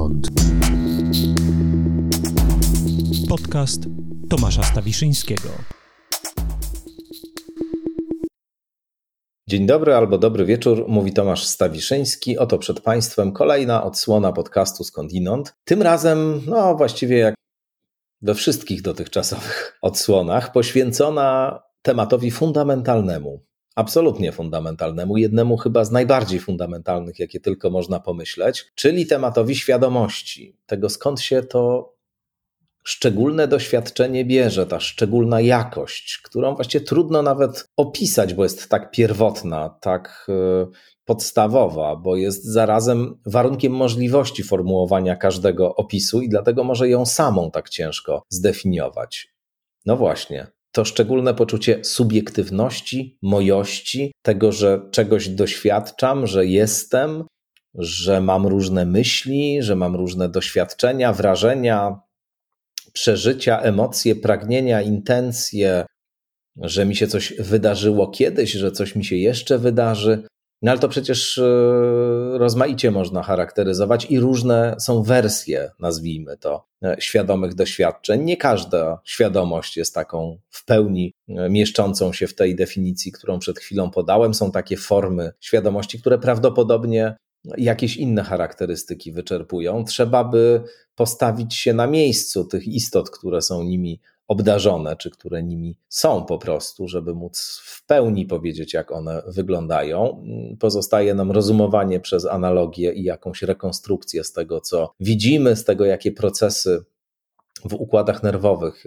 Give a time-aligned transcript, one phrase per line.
[0.00, 0.28] skądinąd.
[3.28, 3.82] Podcast
[4.30, 5.48] Tomasza Stawiszyńskiego.
[9.48, 12.38] Dzień dobry albo dobry wieczór, mówi Tomasz Stawiszyński.
[12.38, 15.54] Oto przed Państwem kolejna odsłona podcastu Skądinąd.
[15.64, 17.34] Tym razem, no właściwie jak
[18.22, 23.49] we wszystkich dotychczasowych odsłonach, poświęcona tematowi fundamentalnemu,
[23.80, 30.88] absolutnie fundamentalnemu, jednemu chyba z najbardziej fundamentalnych, jakie tylko można pomyśleć, czyli tematowi świadomości, tego
[30.88, 31.92] skąd się to
[32.84, 39.78] szczególne doświadczenie bierze, ta szczególna jakość, którą właściwie trudno nawet opisać, bo jest tak pierwotna,
[39.80, 40.66] tak e,
[41.04, 47.68] podstawowa, bo jest zarazem warunkiem możliwości formułowania każdego opisu i dlatego może ją samą tak
[47.68, 49.28] ciężko zdefiniować.
[49.86, 57.24] No właśnie, to szczególne poczucie subiektywności, mojości, tego, że czegoś doświadczam, że jestem,
[57.74, 62.00] że mam różne myśli, że mam różne doświadczenia, wrażenia,
[62.92, 65.86] przeżycia, emocje, pragnienia, intencje,
[66.56, 70.22] że mi się coś wydarzyło kiedyś, że coś mi się jeszcze wydarzy.
[70.62, 71.42] No ale to przecież e,
[72.38, 78.24] rozmaicie można charakteryzować i różne są wersje, nazwijmy to, e, świadomych doświadczeń.
[78.24, 83.58] Nie każda świadomość jest taką w pełni e, mieszczącą się w tej definicji, którą przed
[83.58, 84.34] chwilą podałem.
[84.34, 87.16] Są takie formy świadomości, które prawdopodobnie
[87.58, 89.84] jakieś inne charakterystyki wyczerpują.
[89.84, 90.62] Trzeba by
[90.94, 96.38] postawić się na miejscu tych istot, które są nimi obdarzone, czy które nimi są po
[96.38, 100.24] prostu, żeby móc w pełni powiedzieć, jak one wyglądają.
[100.60, 106.12] Pozostaje nam rozumowanie przez analogię i jakąś rekonstrukcję z tego, co widzimy, z tego, jakie
[106.12, 106.84] procesy
[107.64, 108.84] w układach nerwowych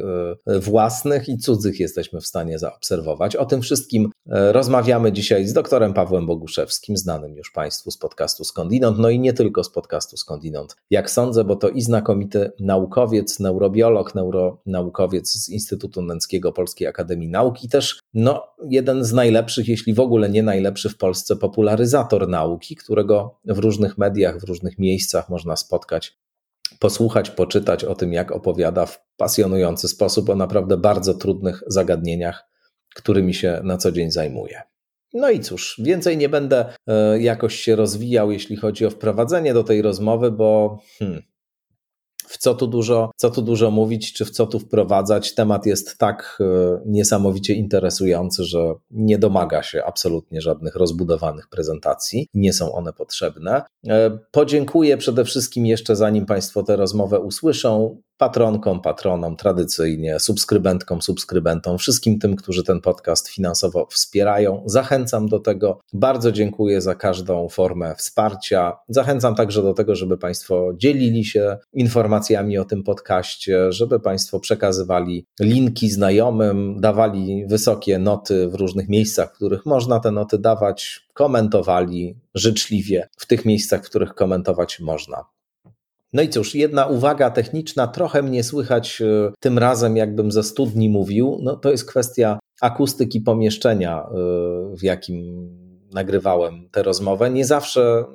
[0.48, 3.36] e, własnych i cudzych jesteśmy w stanie zaobserwować.
[3.36, 8.44] O tym wszystkim e, rozmawiamy dzisiaj z doktorem Pawłem Boguszewskim, znanym już Państwu z podcastu
[8.44, 10.76] Skądinąd, no i nie tylko z podcastu Skądinąd.
[10.90, 17.64] Jak sądzę, bo to i znakomity naukowiec, neurobiolog, neuronaukowiec z Instytutu Nęckiego Polskiej Akademii Nauk
[17.64, 22.76] i też no, jeden z najlepszych, jeśli w ogóle nie najlepszy w Polsce popularyzator nauki,
[22.76, 26.18] którego w różnych mediach, w różnych miejscach można spotkać
[26.84, 32.50] posłuchać, poczytać o tym, jak opowiada w pasjonujący sposób o naprawdę bardzo trudnych zagadnieniach,
[32.96, 34.62] którymi się na co dzień zajmuje.
[35.14, 39.64] No i cóż, więcej nie będę e, jakoś się rozwijał, jeśli chodzi o wprowadzenie do
[39.64, 41.24] tej rozmowy, bo hmm,
[42.28, 45.36] w co tu dużo, co tu dużo mówić, czy w co tu wprowadzać.
[45.36, 52.28] Temat jest tak e, niesamowicie interesujący, że nie domaga się absolutnie żadnych rozbudowanych prezentacji.
[52.34, 53.62] Nie są one potrzebne.
[53.88, 61.78] E, podziękuję przede wszystkim jeszcze, zanim Państwo tę rozmowę usłyszą, patronkom, patronom tradycyjnie, subskrybentkom, subskrybentom,
[61.78, 64.64] wszystkim tym, którzy ten podcast finansowo wspierają.
[64.66, 65.80] Zachęcam do tego.
[65.94, 68.78] Bardzo dziękuję za każdą formę wsparcia.
[68.90, 75.26] Zachęcam także do tego, żeby Państwo dzielili się informacjami o tym podcaście, żeby Państwo przekazywali
[75.40, 82.16] linki znajomym, dawali wysokie noty w różnych miejscach, w których można te noty dawać, komentowali
[82.36, 85.33] życzliwie w tych miejscach, w których komentować można.
[86.14, 90.90] No i cóż, jedna uwaga techniczna, trochę mnie słychać e, tym razem, jakbym ze studni
[90.90, 94.08] mówił, no to jest kwestia akustyki pomieszczenia, e,
[94.78, 95.50] w jakim
[95.94, 97.30] nagrywałem tę rozmowę.
[97.30, 98.06] Nie zawsze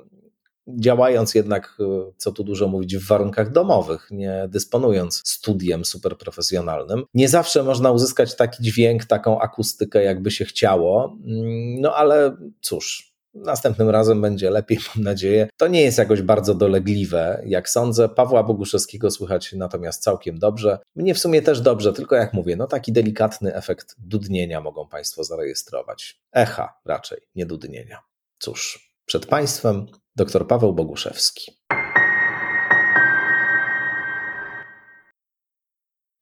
[0.69, 1.85] działając jednak, e,
[2.17, 8.37] co tu dużo mówić, w warunkach domowych, nie dysponując studiem superprofesjonalnym, nie zawsze można uzyskać
[8.37, 11.17] taki dźwięk, taką akustykę, jakby się chciało.
[11.25, 13.08] Mm, no ale cóż,
[13.45, 15.49] Następnym razem będzie lepiej, mam nadzieję.
[15.57, 18.09] To nie jest jakoś bardzo dolegliwe, jak sądzę.
[18.09, 20.79] Pawła Boguszewskiego słychać natomiast całkiem dobrze.
[20.97, 25.25] Mnie w sumie też dobrze, tylko jak mówię, no taki delikatny efekt dudnienia mogą Państwo
[25.25, 26.21] zarejestrować.
[26.33, 27.99] Echa raczej, nie dudnienia.
[28.39, 31.53] Cóż, przed Państwem dr Paweł Boguszewski.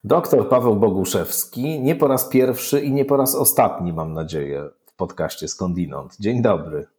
[0.05, 4.95] Doktor Paweł Boguszewski nie po raz pierwszy i nie po raz ostatni, mam nadzieję, w
[4.97, 6.17] podcaście Skądinąd.
[6.21, 6.96] Dzień dobry.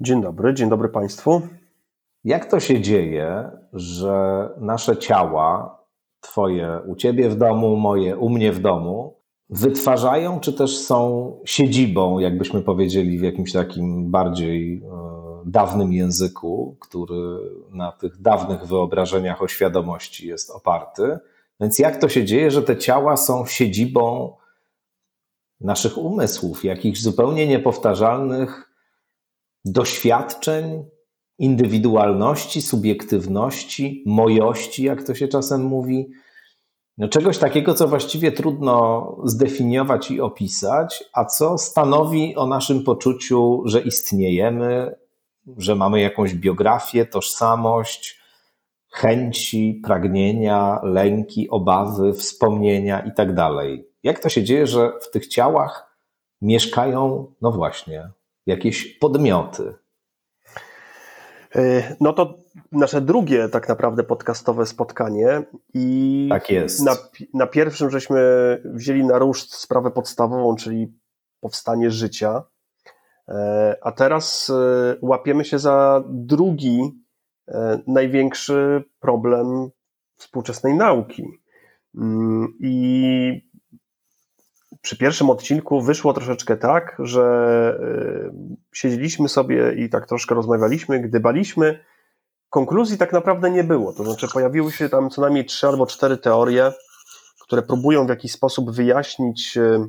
[0.00, 1.42] Dzień dobry, dzień dobry Państwu.
[2.24, 5.78] Jak to się dzieje, że nasze ciała,
[6.20, 9.14] Twoje u Ciebie w domu, moje u mnie w domu,
[9.50, 14.88] wytwarzają, czy też są siedzibą, jakbyśmy powiedzieli w jakimś takim bardziej e,
[15.46, 17.38] dawnym języku, który
[17.70, 21.18] na tych dawnych wyobrażeniach o świadomości jest oparty.
[21.60, 24.36] Więc jak to się dzieje, że te ciała są siedzibą
[25.60, 28.67] naszych umysłów, jakichś zupełnie niepowtarzalnych
[29.72, 30.84] doświadczeń,
[31.38, 36.10] indywidualności, subiektywności, mojości, jak to się czasem mówi.
[36.98, 43.62] No czegoś takiego, co właściwie trudno zdefiniować i opisać, a co stanowi o naszym poczuciu,
[43.64, 44.94] że istniejemy,
[45.56, 48.20] że mamy jakąś biografię, tożsamość,
[48.90, 53.28] chęci, pragnienia, lęki, obawy, wspomnienia i tak.
[54.02, 55.96] Jak to się dzieje, że w tych ciałach
[56.40, 58.10] mieszkają, no właśnie,
[58.48, 59.74] jakieś podmioty?
[61.56, 62.38] E, no to
[62.72, 65.42] nasze drugie tak naprawdę podcastowe spotkanie
[65.74, 66.84] i tak jest.
[66.84, 66.96] Na,
[67.34, 68.20] na pierwszym żeśmy
[68.64, 70.98] wzięli na ruszt sprawę podstawową, czyli
[71.40, 72.42] powstanie życia,
[73.28, 76.80] e, a teraz e, łapiemy się za drugi
[77.86, 79.70] największy problem
[80.16, 81.24] współczesnej nauki.
[81.94, 83.47] Mm, I
[84.88, 87.24] przy pierwszym odcinku wyszło troszeczkę tak, że
[88.72, 91.84] siedzieliśmy sobie i tak troszkę rozmawialiśmy, gdybaliśmy,
[92.50, 93.92] konkluzji tak naprawdę nie było.
[93.92, 96.72] To znaczy, pojawiły się tam co najmniej trzy albo cztery teorie,
[97.40, 99.86] które próbują w jakiś sposób wyjaśnić, e,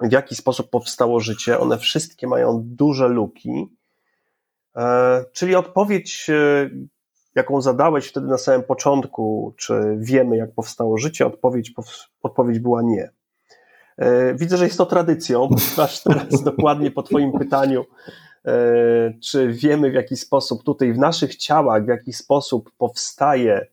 [0.00, 1.58] w jaki sposób powstało życie.
[1.58, 3.76] One wszystkie mają duże luki.
[4.76, 6.70] E, czyli odpowiedź, e,
[7.34, 11.72] jaką zadałeś wtedy na samym początku, czy wiemy, jak powstało życie, odpowiedź,
[12.22, 13.17] odpowiedź była nie.
[14.34, 17.84] Widzę, że jest to tradycją, ponieważ teraz dokładnie po Twoim pytaniu
[18.48, 23.66] E, czy wiemy w jaki sposób tutaj w naszych ciałach, w jaki sposób powstaje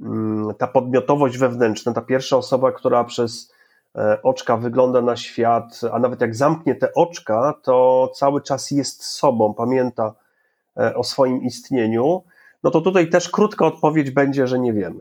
[0.00, 3.52] mm, ta podmiotowość wewnętrzna, ta pierwsza osoba, która przez
[3.96, 9.04] e, oczka wygląda na świat, a nawet jak zamknie te oczka, to cały czas jest
[9.04, 10.14] sobą, pamięta
[10.76, 12.22] e, o swoim istnieniu,
[12.62, 15.00] no to tutaj też krótka odpowiedź będzie, że nie wiemy.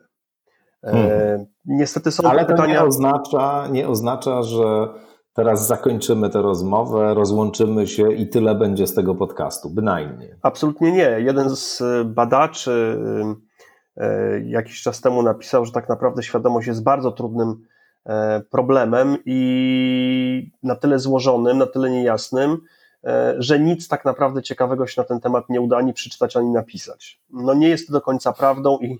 [0.85, 1.45] Hmm.
[1.65, 2.73] Niestety są Ale to pytania.
[2.73, 4.87] Nie oznacza, nie oznacza, że
[5.33, 10.33] Teraz zakończymy tę rozmowę, rozłączymy się i tyle będzie z tego podcastu, bynajmniej.
[10.41, 11.09] Absolutnie nie.
[11.19, 12.99] Jeden z badaczy
[13.97, 17.65] e, jakiś czas temu napisał, że tak naprawdę świadomość jest bardzo trudnym
[18.05, 22.57] e, problemem i na tyle złożonym, na tyle niejasnym,
[23.03, 26.49] e, że nic tak naprawdę ciekawego się na ten temat nie uda ani przeczytać, ani
[26.49, 27.21] napisać.
[27.29, 28.99] No nie jest to do końca prawdą i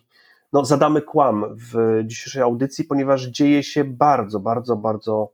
[0.53, 5.31] no, zadamy kłam w dzisiejszej audycji, ponieważ dzieje się bardzo, bardzo, bardzo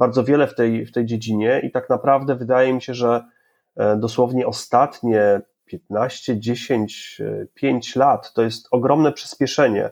[0.00, 3.24] bardzo wiele w tej, w tej dziedzinie i tak naprawdę wydaje mi się, że
[3.76, 7.22] e, dosłownie ostatnie 15, 10,
[7.54, 9.90] 5 lat to jest ogromne przyspieszenie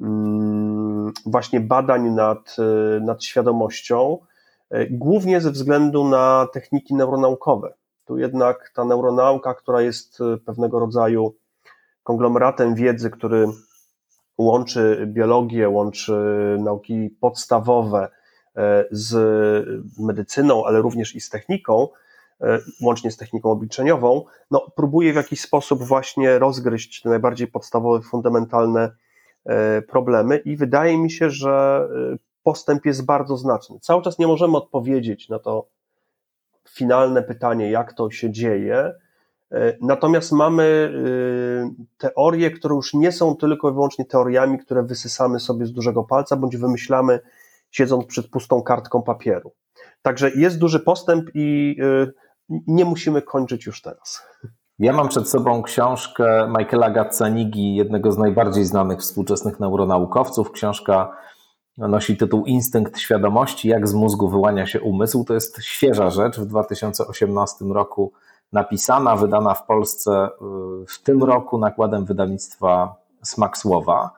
[0.00, 4.18] mm, właśnie badań nad, e, nad świadomością,
[4.70, 7.74] e, głównie ze względu na techniki neuronaukowe.
[8.04, 11.34] Tu jednak ta neuronauka, która jest pewnego rodzaju
[12.02, 13.46] konglomeratem wiedzy, który
[14.44, 16.12] łączy biologię, łączy
[16.60, 18.08] nauki podstawowe,
[18.56, 19.14] E, z
[19.98, 21.88] medycyną, ale również i z techniką,
[22.40, 28.02] e, łącznie z techniką obliczeniową, no, próbuje w jakiś sposób właśnie rozgryźć te najbardziej podstawowe,
[28.02, 28.90] fundamentalne
[29.44, 31.88] e, problemy i wydaje mi się, że
[32.42, 33.78] postęp jest bardzo znaczny.
[33.80, 35.68] Cały czas nie możemy odpowiedzieć na to
[36.68, 38.94] finalne pytanie, jak to się dzieje,
[39.80, 40.92] Natomiast mamy
[41.98, 46.36] teorie, które już nie są tylko i wyłącznie teoriami, które wysysamy sobie z dużego palca,
[46.36, 47.20] bądź wymyślamy
[47.70, 49.52] siedząc przed pustą kartką papieru.
[50.02, 52.12] Także jest duży postęp i y,
[52.66, 54.22] nie musimy kończyć już teraz.
[54.78, 60.52] Ja mam przed sobą książkę Michaela Gazzanigi, jednego z najbardziej znanych współczesnych neuronaukowców.
[60.52, 61.16] Książka
[61.88, 65.24] nosi tytuł Instynkt świadomości, jak z mózgu wyłania się umysł.
[65.24, 68.12] To jest świeża rzecz, w 2018 roku
[68.52, 70.28] napisana, wydana w Polsce
[70.82, 74.10] y, w tym roku nakładem wydawnictwa Smak Słowa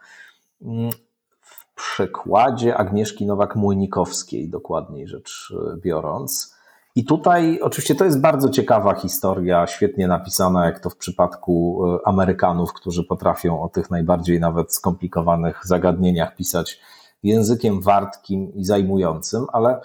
[1.74, 6.54] przykładzie Agnieszki Nowak-Młynikowskiej, dokładniej rzecz e, biorąc.
[6.96, 12.08] I tutaj oczywiście to jest bardzo ciekawa historia, świetnie napisana, jak to w przypadku e,
[12.08, 16.80] Amerykanów, którzy potrafią o tych najbardziej nawet skomplikowanych zagadnieniach pisać
[17.24, 19.80] językiem wartkim i zajmującym, ale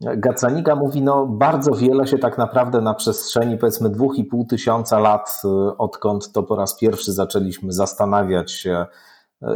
[0.00, 4.98] Gacaniga mówi, no bardzo wiele się tak naprawdę na przestrzeni powiedzmy dwóch i pół tysiąca
[4.98, 8.86] lat, e, odkąd to po raz pierwszy zaczęliśmy zastanawiać się,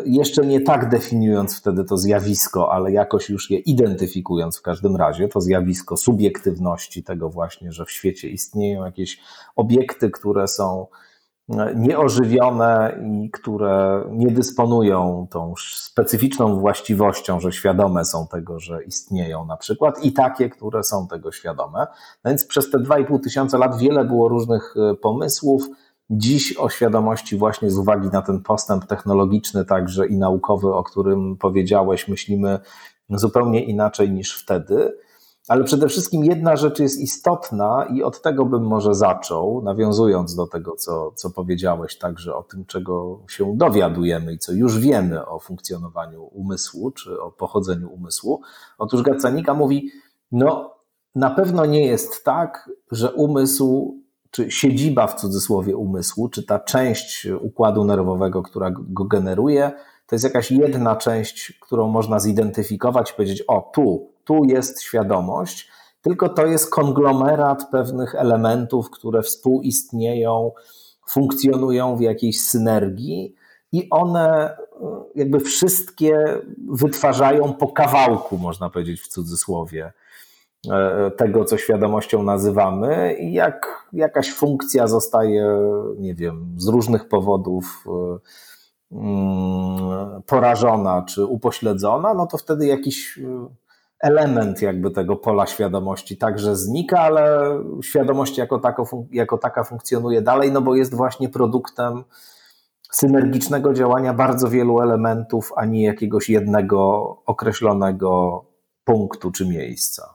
[0.05, 5.29] jeszcze nie tak definiując wtedy to zjawisko, ale jakoś już je identyfikując w każdym razie,
[5.29, 9.21] to zjawisko subiektywności tego właśnie, że w świecie istnieją jakieś
[9.57, 10.87] obiekty, które są
[11.75, 19.57] nieożywione i które nie dysponują tą specyficzną właściwością, że świadome są tego, że istnieją na
[19.57, 21.87] przykład i takie, które są tego świadome.
[22.25, 25.62] No więc przez te 2,5 tysiąca lat wiele było różnych e, pomysłów,
[26.11, 31.37] Dziś o świadomości właśnie z uwagi na ten postęp technologiczny, także i naukowy, o którym
[31.37, 32.59] powiedziałeś, myślimy
[33.11, 34.99] zupełnie inaczej niż wtedy.
[35.49, 40.47] Ale przede wszystkim jedna rzecz jest istotna i od tego bym może zaczął, nawiązując do
[40.47, 45.38] tego, co, co powiedziałeś także o tym, czego się dowiadujemy i co już wiemy o
[45.38, 48.40] funkcjonowaniu umysłu, czy o pochodzeniu umysłu.
[48.78, 49.90] Otóż Gacanika mówi,
[50.33, 50.75] no
[51.14, 53.99] na pewno nie jest tak, że umysł
[54.31, 59.73] czy siedziba w cudzysłowie umysłu, czy ta część układu nerwowego, która go generuje,
[60.07, 65.68] to jest jakaś jedna część, którą można zidentyfikować powiedzieć: O, tu, tu jest świadomość,
[66.02, 70.52] tylko to jest konglomerat pewnych elementów, które współistnieją,
[71.08, 73.35] funkcjonują w jakiejś synergii
[73.73, 74.56] i one
[75.14, 79.92] jakby wszystkie wytwarzają po kawałku, można powiedzieć w cudzysłowie,
[80.70, 85.58] e, tego, co świadomością nazywamy, i jak jakaś funkcja zostaje,
[85.99, 88.18] nie wiem, z różnych powodów e,
[88.92, 93.49] mm, porażona czy upośledzona, no to wtedy jakiś e,
[94.00, 97.50] element jakby tego pola świadomości także znika, ale
[97.83, 102.05] świadomość jako, tako, jako taka funkcjonuje dalej, no bo jest właśnie produktem
[102.90, 108.45] synergicznego działania bardzo wielu elementów, a nie jakiegoś jednego określonego
[108.85, 110.14] punktu czy miejsca.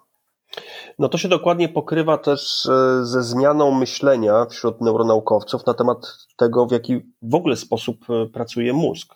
[0.99, 5.97] No to się dokładnie pokrywa też e, ze zmianą myślenia wśród neuronaukowców na temat
[6.37, 9.15] tego, w jaki w ogóle sposób e, pracuje mózg.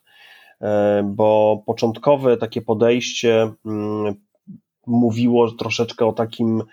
[0.61, 4.15] E, bo początkowe takie podejście mm,
[4.87, 6.63] mówiło troszeczkę o takim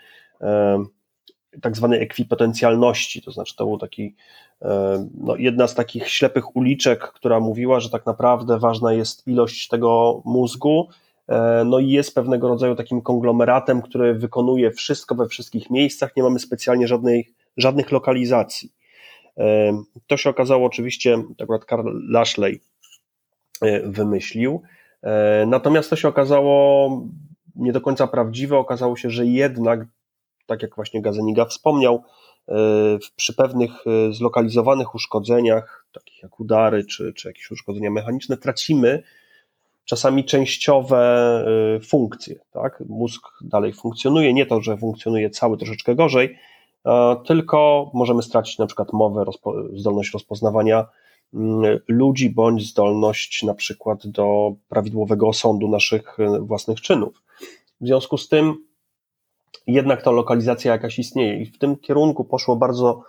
[1.61, 4.15] tak zwanej ekwipotencjalności, to znaczy to był taki
[4.61, 9.67] E, no, jedna z takich ślepych uliczek, która mówiła, że tak naprawdę ważna jest ilość
[9.67, 10.89] tego mózgu,
[11.27, 16.23] e, no i jest pewnego rodzaju takim konglomeratem, który wykonuje wszystko we wszystkich miejscach, nie
[16.23, 18.73] mamy specjalnie żadnej, żadnych lokalizacji.
[19.37, 19.71] E,
[20.07, 22.61] to się okazało oczywiście, akurat Karl Lashley
[23.83, 24.61] wymyślił,
[25.47, 26.89] natomiast to się okazało
[27.55, 29.79] nie do końca prawdziwe, okazało się, że jednak,
[30.45, 32.03] tak jak właśnie Gazeniga wspomniał,
[33.15, 39.03] przy pewnych e, zlokalizowanych uszkodzeniach, takich jak udary czy, czy jakieś uszkodzenia mechaniczne, tracimy
[39.85, 40.97] czasami częściowe
[41.75, 42.35] e, funkcje.
[42.51, 42.83] Tak?
[42.87, 46.37] Mózg dalej funkcjonuje, nie to, że funkcjonuje cały troszeczkę gorzej,
[47.25, 49.25] tylko możemy stracić na przykład mowę,
[49.73, 50.85] zdolność rozpoznawania
[51.33, 57.24] mm, ludzi, bądź zdolność na przykład do prawidłowego osądu naszych e, własnych czynów.
[57.85, 58.65] W związku z tym
[59.67, 61.41] jednak ta lokalizacja jakaś istnieje.
[61.41, 63.03] I w tym kierunku poszło bardzo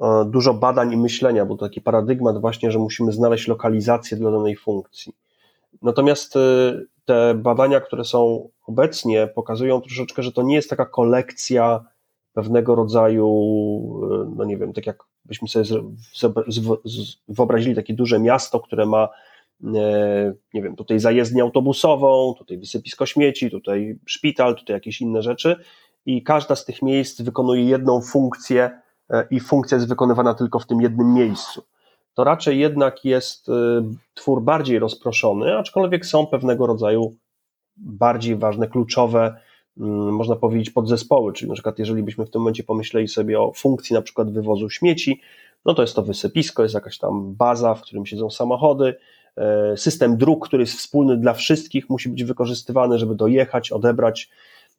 [0.00, 4.30] e, dużo badań i myślenia, bo to taki paradygmat właśnie, że musimy znaleźć lokalizację dla
[4.30, 5.12] danej funkcji.
[5.82, 6.40] Natomiast e,
[7.04, 11.84] te badania, które są obecnie, pokazują troszeczkę, że to nie jest taka kolekcja
[12.32, 13.28] pewnego rodzaju,
[14.12, 15.64] e, no nie wiem, tak jak byśmy sobie
[17.28, 19.08] wyobrazili takie duże miasto, które ma
[19.60, 25.56] nie wiem, tutaj zajezdnię autobusową, tutaj wysypisko śmieci, tutaj szpital, tutaj jakieś inne rzeczy
[26.06, 28.70] i każda z tych miejsc wykonuje jedną funkcję
[29.10, 31.62] e, i funkcja jest wykonywana tylko w tym jednym miejscu.
[32.14, 33.52] To raczej jednak jest e,
[34.14, 37.16] twór bardziej rozproszony, aczkolwiek są pewnego rodzaju
[37.76, 39.36] bardziej ważne, kluczowe,
[39.78, 43.52] mm, można powiedzieć, podzespoły, czyli na przykład jeżeli byśmy w tym momencie pomyśleli sobie o
[43.52, 45.20] funkcji na przykład wywozu śmieci,
[45.64, 48.96] no to jest to wysypisko, jest jakaś tam baza, w którym siedzą samochody, e,
[49.76, 54.30] system dróg, który jest wspólny dla wszystkich, musi być wykorzystywany, żeby dojechać, odebrać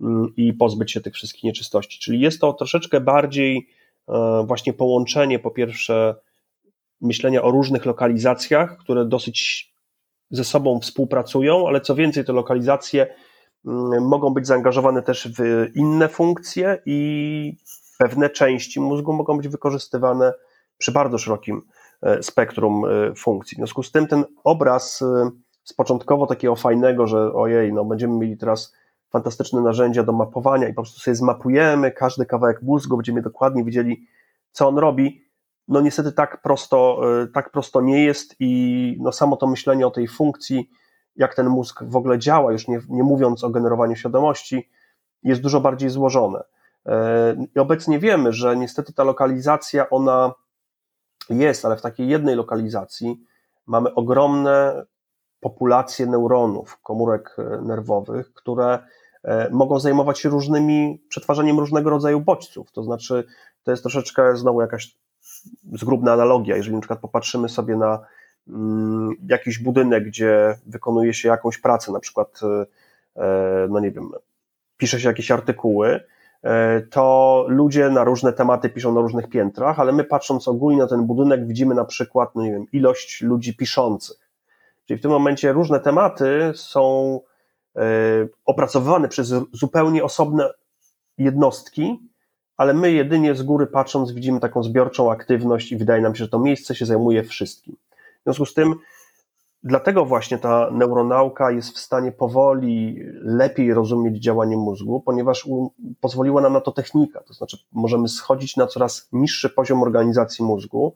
[0.01, 1.99] Mm, i pozbyć się tych wszystkich nieczystości.
[1.99, 3.69] Czyli jest to troszeczkę bardziej
[4.09, 6.15] e, właśnie połączenie, po pierwsze,
[7.01, 9.71] myślenia o różnych lokalizacjach, które dosyć
[10.31, 13.15] ze sobą współpracują, ale co więcej, te lokalizacje
[13.65, 17.53] mm, mogą być zaangażowane też w inne funkcje i
[17.97, 20.33] pewne części mózgu mogą być wykorzystywane
[20.77, 21.76] przy bardzo szerokim e,
[22.21, 23.55] spektrum e, funkcji.
[23.55, 25.03] W związku z tym ten obraz
[25.63, 28.75] z początkowo takiego fajnego, że ojej, no będziemy mieli teraz
[29.09, 34.07] fantastyczne narzędzia do mapowania i po prostu sobie zmapujemy każdy kawałek mózgu, będziemy dokładnie wiedzieli,
[34.51, 35.27] co on robi.
[35.67, 37.01] No niestety tak prosto,
[37.33, 40.69] tak prosto nie jest i no samo to myślenie o tej funkcji,
[41.15, 44.69] jak ten mózg w ogóle działa, już nie, nie mówiąc o generowaniu świadomości,
[45.23, 46.43] jest dużo bardziej złożone.
[47.55, 50.33] I obecnie wiemy, że niestety ta lokalizacja, ona
[51.29, 53.21] jest, ale w takiej jednej lokalizacji
[53.65, 54.85] mamy ogromne
[55.39, 58.79] populacje neuronów, komórek y, nerwowych, które
[59.27, 62.71] E, mogą zajmować się różnymi, przetwarzaniem różnego rodzaju bodźców.
[62.71, 63.23] To znaczy,
[63.63, 64.97] to jest troszeczkę znowu jakaś
[65.73, 66.55] zgrubna analogia.
[66.55, 67.99] Jeżeli na przykład popatrzymy sobie na
[68.47, 72.39] mm, jakiś budynek, gdzie wykonuje się jakąś pracę, na przykład,
[73.15, 74.11] e, no nie wiem,
[74.77, 76.03] pisze się jakieś artykuły, e,
[76.89, 81.05] to ludzie na różne tematy piszą na różnych piętrach, ale my patrząc ogólnie na ten
[81.05, 84.29] budynek widzimy na przykład, no nie wiem, ilość ludzi piszących.
[84.85, 87.19] Czyli w tym momencie różne tematy są
[87.77, 90.49] E, opracowywany przez zupełnie osobne
[91.17, 91.99] jednostki,
[92.57, 96.29] ale my jedynie z góry patrząc widzimy taką zbiorczą aktywność i wydaje nam się, że
[96.29, 97.75] to miejsce się zajmuje wszystkim.
[98.19, 98.75] W związku z tym
[99.63, 105.47] dlatego właśnie ta neuronauka jest w stanie powoli lepiej rozumieć działanie mózgu, ponieważ
[106.01, 107.21] pozwoliła nam na to technika.
[107.21, 110.93] To znaczy, możemy schodzić na coraz niższy poziom organizacji mózgu,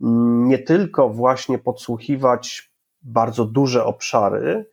[0.00, 2.72] nie tylko właśnie podsłuchiwać
[3.02, 4.66] bardzo duże obszary,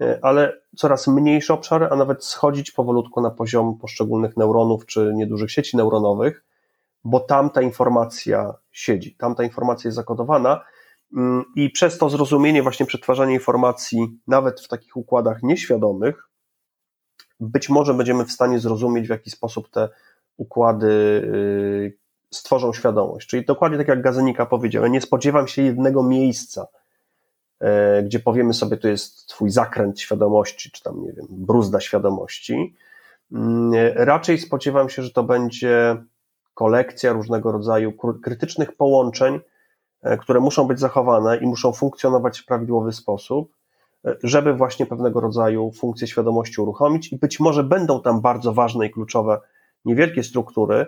[0.00, 5.50] e, ale coraz mniejsze obszary, a nawet schodzić powolutku na poziom poszczególnych neuronów czy niedużych
[5.50, 6.44] sieci neuronowych,
[7.04, 10.64] bo tam ta informacja siedzi, tam ta informacja jest zakodowana mm,
[11.56, 16.28] i przez to zrozumienie, właśnie przetwarzanie informacji, nawet w takich układach nieświadomych,
[17.40, 19.88] być może będziemy w stanie zrozumieć, w jaki sposób te
[20.36, 21.98] układy y,
[22.30, 23.28] stworzą świadomość.
[23.28, 26.66] Czyli dokładnie tak jak Gazenika powiedział, ja nie spodziewam się jednego miejsca,
[27.60, 32.74] e, gdzie powiemy sobie, to jest twój zakręt świadomości, czy tam, nie wiem, bruzda świadomości.
[33.32, 35.96] Mm, raczej spodziewam się, że to będzie
[36.54, 39.40] kolekcja różnego rodzaju krytycznych połączeń,
[40.20, 43.56] które muszą być zachowane i muszą funkcjonować w prawidłowy sposób,
[44.06, 48.86] e, żeby właśnie pewnego rodzaju funkcje świadomości uruchomić i być może będą tam bardzo ważne
[48.86, 49.40] i kluczowe
[49.84, 50.86] niewielkie struktury.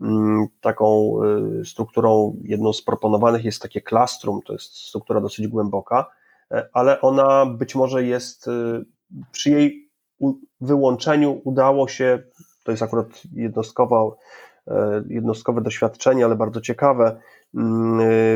[0.00, 1.16] Mm, taką
[1.60, 6.06] e, strukturą, jedną z proponowanych jest takie klastrum, to jest struktura dosyć głęboka,
[6.72, 8.46] ale ona być może jest
[9.32, 9.90] przy jej
[10.60, 12.22] wyłączeniu udało się,
[12.64, 13.96] to jest akurat jednostkowa
[14.68, 17.20] E, jednostkowe doświadczenie, ale bardzo ciekawe, e,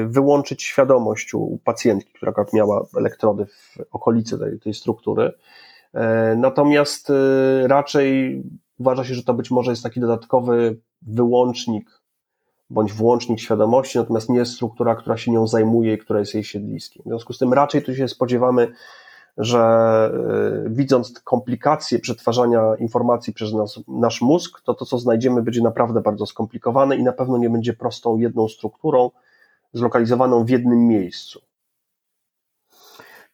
[0.07, 5.33] wyłączyć świadomość u pacjentki, która miała elektrody w okolicy tej, tej struktury.
[5.95, 7.13] E, natomiast
[7.63, 8.43] raczej
[8.79, 12.01] uważa się, że to być może jest taki dodatkowy wyłącznik
[12.71, 16.45] bądź włącznik świadomości, natomiast nie jest struktura, która się nią zajmuje i która jest jej
[16.45, 17.03] siedliskiem.
[17.07, 18.73] W związku z tym raczej tu się spodziewamy
[19.37, 20.13] że
[20.67, 26.01] y, widząc komplikacje przetwarzania informacji przez nas, nasz mózg, to to, co znajdziemy, będzie naprawdę
[26.01, 29.11] bardzo skomplikowane i na pewno nie będzie prostą jedną strukturą
[29.73, 31.41] zlokalizowaną w jednym miejscu.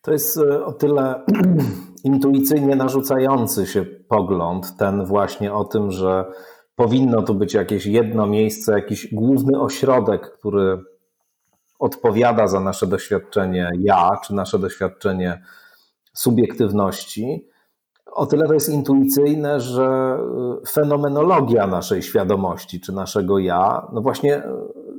[0.03, 1.25] To jest y, o tyle
[2.05, 6.25] intuicyjnie narzucający się pogląd, ten właśnie o tym, że
[6.77, 10.83] powinno tu być jakieś jedno miejsce, jakiś główny ośrodek, który
[11.79, 15.43] odpowiada za nasze doświadczenie ja, czy nasze doświadczenie
[16.17, 17.49] subiektywności,
[18.17, 20.19] o tyle to jest intuicyjne, że
[20.63, 24.43] y, fenomenologia naszej świadomości czy naszego ja, no właśnie y,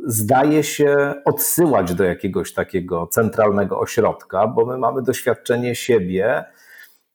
[0.06, 6.46] zdaje się odsyłać do jakiegoś takiego centralnego ośrodka, bo my mamy doświadczenie siebie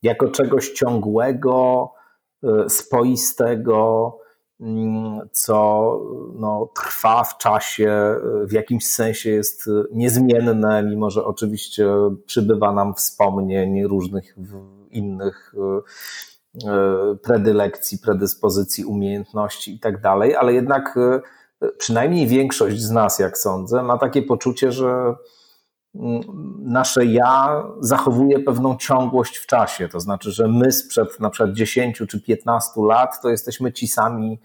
[0.02, 1.90] jako czegoś ciągłego,
[2.44, 4.18] y, spoistego,
[5.32, 6.00] co
[6.34, 11.86] no, trwa w czasie, w jakimś sensie jest niezmienne, mimo że oczywiście
[12.26, 14.36] przybywa nam wspomnień różnych
[14.90, 15.54] innych
[16.64, 20.96] e, predylekcji, predyspozycji, umiejętności i tak dalej, ale jednak
[21.62, 25.14] e, przynajmniej większość z nas, jak sądzę, ma takie poczucie, że
[26.58, 29.88] nasze ja zachowuje pewną ciągłość w czasie.
[29.88, 34.40] To znaczy, że my sprzed na przykład 10 czy 15 lat to jesteśmy ci sami,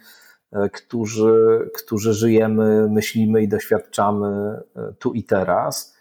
[0.74, 4.62] którzy, którzy żyjemy, myślimy i doświadczamy
[5.00, 5.98] tu i teraz.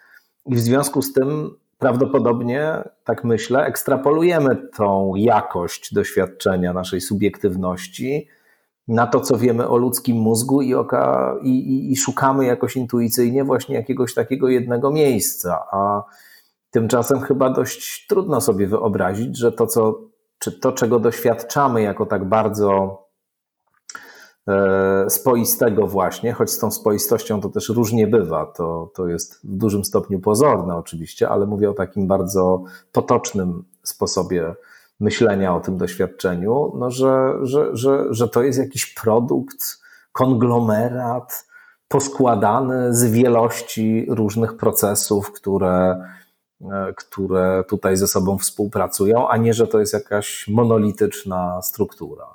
[0.46, 8.28] I w związku z tym prawdopodobnie, tak myślę, ekstrapolujemy tą jakość doświadczenia naszej subiektywności
[8.88, 13.44] na to, co wiemy o ludzkim mózgu i, oka, i, i, i szukamy jakoś intuicyjnie
[13.44, 15.64] właśnie jakiegoś takiego jednego miejsca.
[15.72, 16.02] A
[16.70, 20.00] tymczasem chyba dość trudno sobie wyobrazić, że to, co,
[20.38, 22.98] czy to, czego doświadczamy jako tak bardzo
[24.48, 28.46] E, spoistego właśnie, choć z tą spoistością to też różnie bywa.
[28.46, 34.54] To, to jest w dużym stopniu pozorne oczywiście, ale mówię o takim bardzo potocznym sposobie
[35.00, 39.78] myślenia o tym doświadczeniu, no, że, że, że, że to jest jakiś produkt,
[40.12, 41.46] konglomerat
[41.88, 46.02] poskładany z wielości różnych procesów, które,
[46.60, 52.26] e, które tutaj ze sobą współpracują, a nie, że to jest jakaś monolityczna struktura.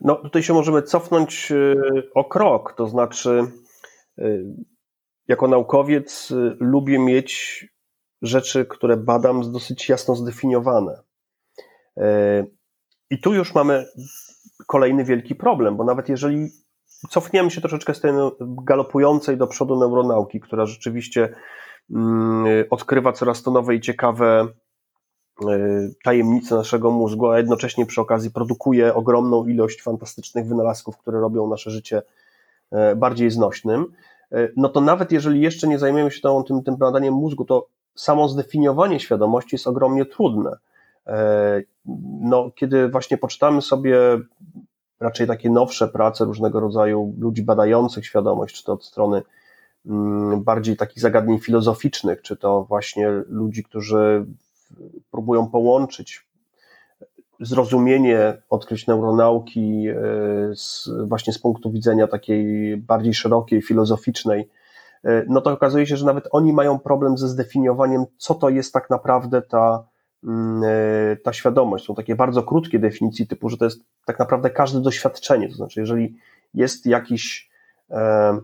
[0.00, 1.76] No, tutaj się możemy cofnąć y,
[2.14, 3.42] o krok, to znaczy,
[4.18, 4.44] y,
[5.28, 7.64] jako naukowiec lubię mieć
[8.22, 11.02] rzeczy, które badam, dosyć jasno zdefiniowane.
[13.10, 13.86] I tu już mamy
[14.66, 16.48] kolejny wielki problem, bo nawet jeżeli
[17.10, 21.34] cofniemy się troszeczkę z tej galopującej do przodu neuronauki, która rzeczywiście
[21.90, 24.48] mm, odkrywa coraz to nowe i ciekawe
[25.40, 31.48] E, tajemnice naszego mózgu, a jednocześnie przy okazji produkuje ogromną ilość fantastycznych wynalazków, które robią
[31.48, 32.02] nasze życie
[32.70, 33.86] e, bardziej znośnym,
[34.32, 37.66] e, no to nawet jeżeli jeszcze nie zajmiemy się tą, tym, tym badaniem mózgu, to
[37.94, 40.56] samo zdefiniowanie świadomości jest ogromnie trudne.
[42.20, 43.98] No, kiedy właśnie poczytamy sobie
[45.00, 49.22] raczej takie nowsze prace różnego rodzaju ludzi badających świadomość, czy to od strony
[49.86, 54.26] mm, bardziej takich zagadnień filozoficznych, czy to właśnie ludzi, którzy
[55.10, 56.26] próbują połączyć
[57.40, 59.94] zrozumienie, odkryć neuronauki e,
[60.54, 64.50] z, właśnie z punktu widzenia takiej bardziej szerokiej, filozoficznej,
[65.04, 68.72] e, no to okazuje się, że nawet oni mają problem ze zdefiniowaniem, co to jest
[68.72, 69.91] tak naprawdę ta, e,
[71.22, 71.84] ta świadomość.
[71.84, 75.48] Są takie bardzo krótkie definicje, typu, że to jest tak naprawdę każde doświadczenie.
[75.48, 76.14] To znaczy, jeżeli
[76.54, 77.50] jest jakiś
[77.90, 78.38] e,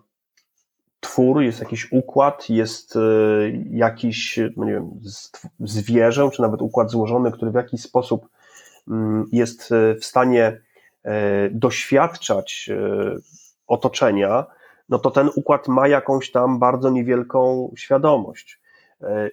[1.01, 3.01] twór, jest jakiś układ, jest e,
[3.71, 4.91] jakiś, no nie wiem,
[5.61, 8.29] zwierzę, czy nawet układ złożony, który w jakiś sposób
[8.91, 10.61] Mm, jest e, w stanie
[11.05, 13.17] e, doświadczać e,
[13.67, 14.47] otoczenia,
[14.89, 18.61] no to ten układ ma jakąś tam bardzo niewielką świadomość.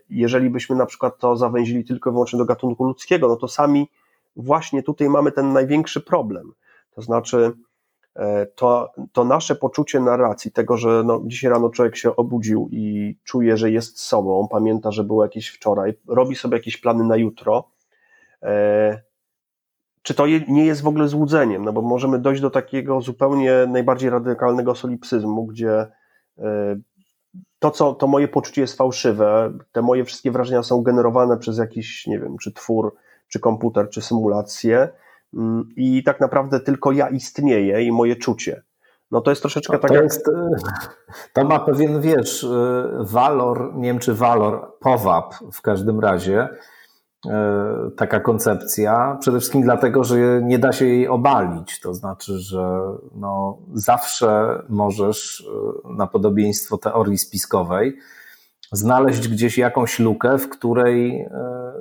[0.09, 3.89] Jeżeli byśmy na przykład to zawęzili tylko i wyłącznie do gatunku ludzkiego, no to sami
[4.35, 6.53] właśnie tutaj mamy ten największy problem.
[6.91, 7.51] To znaczy,
[8.55, 13.57] to, to nasze poczucie narracji, tego, że no, dzisiaj rano człowiek się obudził i czuje,
[13.57, 17.69] że jest sobą, pamięta, że było jakieś wczoraj, robi sobie jakieś plany na jutro,
[20.01, 24.09] czy to nie jest w ogóle złudzeniem, no bo możemy dojść do takiego zupełnie najbardziej
[24.09, 25.71] radykalnego solipsyzmu, gdzie
[26.37, 26.75] e,
[27.65, 32.07] to, co to moje poczucie jest fałszywe, te moje wszystkie wrażenia są generowane przez jakiś,
[32.07, 32.95] nie wiem, czy twór,
[33.27, 34.89] czy komputer, czy symulację
[35.33, 38.63] mm, i tak naprawdę tylko ja istnieję i moje czucie.
[39.11, 40.03] No to jest troszeczkę tak to jak...
[40.03, 40.49] Jest, e,
[41.33, 46.49] to ma pewien, wiesz, e, walor, nie wiem czy walor, powab w każdym razie,
[47.97, 49.17] taka koncepcja.
[49.21, 51.79] Przede wszystkim dlatego, że nie da się jej obalić.
[51.79, 52.81] To znaczy, że
[53.15, 55.47] no, zawsze możesz
[55.87, 57.97] e, na podobieństwo teorii spiskowej
[58.71, 61.29] znaleźć gdzieś jakąś lukę, w której e,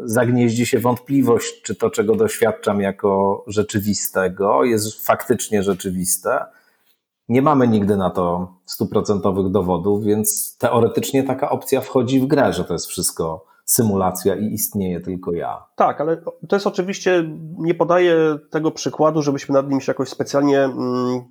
[0.05, 6.45] zagnieździ się wątpliwość, czy to, czego doświadczam jako rzeczywistego, jest faktycznie rzeczywiste.
[7.29, 12.65] Nie mamy nigdy na to stuprocentowych dowodów, więc teoretycznie taka opcja wchodzi w grę, że
[12.65, 15.67] to jest wszystko symulacja i istnieje tylko ja.
[15.77, 16.17] Tak, ale
[16.49, 17.25] to jest oczywiście,
[17.59, 21.23] nie podaję tego przykładu, żebyśmy nad nim się jakoś specjalnie mm,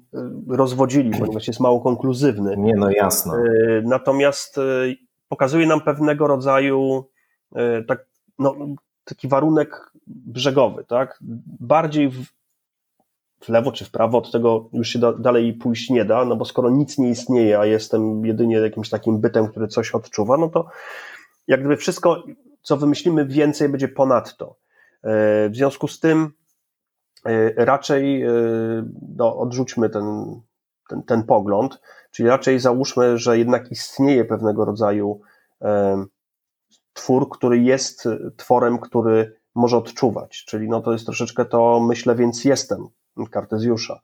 [0.47, 2.57] rozwodzili, ponieważ jest mało konkluzywny.
[2.57, 3.33] Nie, no jasne.
[3.33, 4.61] E, natomiast e,
[5.27, 7.03] pokazuje nam pewnego rodzaju
[7.55, 8.05] e, tak,
[8.39, 8.55] no,
[9.03, 11.19] taki warunek brzegowy, tak?
[11.59, 12.25] Bardziej w,
[13.41, 16.35] w lewo czy w prawo, od tego już się da, dalej pójść nie da, no
[16.35, 20.49] bo skoro nic nie istnieje, a jestem jedynie jakimś takim bytem, który coś odczuwa, no
[20.49, 20.67] to
[21.47, 22.23] jak gdyby wszystko,
[22.62, 24.56] co wymyślimy więcej, będzie ponadto.
[25.03, 26.32] E, w związku z tym
[27.25, 28.29] e, raczej e,
[29.15, 30.25] no, odrzućmy ten,
[30.89, 35.21] ten, ten pogląd, czyli raczej załóżmy, że jednak istnieje pewnego rodzaju
[36.93, 42.45] twór, który jest tworem, który może odczuwać, czyli no to jest troszeczkę to myślę, więc
[42.45, 42.88] jestem
[43.32, 43.99] Kartezjusza,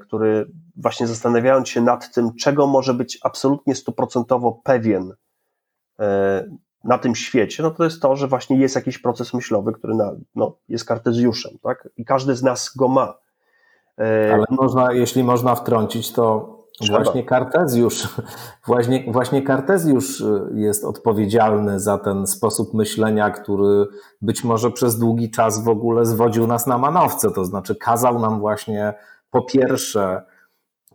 [0.00, 5.12] który właśnie zastanawiając się nad tym, czego może być absolutnie stuprocentowo pewien
[6.84, 10.12] na tym świecie, no to jest to, że właśnie jest jakiś proces myślowy, który na,
[10.34, 11.88] no, jest kartezjuszem, tak?
[11.96, 13.18] I każdy z nas go ma.
[13.98, 17.02] E, Ale można, jeśli można wtrącić, to Trzeba.
[17.02, 18.08] właśnie Kartezjusz,
[18.66, 20.22] właśnie, właśnie Kartezjusz
[20.54, 23.86] jest odpowiedzialny za ten sposób myślenia, który
[24.22, 28.40] być może przez długi czas w ogóle zwodził nas na manowce, to znaczy kazał nam
[28.40, 28.94] właśnie
[29.30, 30.22] po pierwsze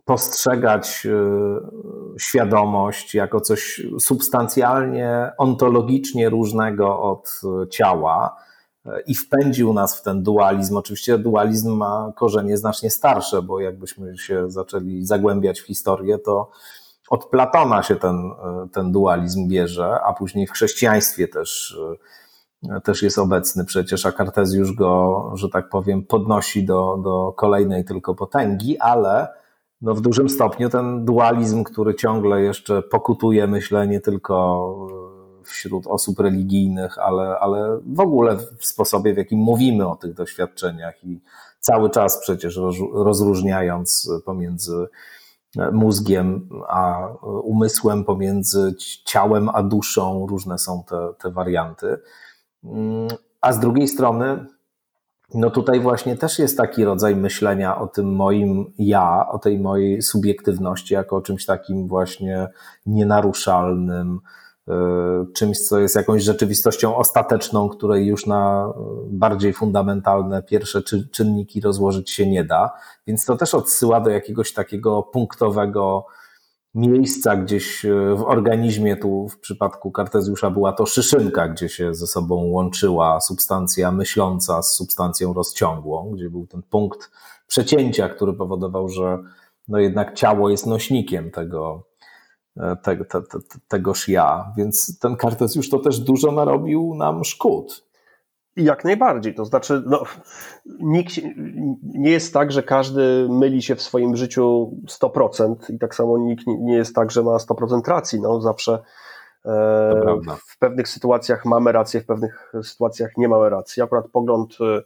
[0.06, 7.40] postrzegać y, świadomość jako coś substancjalnie, ontologicznie różnego od
[7.70, 8.36] ciała
[8.86, 10.76] y, i wpędził nas w ten dualizm.
[10.76, 16.50] Oczywiście dualizm ma korzenie znacznie starsze, bo jakbyśmy się zaczęli zagłębiać w historię, to
[17.10, 21.78] od Platona się ten, y, ten dualizm bierze, a później w chrześcijaństwie też,
[22.84, 28.14] też jest obecny przecież, a Kartezjusz go, że tak powiem, podnosi do, do kolejnej tylko
[28.14, 29.28] potęgi, ale
[29.80, 34.88] no w dużym stopniu ten dualizm, który ciągle jeszcze pokutuje, myślę, nie tylko
[35.42, 40.14] e, wśród osób religijnych, ale, ale w ogóle w sposobie, w jakim mówimy o tych
[40.14, 41.20] doświadczeniach i
[41.60, 42.60] cały czas przecież
[42.92, 44.86] rozróżniając pomiędzy
[45.58, 47.08] e, mózgiem a
[47.42, 51.98] umysłem, pomiędzy ciałem a duszą, różne są te, te warianty.
[52.64, 53.08] Mm,
[53.40, 54.46] a z drugiej strony,
[55.34, 60.02] no tutaj właśnie też jest taki rodzaj myślenia o tym moim ja, o tej mojej
[60.02, 62.48] subiektywności, jako o czymś takim właśnie
[62.86, 64.20] nienaruszalnym,
[64.68, 64.72] y,
[65.34, 68.72] czymś, co jest jakąś rzeczywistością ostateczną, której już na
[69.08, 72.70] bardziej fundamentalne pierwsze czynniki rozłożyć się nie da.
[73.06, 76.06] Więc to też odsyła do jakiegoś takiego punktowego
[76.76, 82.06] miejsca gdzieś e, w organizmie, tu w przypadku Kartezjusza była to szyszynka, gdzie się ze
[82.06, 87.10] sobą łączyła substancja myśląca z substancją rozciągłą, gdzie był ten punkt
[87.46, 89.18] przecięcia, który powodował, że
[89.68, 91.86] no jednak ciało jest nośnikiem tego,
[92.56, 97.85] te, te, te, tegoż ja, więc ten Kartezjusz to też dużo narobił nam szkód.
[98.56, 99.34] Jak najbardziej.
[99.34, 100.02] To znaczy, no,
[100.80, 101.12] nikt
[101.82, 106.44] nie jest tak, że każdy myli się w swoim życiu 100% i tak samo nikt
[106.46, 108.20] nie jest tak, że ma 100% racji.
[108.20, 108.72] No, zawsze
[109.44, 113.82] e, w pewnych sytuacjach mamy rację, w pewnych sytuacjach nie mamy racji.
[113.82, 114.82] Akurat pogląd e,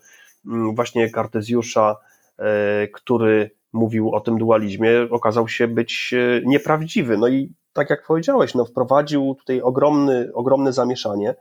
[0.75, 1.97] właśnie Kartezjusza,
[2.39, 7.19] e, który mówił o tym dualizmie, okazał się być e, nieprawdziwy.
[7.19, 11.35] No i tak jak powiedziałeś, no, wprowadził tutaj ogromny, ogromne zamieszanie.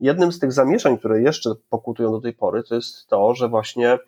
[0.00, 3.98] Jednym z tych zamieszań, które jeszcze pokutują do tej pory, to jest to, że właśnie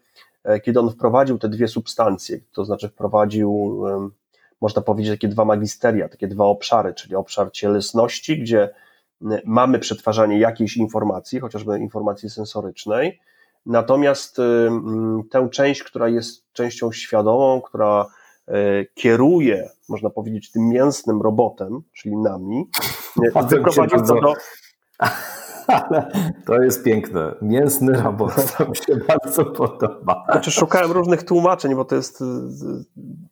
[0.44, 3.83] e, kiedy on wprowadził te dwie substancje, to znaczy wprowadził,
[4.61, 8.70] można powiedzieć, takie dwa magisteria, takie dwa obszary, czyli obszar cielesności, gdzie
[9.44, 13.20] mamy przetwarzanie jakiejś informacji, chociażby informacji sensorycznej,
[13.66, 14.37] natomiast
[15.31, 18.07] tę część, która jest częścią świadomą, która
[18.48, 22.68] e, kieruje, można powiedzieć, tym mięsnym robotem, czyli nami,
[23.51, 24.35] wyprowadził do
[25.68, 26.11] ale
[26.46, 27.35] to jest piękne.
[27.42, 30.24] Mięsny robot, to mi się bardzo podoba.
[30.33, 32.24] Znaczy, szukałem różnych tłumaczeń, bo to jest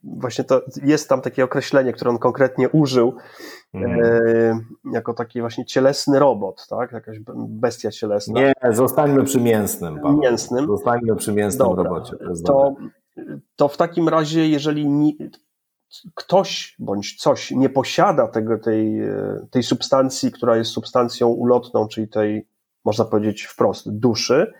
[0.04, 3.14] właśnie to, jest tam takie określenie, które on konkretnie użył,
[3.74, 4.00] mm.
[4.04, 4.60] e,
[4.92, 6.92] jako taki właśnie cielesny robot, tak?
[6.92, 8.40] Jakaś bestia cielesna.
[8.40, 10.00] Nie, zostańmy przy mięsnym.
[10.00, 10.18] Paweł.
[10.18, 10.66] Mięsnym.
[10.66, 11.84] Zostańmy przy mięsnym Dobra.
[11.84, 12.16] robocie.
[12.16, 12.74] To, to,
[13.56, 14.88] to, w takim razie, jeżeli
[16.14, 19.00] ktoś bądź coś nie posiada tego, tej,
[19.50, 22.46] tej substancji, która jest substancją ulotną, czyli tej,
[22.84, 24.52] można powiedzieć wprost, duszy,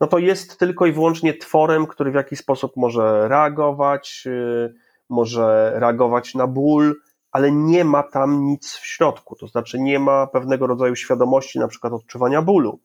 [0.00, 4.74] no to jest tylko i wyłącznie tworem, który w jakiś sposób może reagować, y,
[5.08, 6.94] może reagować na ból,
[7.32, 11.68] ale nie ma tam nic w środku, to znaczy nie ma pewnego rodzaju świadomości, na
[11.68, 12.78] przykład odczuwania bólu.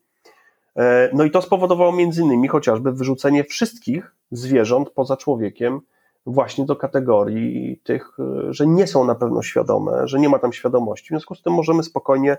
[0.75, 5.81] E, no i to spowodowało między innymi chociażby wyrzucenie wszystkich zwierząt poza człowiekiem
[6.25, 10.53] właśnie do kategorii tych, y, że nie są na pewno świadome, że nie ma tam
[10.53, 11.05] świadomości.
[11.05, 12.37] W związku z tym możemy spokojnie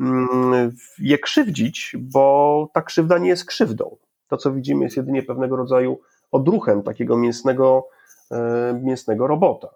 [0.00, 3.96] mm, je krzywdzić, bo ta krzywda nie jest krzywdą.
[4.28, 7.88] To, co widzimy, jest jedynie pewnego rodzaju odruchem takiego mięsnego,
[8.32, 8.36] y,
[8.82, 9.68] mięsnego robota.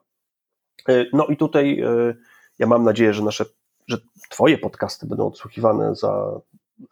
[0.88, 1.84] Y, no i tutaj
[2.58, 3.44] ja mam nadzieję, że nasze,
[3.86, 3.98] że
[4.30, 6.40] Twoje podcasty będą odsłuchiwane za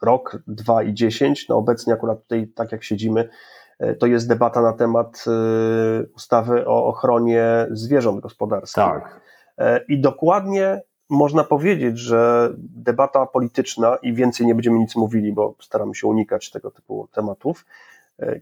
[0.01, 1.49] rok, dwa i dziesięć.
[1.49, 3.29] No obecnie akurat tutaj, tak jak siedzimy, E,
[3.99, 5.31] to jest debata na temat e,
[6.15, 8.83] ustawy o ochronie zwierząt gospodarskich.
[8.83, 9.21] Tak.
[9.57, 15.55] E, I dokładnie można powiedzieć, że debata polityczna, i więcej nie będziemy nic mówili, bo
[15.59, 17.65] staramy się unikać tego typu tematów,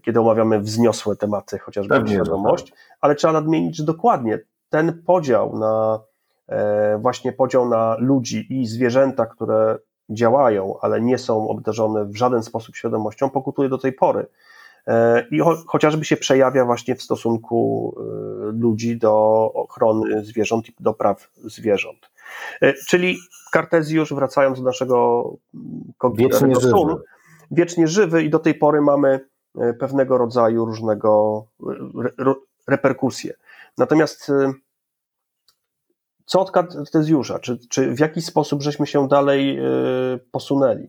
[0.02, 2.78] kiedy omawiamy wzniosłe tematy, chociażby Pewnie, świadomość, tak.
[3.00, 6.00] ale trzeba nadmienić, że dokładnie ten podział na
[6.98, 9.78] właśnie podział na ludzi i zwierzęta, które
[10.10, 14.26] działają, ale nie są obdarzone w żaden sposób świadomością, pokutuje do tej pory.
[14.90, 19.12] E, i cho chociażby się przejawia właśnie w stosunku e, ludzi do
[19.54, 22.10] ochrony zwierząt i do praw zwierząt.
[22.62, 23.18] E, czyli
[23.52, 25.30] Kartezjusz, wracając do naszego
[26.14, 26.94] wiecznie żywy.
[27.50, 29.20] wiecznie żywy i do tej pory mamy
[29.78, 31.44] pewnego rodzaju różnego
[32.18, 32.34] re,
[32.68, 33.34] reperkusje.
[33.78, 34.32] Natomiast
[36.24, 37.38] co od Kartezjusza?
[37.38, 39.58] Czy, czy w jaki sposób żeśmy się dalej
[40.32, 40.88] posunęli?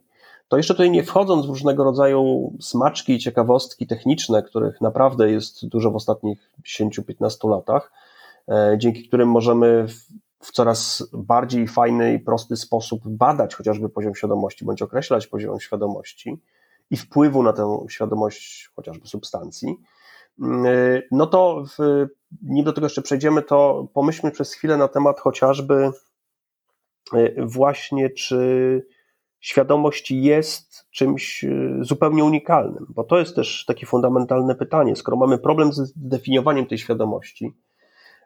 [0.51, 5.67] To jeszcze tutaj nie wchodząc w różnego rodzaju smaczki i ciekawostki techniczne, których naprawdę jest
[5.67, 7.91] dużo w ostatnich 10-15 latach,
[8.49, 9.85] e, dzięki którym możemy
[10.43, 16.41] w coraz bardziej fajny i prosty sposób badać chociażby poziom świadomości, bądź określać poziom świadomości
[16.89, 19.75] i wpływu na tę świadomość chociażby substancji,
[20.39, 22.07] mm, e, no to w,
[22.41, 25.91] nim do tego jeszcze przejdziemy, to pomyślmy przez chwilę na temat chociażby
[27.13, 29.00] e, właśnie, czy
[29.41, 34.95] świadomość jest czymś y, zupełnie unikalnym, bo to jest też takie fundamentalne pytanie.
[34.95, 37.53] Skoro mamy problem z definiowaniem tej świadomości,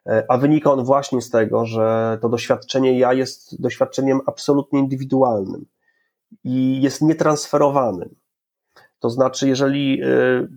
[0.08, 5.66] e, a wynika on właśnie z tego, że to doświadczenie ja jest doświadczeniem absolutnie indywidualnym
[6.44, 8.16] i jest nietransferowanym.
[9.00, 10.48] To znaczy, jeżeli y,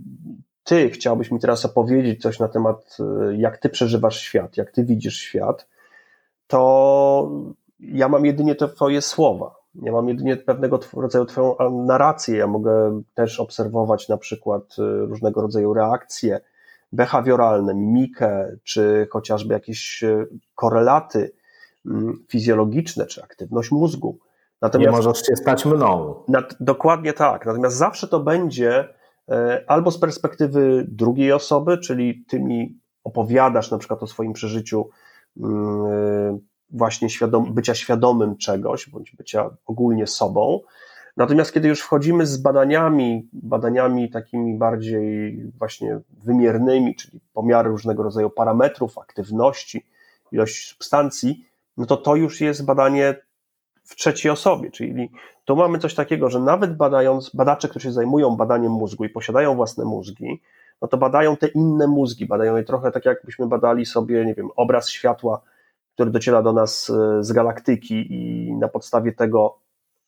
[0.64, 2.97] ty chciałbyś mi teraz opowiedzieć coś na temat,
[3.37, 5.68] jak ty przeżywasz świat, jak ty widzisz świat,
[6.47, 7.31] to
[7.81, 12.36] ja mam jedynie te twoje słowa ja mam jedynie pewnego rodzaju twoją narrację.
[12.36, 16.40] Ja mogę też obserwować na przykład y, różnego rodzaju reakcje
[16.92, 21.32] behawioralne, mimikę, czy chociażby jakieś y, korelaty
[21.86, 24.18] mm, fizjologiczne, czy aktywność mózgu.
[24.62, 26.14] Natomiast, Nie możesz się stać mną.
[26.28, 27.46] Nad, dokładnie tak.
[27.46, 28.88] Natomiast zawsze to będzie
[29.28, 34.88] e, albo z perspektywy drugiej osoby, czyli ty mi opowiadasz na przykład o swoim przeżyciu
[35.40, 36.38] mm,
[36.70, 40.61] właśnie świadom, bycia świadomym czegoś, bądź bycia ogólnie sobą.
[41.16, 48.31] Natomiast kiedy już wchodzimy z badaniami, badaniami takimi bardziej właśnie wymiernymi, czyli pomiary różnego rodzaju
[48.31, 49.87] parametrów, aktywności,
[50.33, 51.44] ilość substancji,
[51.76, 53.14] no to to już jest badanie
[53.85, 55.11] w trzeciej osobie, czyli
[55.44, 59.54] tu mamy coś takiego, że nawet badając, badacze, którzy się zajmują badaniem mózgu i posiadają
[59.54, 60.40] własne mózgi,
[60.83, 64.48] no to badają te inne mózgi, badają je trochę tak, jakbyśmy badali sobie, nie wiem,
[64.57, 65.40] obraz światła,
[65.98, 69.58] który dociera do nas e, z galaktyki i na podstawie tego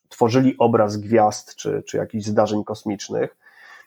[0.09, 3.37] tworzyli obraz gwiazd czy, czy jakichś zdarzeń kosmicznych,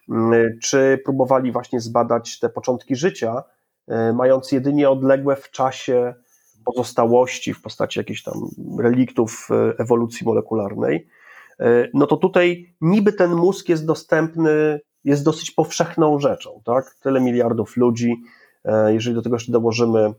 [0.09, 3.43] mm, czy próbowali właśnie zbadać te początki życia,
[3.87, 6.13] e, mając jedynie odległe w czasie
[6.65, 8.33] pozostałości w postaci jakichś tam
[8.79, 11.07] reliktów e, ewolucji molekularnej,
[11.93, 16.95] no to tutaj niby ten mózg jest dostępny, jest dosyć powszechną rzeczą, tak?
[17.01, 18.21] Tyle miliardów ludzi,
[18.87, 20.13] jeżeli do tego jeszcze dołożymy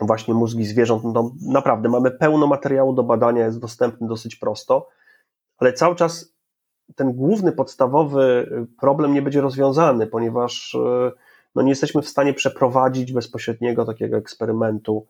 [0.00, 4.88] właśnie mózgi zwierząt, no naprawdę mamy pełno materiału do badania, jest dostępny dosyć prosto,
[5.58, 6.34] ale cały czas
[6.96, 11.12] ten główny, podstawowy problem nie będzie rozwiązany, ponieważ e,
[11.54, 15.06] no, nie jesteśmy w stanie przeprowadzić bezpośredniego takiego eksperymentu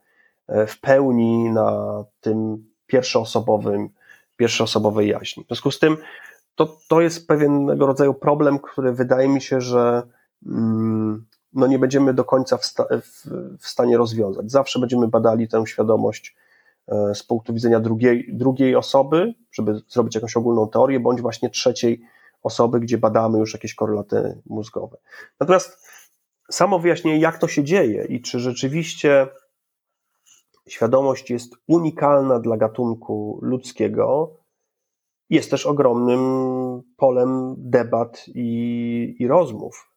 [0.48, 3.88] e, w pełni na tym pierwszoosobowym,
[4.36, 5.44] pierwszoosobowej jaźni.
[5.44, 5.96] W związku z tym
[6.54, 10.02] to, to jest pewnego rodzaju problem, który wydaje mi się, że
[10.46, 13.26] mm, no nie będziemy do końca w, sta w,
[13.60, 14.50] w, stanie rozwiązać.
[14.50, 16.36] Zawsze będziemy badali tę świadomość
[16.88, 22.02] e, z punktu widzenia drugiej, drugiej osoby, żeby zrobić jakąś ogólną teorię, bądź właśnie trzeciej
[22.42, 24.96] osoby, gdzie badamy już jakieś korelaty mózgowe.
[25.40, 25.88] Natomiast
[26.50, 29.28] samo wyjaśnienie, jak to się dzieje i czy rzeczywiście
[30.68, 34.36] świadomość jest unikalna dla gatunku ludzkiego,
[35.30, 36.20] jest też ogromnym
[36.96, 39.89] polem debat i, i rozmów.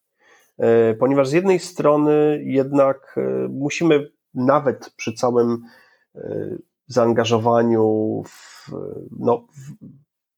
[0.58, 5.64] E, ponieważ z jednej strony jednak e, musimy nawet przy całym
[6.16, 6.56] e,
[6.88, 8.72] zaangażowaniu w,
[9.20, 9.48] no,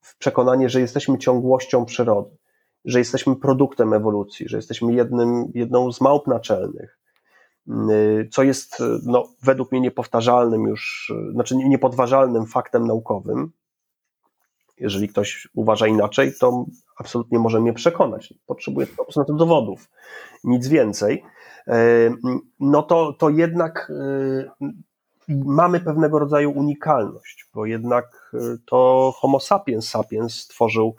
[0.02, 2.38] w przekonanie, że jesteśmy ciągłością przyrody,
[2.86, 7.00] że jesteśmy produktem ewolucji, że jesteśmy jednym, jedną z małp naczelnych,
[8.32, 13.52] co jest no, według mnie niepowtarzalnym już, znaczy niepodważalnym faktem naukowym,
[14.78, 16.66] jeżeli ktoś uważa inaczej, to
[16.98, 18.34] absolutnie może mnie przekonać.
[18.46, 19.90] Potrzebuję po prostu na to dowodów,
[20.44, 21.24] nic więcej.
[21.68, 21.78] E,
[22.60, 23.92] no to, to jednak
[24.60, 24.66] e,
[25.30, 30.96] mamy pewnego rodzaju unikalność, bo jednak e, to Homo sapiens sapiens stworzył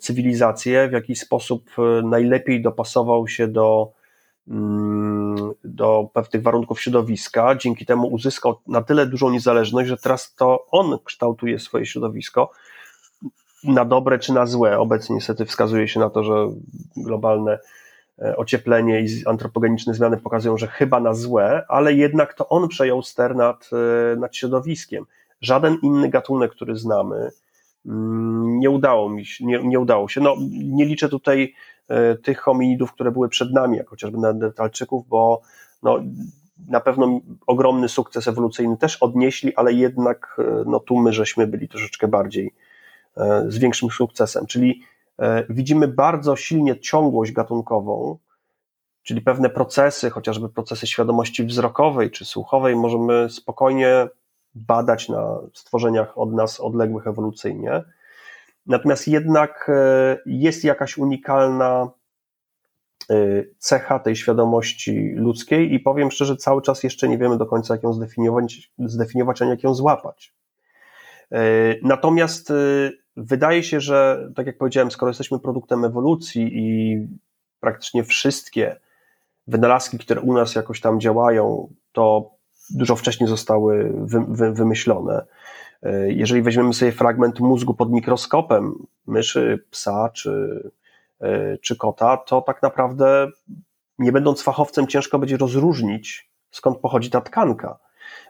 [0.00, 1.70] cywilizację, w jakiś sposób
[2.04, 3.92] najlepiej dopasował się do,
[4.48, 10.66] mm, do pewnych warunków środowiska, dzięki temu uzyskał na tyle dużą niezależność, że teraz to
[10.70, 12.50] on kształtuje swoje środowisko,
[13.64, 14.78] na dobre czy na złe.
[14.78, 16.48] Obecnie niestety wskazuje się na to, że
[16.96, 17.58] globalne
[18.18, 23.02] e, ocieplenie i antropogeniczne zmiany pokazują, że chyba na złe, ale jednak to on przejął
[23.02, 23.70] ster nad,
[24.12, 25.04] e, nad środowiskiem.
[25.40, 27.30] Żaden inny gatunek, który znamy,
[27.86, 30.20] mm, nie udało mi się, nie, nie udało się.
[30.20, 31.54] No, nie liczę tutaj
[31.88, 35.40] e, tych hominidów, które były przed nami, jak chociażby Neandertalczyków, bo
[35.82, 35.98] no,
[36.68, 42.08] na pewno ogromny sukces ewolucyjny też odnieśli, ale jednak no, tu my żeśmy byli troszeczkę
[42.08, 42.54] bardziej
[43.48, 44.46] z większym sukcesem.
[44.46, 44.82] Czyli
[45.18, 48.18] e, widzimy bardzo silnie ciągłość gatunkową,
[49.02, 54.08] czyli pewne procesy, chociażby procesy świadomości wzrokowej czy słuchowej, możemy spokojnie
[54.54, 57.82] badać na stworzeniach od nas odległych ewolucyjnie.
[58.66, 61.90] Natomiast jednak e, jest jakaś unikalna
[63.58, 67.82] cecha tej świadomości ludzkiej i powiem szczerze, cały czas jeszcze nie wiemy do końca, jak
[67.82, 70.34] ją zdefiniować, zdefiniować a jak ją złapać.
[71.82, 72.52] Natomiast
[73.16, 76.96] wydaje się, że tak jak powiedziałem, skoro jesteśmy produktem ewolucji i
[77.60, 78.80] praktycznie wszystkie
[79.46, 82.30] wynalazki, które u nas jakoś tam działają, to
[82.70, 85.26] dużo wcześniej zostały wy, wy, wymyślone.
[86.06, 88.74] Jeżeli weźmiemy sobie fragment mózgu pod mikroskopem
[89.06, 90.62] myszy, psa czy,
[91.60, 93.28] czy kota, to tak naprawdę,
[93.98, 97.78] nie będąc fachowcem, ciężko będzie rozróżnić, skąd pochodzi ta tkanka.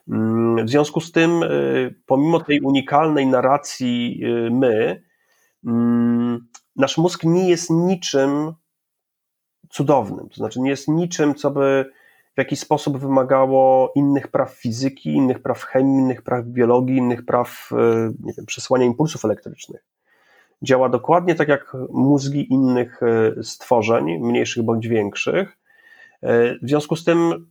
[0.08, 5.02] Mm, w związku z tym, y, pomimo tej unikalnej narracji y, my,
[5.66, 8.52] mm, nasz mózg nie jest niczym
[9.70, 11.90] cudownym, to znaczy nie jest niczym, co by
[12.34, 17.70] w jakiś sposób wymagało innych praw fizyki, innych praw chemii, innych praw biologii, innych praw
[17.72, 17.76] y,
[18.20, 19.84] nie wiem, przesłania impulsów elektrycznych.
[20.62, 23.01] Działa dokładnie tak jak mózgi innych
[23.42, 25.59] stworzeń, mniejszych bądź większych.
[26.62, 27.51] W związku z tym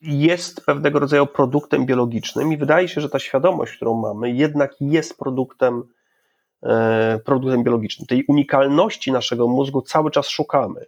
[0.00, 5.18] jest pewnego rodzaju produktem biologicznym i wydaje się, że ta świadomość, którą mamy, jednak jest
[5.18, 5.82] produktem,
[6.62, 8.06] e, produktem biologicznym.
[8.06, 10.86] Tej unikalności naszego mózgu cały czas szukamy.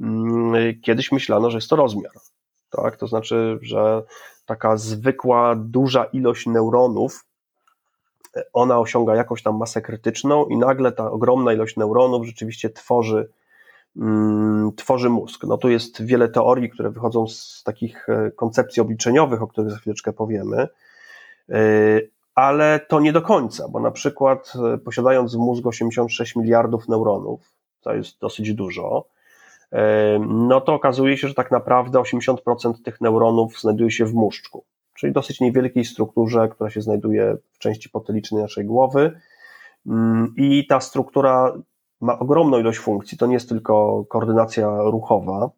[0.00, 2.12] Mm, kiedyś myślano, że jest to rozmiar.
[2.70, 2.96] Tak?
[2.96, 4.02] To znaczy, że
[4.46, 7.24] taka zwykła, duża ilość neuronów,
[8.52, 13.28] ona osiąga jakąś tam masę krytyczną i nagle ta ogromna ilość neuronów rzeczywiście tworzy
[14.76, 15.44] tworzy mózg.
[15.44, 20.12] No tu jest wiele teorii, które wychodzą z takich koncepcji obliczeniowych, o których za chwileczkę
[20.12, 20.68] powiemy,
[22.34, 24.52] ale to nie do końca, bo na przykład
[24.84, 27.40] posiadając w mózgu 86 miliardów neuronów,
[27.80, 29.06] to jest dosyć dużo,
[30.28, 34.64] no to okazuje się, że tak naprawdę 80% tych neuronów znajduje się w mózgu,
[34.94, 39.20] czyli dosyć niewielkiej strukturze, która się znajduje w części potylicznej naszej głowy.
[39.86, 41.52] Mm, I ta struktura
[42.00, 43.18] ma ogromną ilość funkcji.
[43.18, 45.50] To nie jest tylko koordynacja ruchowa,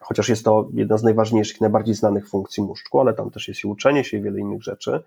[0.00, 3.66] chociaż jest to jedna z najważniejszych, najbardziej znanych funkcji mózgu, ale tam też jest i
[3.66, 5.02] uczenie się i wiele innych rzeczy.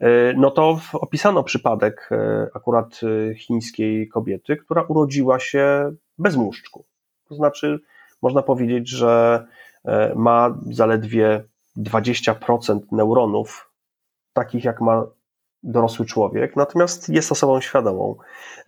[0.00, 6.84] E, no to opisano przypadek e, akurat e, chińskiej kobiety, która urodziła się bez mózgu.
[7.28, 7.80] To znaczy,
[8.22, 9.44] można powiedzieć, że
[10.16, 11.44] ma zaledwie
[11.76, 13.72] 20% neuronów,
[14.32, 15.06] takich jak ma
[15.62, 18.16] dorosły człowiek, natomiast jest osobą świadomą.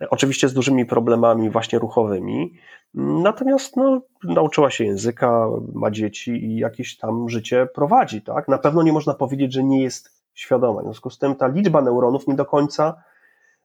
[0.09, 2.53] Oczywiście z dużymi problemami właśnie ruchowymi,
[2.93, 8.21] natomiast no, nauczyła się języka, ma dzieci i jakieś tam życie prowadzi.
[8.21, 8.47] Tak?
[8.47, 10.81] Na pewno nie można powiedzieć, że nie jest świadoma.
[10.81, 13.03] W związku z tym ta liczba neuronów nie do końca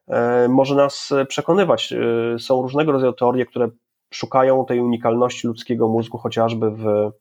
[0.07, 1.93] e, może nas przekonywać.
[1.93, 3.69] E, są różnego rodzaju teorie, które
[4.13, 7.11] szukają tej unikalności ludzkiego mózgu, chociażby w,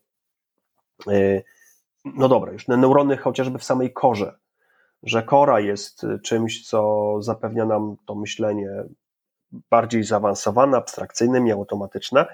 [1.09, 1.42] e,
[2.04, 4.38] no dobra, już neurony chociażby w samej korze,
[5.07, 8.68] że kora jest czymś, co zapewnia nam to myślenie
[9.70, 12.26] bardziej zaawansowane, abstrakcyjne, mniej automatyczne,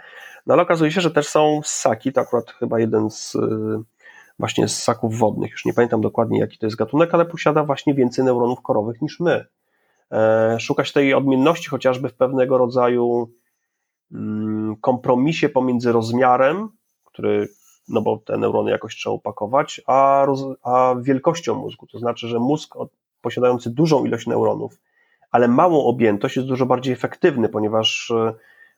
[0.47, 3.37] no ale okazuje się, że też są ssaki, to akurat chyba jeden z
[4.39, 5.51] właśnie z ssaków wodnych.
[5.51, 9.21] Już nie pamiętam dokładnie, jaki to jest gatunek, ale posiada właśnie więcej neuronów korowych niż
[9.21, 9.47] my.
[10.13, 13.31] E, szukać tej odmienności chociażby w pewnego rodzaju
[14.13, 16.69] mm, kompromisie pomiędzy rozmiarem,
[17.05, 17.49] który,
[17.89, 21.87] no bo te neurony jakoś trzeba upakować, a, roz, a wielkością mózgu.
[21.87, 22.75] To znaczy, że mózg
[23.21, 24.81] posiadający dużą ilość neuronów,
[25.31, 28.35] ale małą objętość jest dużo bardziej efektywny, ponieważ e,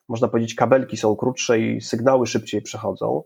[0.07, 3.23] można powiedzieć, kabelki są krótsze i sygnały szybciej przechodzą.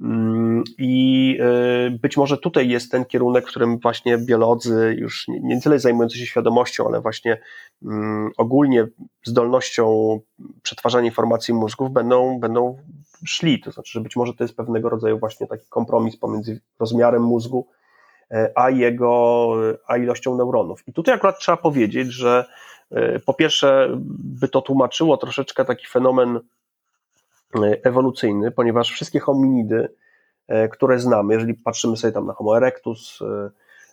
[0.00, 1.38] Mm, I
[1.86, 6.18] y, być może tutaj jest ten kierunek, którym właśnie biolodzy, już nie, nie tyle zajmujący
[6.18, 7.40] się świadomością, ale właśnie
[7.82, 8.86] mm, ogólnie
[9.24, 10.18] zdolnością
[10.62, 12.78] przetwarzania informacji mózgów będą, będą
[13.26, 13.60] szli.
[13.60, 17.66] To znaczy, że być może to jest pewnego rodzaju właśnie taki kompromis pomiędzy rozmiarem mózgu
[18.30, 19.54] e, a jego,
[19.86, 20.88] a ilością neuronów.
[20.88, 22.44] I tutaj akurat trzeba powiedzieć, że
[22.90, 23.88] e, po pierwsze,
[24.40, 26.40] by to tłumaczyło troszeczkę taki fenomen
[27.54, 29.88] E, ewolucyjny, ponieważ wszystkie hominidy,
[30.48, 33.50] e, które znamy, jeżeli patrzymy sobie tam na Homo erectus e,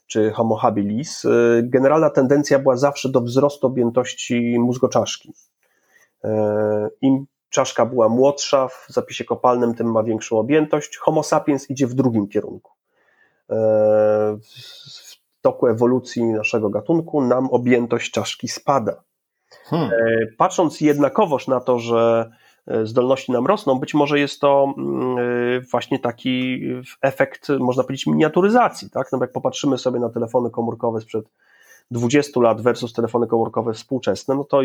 [0.08, 1.26] czy Homo habilis,
[1.64, 5.34] generalna tendencja była zawsze do wzrostu objętości mózgoczaszki.
[7.02, 10.98] Im czaszka była młodsza w zapisie kopalnym, tym ma większą objętość.
[10.98, 12.72] Homo sapiens idzie w drugim kierunku.
[14.40, 19.04] W toku ewolucji naszego gatunku nam objętość czaszki spada.
[19.64, 19.90] Hmm.
[20.38, 22.32] Patrząc jednakowoż na to, że
[22.68, 26.62] E, zdolności nam rosną, być może jest to mm, e, właśnie taki
[27.02, 29.12] efekt, można powiedzieć, miniaturyzacji, tak?
[29.12, 31.26] No jak popatrzymy sobie na telefony komórkowe sprzed
[31.92, 34.62] 20 lat versus telefony komórkowe współczesne, no to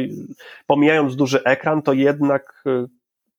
[0.67, 2.87] pomijając duży ekran, to jednak e,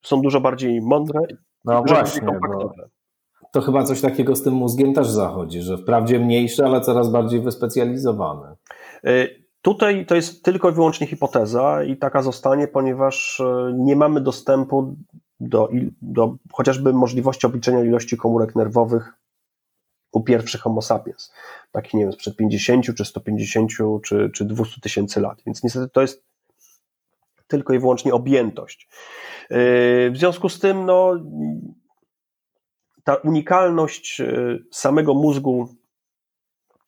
[0.02, 1.20] są dużo bardziej mądre,
[1.66, 2.90] no dużo właśnie, kompaktowe.
[3.52, 7.42] To chyba coś takiego z tym mózgiem też zachodzi, że wprawdzie mniejszy, ale coraz bardziej
[7.42, 8.56] wyspecjalizowany.
[9.64, 14.96] Tutaj to jest tylko i wyłącznie hipoteza i taka zostanie, ponieważ e, nie mamy dostępu
[15.40, 15.70] do,
[16.02, 19.14] do chociażby możliwości obliczenia ilości komórek nerwowych
[20.14, 21.34] u pierwszych Homo sapiens,
[21.72, 23.72] takich nie wiem, sprzed 50 czy 150
[24.04, 25.42] czy, czy 200 tysięcy lat.
[25.46, 26.24] Więc niestety to jest
[27.48, 28.88] tylko i wyłącznie objętość.
[29.50, 29.58] E,
[30.12, 31.16] w związku z tym, no,
[33.04, 35.70] ta unikalność e, samego mózgu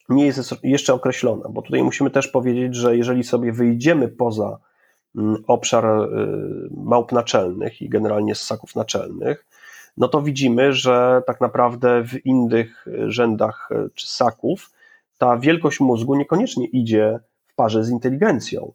[0.09, 4.59] nie jest jeszcze określona, bo tutaj musimy też powiedzieć, że jeżeli sobie wyjdziemy poza
[5.15, 6.07] mm, obszar y,
[6.78, 9.45] małp naczelnych i generalnie ssaków naczelnych,
[9.97, 14.71] no to widzimy, że tak naprawdę w innych rzędach y, czy ssaków
[15.17, 18.71] ta wielkość mózgu niekoniecznie idzie w parze z inteligencją,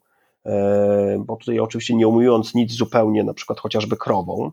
[0.46, 4.50] e, bo tutaj oczywiście nie umując nic zupełnie, na przykład chociażby krową,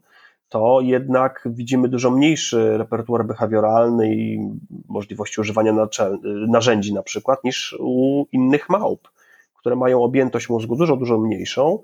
[0.49, 4.39] to jednak widzimy dużo mniejszy repertuar behawioralny i
[4.87, 5.73] możliwości używania
[6.47, 9.07] narzędzi na przykład niż u innych małp,
[9.55, 11.79] które mają objętość mózgu dużo, dużo mniejszą,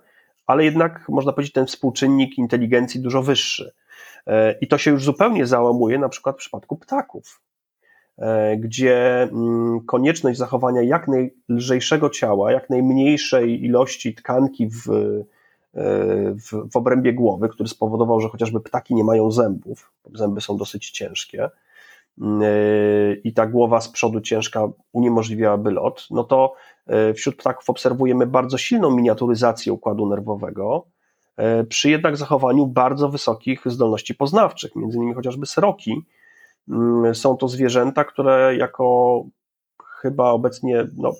[0.47, 3.73] ale jednak można powiedzieć ten współczynnik inteligencji dużo wyższy.
[4.27, 7.41] E, I to się już zupełnie załamuje na przykład w przypadku ptaków,
[8.17, 14.87] e, gdzie mm, konieczność zachowania jak najlżejszego ciała, jak najmniejszej ilości tkanki w
[16.35, 20.91] w, w obrębie głowy, który spowodował, że chociażby ptaki nie mają zębów, zęby są dosyć
[20.91, 21.49] ciężkie
[23.23, 26.53] i ta głowa z przodu ciężka uniemożliwiałaby lot, no to
[26.87, 30.85] e, wśród ptaków obserwujemy bardzo silną miniaturyzację układu nerwowego,
[31.69, 36.05] przy jednak zachowaniu bardzo wysokich zdolności poznawczych, między innymi chociażby sroki.
[36.69, 39.23] Mm, są to zwierzęta, które jako
[40.01, 41.13] chyba obecnie no,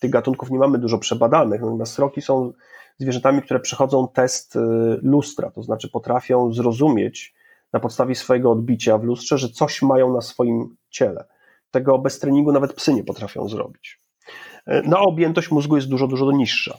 [0.00, 2.52] tych gatunków nie mamy dużo przebadanych, natomiast sroki są
[2.98, 4.60] zwierzętami, które przechodzą test y,
[5.02, 7.34] lustra, to znaczy potrafią zrozumieć
[7.72, 11.24] na podstawie swojego odbicia w lustrze, że coś mają na swoim ciele.
[11.70, 14.00] Tego bez treningu nawet psy nie potrafią zrobić.
[14.68, 16.76] Y, no a objętość mózgu jest dużo, dużo niższa.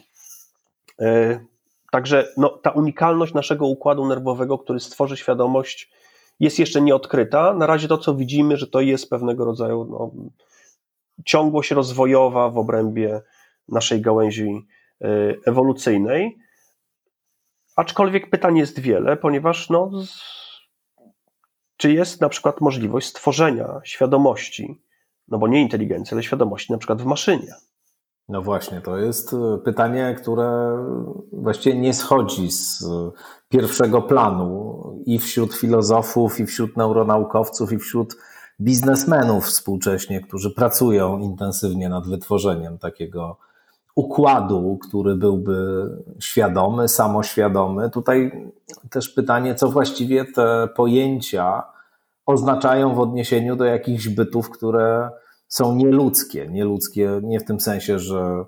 [1.96, 5.92] Także no, ta unikalność naszego układu nerwowego, który stworzy świadomość,
[6.40, 7.54] jest jeszcze nieodkryta.
[7.54, 10.12] Na razie to, co widzimy, że to jest pewnego rodzaju no,
[11.26, 13.22] ciągłość rozwojowa w obrębie
[13.68, 14.68] naszej gałęzi
[15.02, 16.38] y, ewolucyjnej.
[17.76, 19.92] Aczkolwiek pytań jest wiele, ponieważ no,
[21.78, 24.82] czy jest na przykład możliwość stworzenia świadomości,
[25.28, 27.54] no bo nie inteligencji, ale świadomości na przykład w maszynie.
[28.30, 30.78] No właśnie, to jest y, pytanie, które
[31.32, 32.86] właściwie nie schodzi z
[33.50, 38.16] pierwszego planu i wśród filozofów, i wśród neuronaukowców, i wśród
[38.62, 43.38] biznesmenów współcześnie, którzy pracują intensywnie nad wytworzeniem takiego
[43.96, 47.90] układu, który byłby świadomy, samoświadomy.
[47.90, 48.52] Tutaj
[48.90, 51.64] też pytanie, co właściwie te pojęcia
[52.26, 55.10] oznaczają w odniesieniu do jakichś bytów, które
[55.48, 56.48] są nieludzkie.
[56.52, 58.46] Nieludzkie nie w tym sensie, że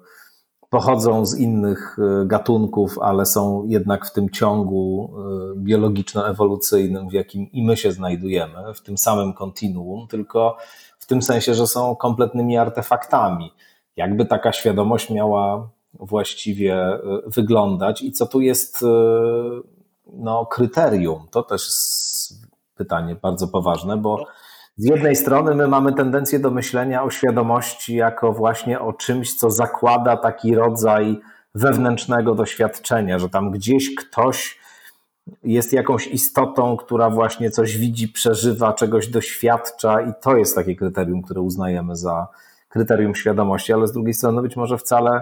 [0.69, 7.51] pochodzą z innych e, gatunków, ale są jednak w tym ciągu e, biologiczno-ewolucyjnym, w jakim
[7.51, 10.57] i my się znajdujemy, w tym samym kontinuum, tylko
[10.99, 13.51] w tym sensie, że są kompletnymi artefaktami.
[13.95, 18.85] Jakby taka świadomość miała właściwie e, wyglądać i co tu jest
[20.13, 21.27] no, kryterium?
[21.31, 22.33] To też jest
[22.75, 24.25] pytanie bardzo poważne, bo
[24.77, 29.51] z jednej strony my mamy tendencję do myślenia o świadomości jako właśnie o czymś, co
[29.51, 31.19] zakłada taki rodzaj
[31.55, 34.59] wewnętrznego doświadczenia, że tam gdzieś ktoś
[35.43, 41.21] jest jakąś istotą, która właśnie coś widzi, przeżywa, czegoś doświadcza i to jest takie kryterium,
[41.21, 42.27] które uznajemy za
[42.69, 45.21] kryterium świadomości, ale z drugiej strony być może wcale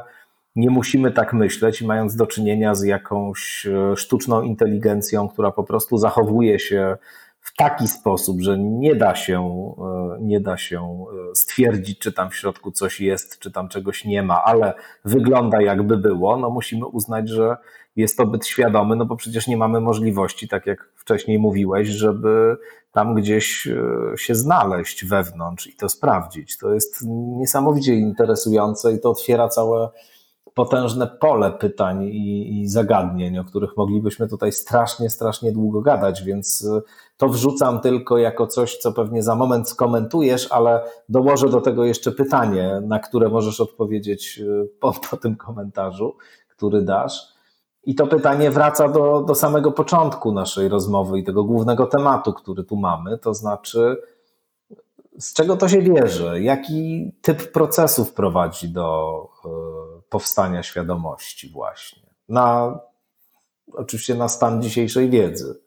[0.55, 5.97] nie musimy tak myśleć, mając do czynienia z jakąś e, sztuczną inteligencją, która po prostu
[5.97, 6.97] zachowuje się
[7.45, 12.29] w taki sposób, że nie da się, e, nie da się e, stwierdzić, czy tam
[12.29, 14.73] w środku coś jest, czy tam czegoś nie ma, ale
[15.05, 17.57] wygląda jakby było, no musimy uznać, że
[17.95, 22.57] jest to byt świadomy, no bo przecież nie mamy możliwości, tak jak wcześniej mówiłeś, żeby
[22.91, 26.57] tam gdzieś e, się znaleźć wewnątrz i to sprawdzić.
[26.57, 27.03] To jest
[27.37, 29.89] niesamowicie interesujące i to otwiera całe
[30.55, 36.61] potężne pole pytań i, i, zagadnień, o których moglibyśmy tutaj strasznie, strasznie długo gadać, więc
[36.61, 36.81] y,
[37.17, 42.11] to wrzucam tylko jako coś, co pewnie za moment skomentujesz, ale dołożę do tego jeszcze
[42.11, 46.15] pytanie, na które możesz odpowiedzieć y, po, po tym komentarzu,
[46.47, 47.35] który dasz.
[47.83, 52.63] I to pytanie wraca do, do samego początku naszej rozmowy i tego głównego tematu, który
[52.63, 53.97] tu mamy, to znaczy,
[55.19, 56.41] z czego to się bierze?
[56.41, 62.03] Jaki typ procesów prowadzi do y, powstania świadomości właśnie.
[62.29, 62.79] Na,
[63.73, 65.59] oczywiście na stan dzisiejszej wiedzy.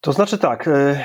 [0.00, 1.04] To znaczy tak, e,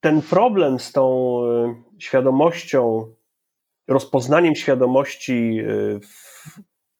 [0.00, 3.06] ten problem z tą e, świadomością,
[3.88, 6.00] rozpoznaniem świadomości e,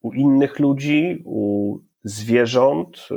[0.03, 3.09] u innych ludzi, u zwierząt,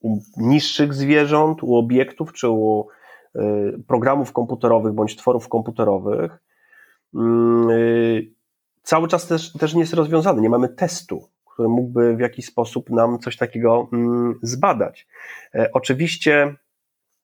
[0.00, 2.88] u niższych zwierząt, u obiektów czy u
[3.86, 6.38] programów komputerowych bądź tworów komputerowych
[8.82, 10.42] cały czas też, też nie jest rozwiązany.
[10.42, 15.06] Nie mamy testu, który mógłby w jakiś sposób nam coś takiego mm, zbadać.
[15.54, 16.54] E, oczywiście.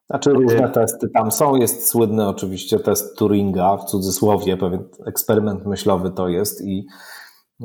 [0.07, 1.57] Znaczy różne e, testy tam są.
[1.57, 6.87] Jest słynny oczywiście test Turinga, w cudzysłowie, pewien eksperyment myślowy to jest i,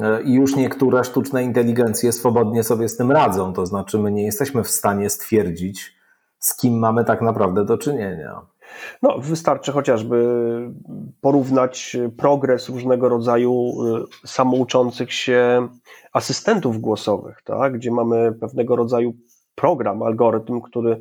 [0.02, 3.54] e, i już niektóre sztuczne inteligencje swobodnie sobie z tym radzą.
[3.54, 5.96] To znaczy my nie jesteśmy w stanie stwierdzić,
[6.40, 8.42] z kim mamy tak naprawdę do czynienia.
[9.02, 10.26] No, wystarczy chociażby
[11.22, 13.74] porównać progres różnego rodzaju
[14.24, 15.68] y, samouczących się
[16.14, 17.74] asystentów głosowych, tak?
[17.74, 19.14] gdzie mamy pewnego rodzaju
[19.56, 21.00] program, algorytm, który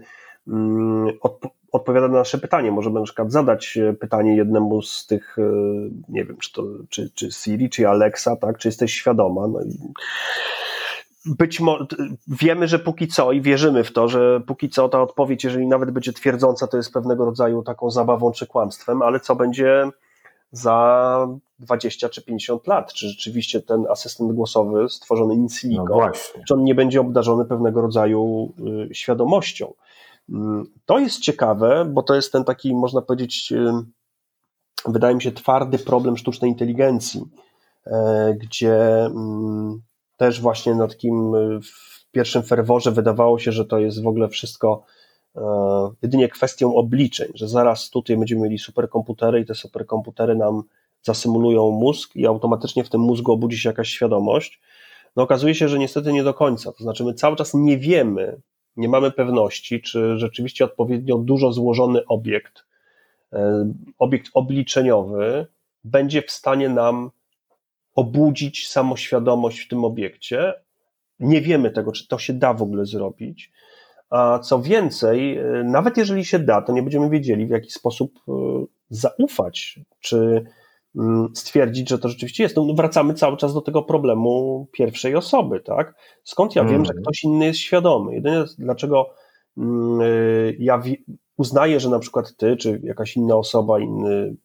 [0.48, 1.06] mm,
[1.72, 2.72] odpowiada na nasze pytanie.
[2.72, 5.42] Możemy na przykład zadać pytanie jednemu z tych, y,
[6.08, 8.58] nie wiem, czy to czy, czy Siri, czy Alexa, tak?
[8.58, 9.48] czy jesteś świadoma.
[9.48, 9.78] No i
[11.26, 11.86] być może
[12.28, 15.90] wiemy, że póki co i wierzymy w to, że póki co ta odpowiedź, jeżeli nawet
[15.90, 19.90] będzie twierdząca, to jest pewnego rodzaju taką zabawą czy kłamstwem, ale co będzie
[20.52, 22.92] za 20 czy 50 lat?
[22.92, 26.10] Czy rzeczywiście ten asystent głosowy stworzony in silico, no
[26.48, 28.52] czy on nie będzie obdarzony pewnego rodzaju
[28.90, 29.74] y, świadomością?
[30.28, 33.72] Mm, to jest ciekawe, bo to jest ten taki, można powiedzieć, y,
[34.86, 37.24] wydaje mi się, twardy problem sztucznej inteligencji,
[37.86, 39.82] e, gdzie mm,
[40.22, 44.84] też właśnie na takim w pierwszym ferworze wydawało się, że to jest w ogóle wszystko
[46.02, 50.62] jedynie kwestią obliczeń, że zaraz tutaj będziemy mieli superkomputery i te superkomputery nam
[51.02, 54.60] zasymulują mózg i automatycznie w tym mózgu obudzi się jakaś świadomość.
[55.16, 56.72] No okazuje się, że niestety nie do końca.
[56.72, 58.40] To znaczy, my cały czas nie wiemy,
[58.76, 62.64] nie mamy pewności, czy rzeczywiście odpowiednio dużo złożony obiekt,
[63.32, 65.46] e, obiekt obliczeniowy
[65.84, 67.10] będzie w stanie nam
[67.94, 70.52] obudzić samoświadomość w tym obiekcie.
[71.20, 73.52] Nie wiemy tego, czy to się da w ogóle zrobić.
[74.10, 78.18] A co więcej, e, nawet jeżeli się da, to nie będziemy wiedzieli, w jaki sposób
[78.28, 78.32] e,
[78.90, 80.44] zaufać, czy
[80.96, 82.56] mm, stwierdzić, że to rzeczywiście jest.
[82.56, 85.94] No, wracamy cały czas do tego problemu pierwszej osoby, tak?
[86.24, 87.02] Skąd ja wiem, że mhm.
[87.02, 88.14] ktoś inny jest świadomy?
[88.14, 89.10] Jedyne, dlaczego
[89.58, 90.04] mm, e,
[90.58, 90.82] ja
[91.36, 94.36] uznaję, że na przykład ty, czy jakaś inna osoba, inny,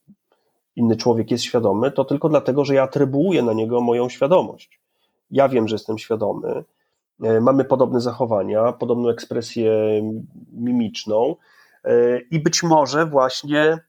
[0.78, 4.80] inny człowiek jest świadomy, to tylko dlatego, że ja atrybuuję na niego moją świadomość.
[5.32, 6.64] Ja wiem, że jestem świadomy,
[7.24, 9.74] E, mamy podobne zachowania, podobną ekspresję
[10.54, 11.36] mimiczną
[11.84, 13.80] e, i być może właśnie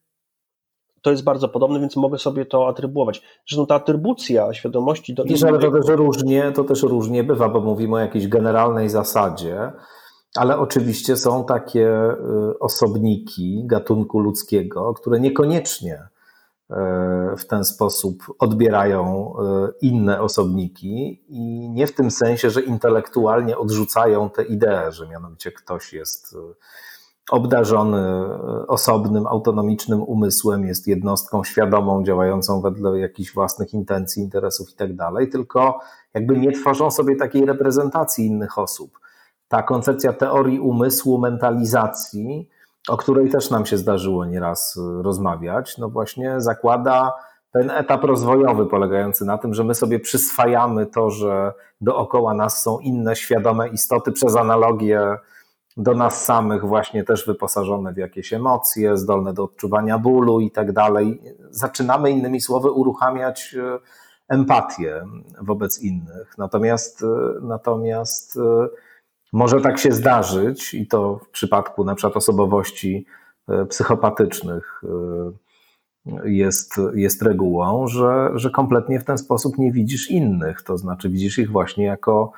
[1.02, 3.22] to jest bardzo podobne, więc mogę sobie to atrybuować.
[3.48, 7.60] Zresztą ta atrybucja świadomości do Wiesz, ale to też różnie, to też różnie bywa, bo
[7.60, 9.72] mówimy o jakiejś generalnej zasadzie,
[10.36, 16.02] ale oczywiście są takie y, osobniki gatunku ludzkiego, które niekoniecznie
[17.38, 24.30] w ten sposób odbierają e, inne osobniki i nie w tym sensie, że intelektualnie odrzucają
[24.30, 26.54] te idee, że mianowicie ktoś jest e,
[27.30, 34.96] obdarzony e, osobnym, autonomicznym umysłem, jest jednostką świadomą, działającą wedle jakichś własnych intencji, interesów itd.,
[34.96, 35.80] tak tylko
[36.14, 38.98] jakby nie tworzą sobie takiej reprezentacji innych osób.
[39.48, 42.48] Ta koncepcja teorii umysłu, mentalizacji,
[42.88, 47.12] o której też nam się zdarzyło nieraz y, rozmawiać, no właśnie zakłada
[47.52, 52.78] ten etap rozwojowy polegający na tym, że my sobie przyswajamy to, że dookoła nas są
[52.78, 55.16] inne świadome istoty przez analogię
[55.76, 60.72] do nas samych, właśnie też wyposażone w jakieś emocje, zdolne do odczuwania bólu i tak
[60.72, 61.22] dalej.
[61.50, 63.78] Zaczynamy innymi słowy uruchamiać y,
[64.28, 65.04] empatię
[65.42, 66.38] wobec innych.
[66.38, 67.06] Natomiast, y,
[67.42, 68.38] natomiast
[69.32, 73.06] może tak się zdarzyć, i to w przypadku na przykład osobowości
[73.48, 80.62] e, psychopatycznych e, jest, jest regułą, że, że kompletnie w ten sposób nie widzisz innych,
[80.62, 82.32] to znaczy widzisz ich właśnie jako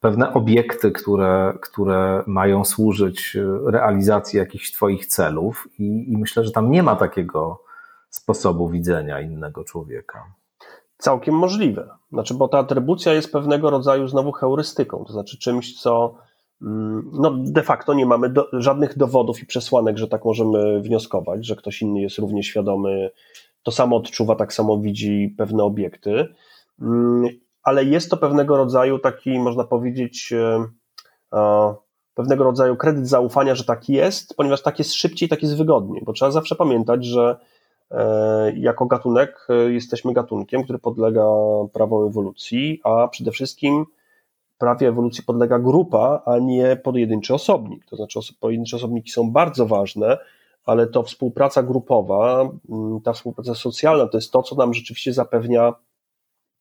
[0.00, 3.36] pewne obiekty, które, które mają służyć
[3.66, 7.62] realizacji jakichś Twoich celów, i, i myślę, że tam nie ma takiego
[8.10, 10.24] sposobu widzenia innego człowieka.
[10.98, 11.88] Całkiem możliwe.
[12.12, 16.14] Znaczy, bo ta atrybucja jest pewnego rodzaju znowu heurystyką, to znaczy czymś, co
[17.12, 21.56] no de facto nie mamy do, żadnych dowodów i przesłanek, że tak możemy wnioskować, że
[21.56, 23.10] ktoś inny jest równie świadomy,
[23.62, 26.34] to samo odczuwa, tak samo widzi pewne obiekty,
[26.80, 27.28] mm,
[27.62, 30.32] ale jest to pewnego rodzaju taki, można powiedzieć,
[31.32, 31.74] e,
[32.14, 36.12] pewnego rodzaju kredyt zaufania, że tak jest, ponieważ tak jest szybciej, tak jest wygodniej, bo
[36.12, 37.36] trzeba zawsze pamiętać, że
[37.90, 41.24] e, jako gatunek e, jesteśmy gatunkiem, który podlega
[41.72, 43.84] prawom ewolucji, a przede wszystkim
[44.58, 47.84] prawie ewolucji podlega grupa, a nie pojedynczy osobnik.
[47.86, 50.18] To znaczy, pojedyncze osobniki są bardzo ważne,
[50.64, 55.74] ale to współpraca grupowa, mm, ta współpraca socjalna to jest to, co nam rzeczywiście zapewnia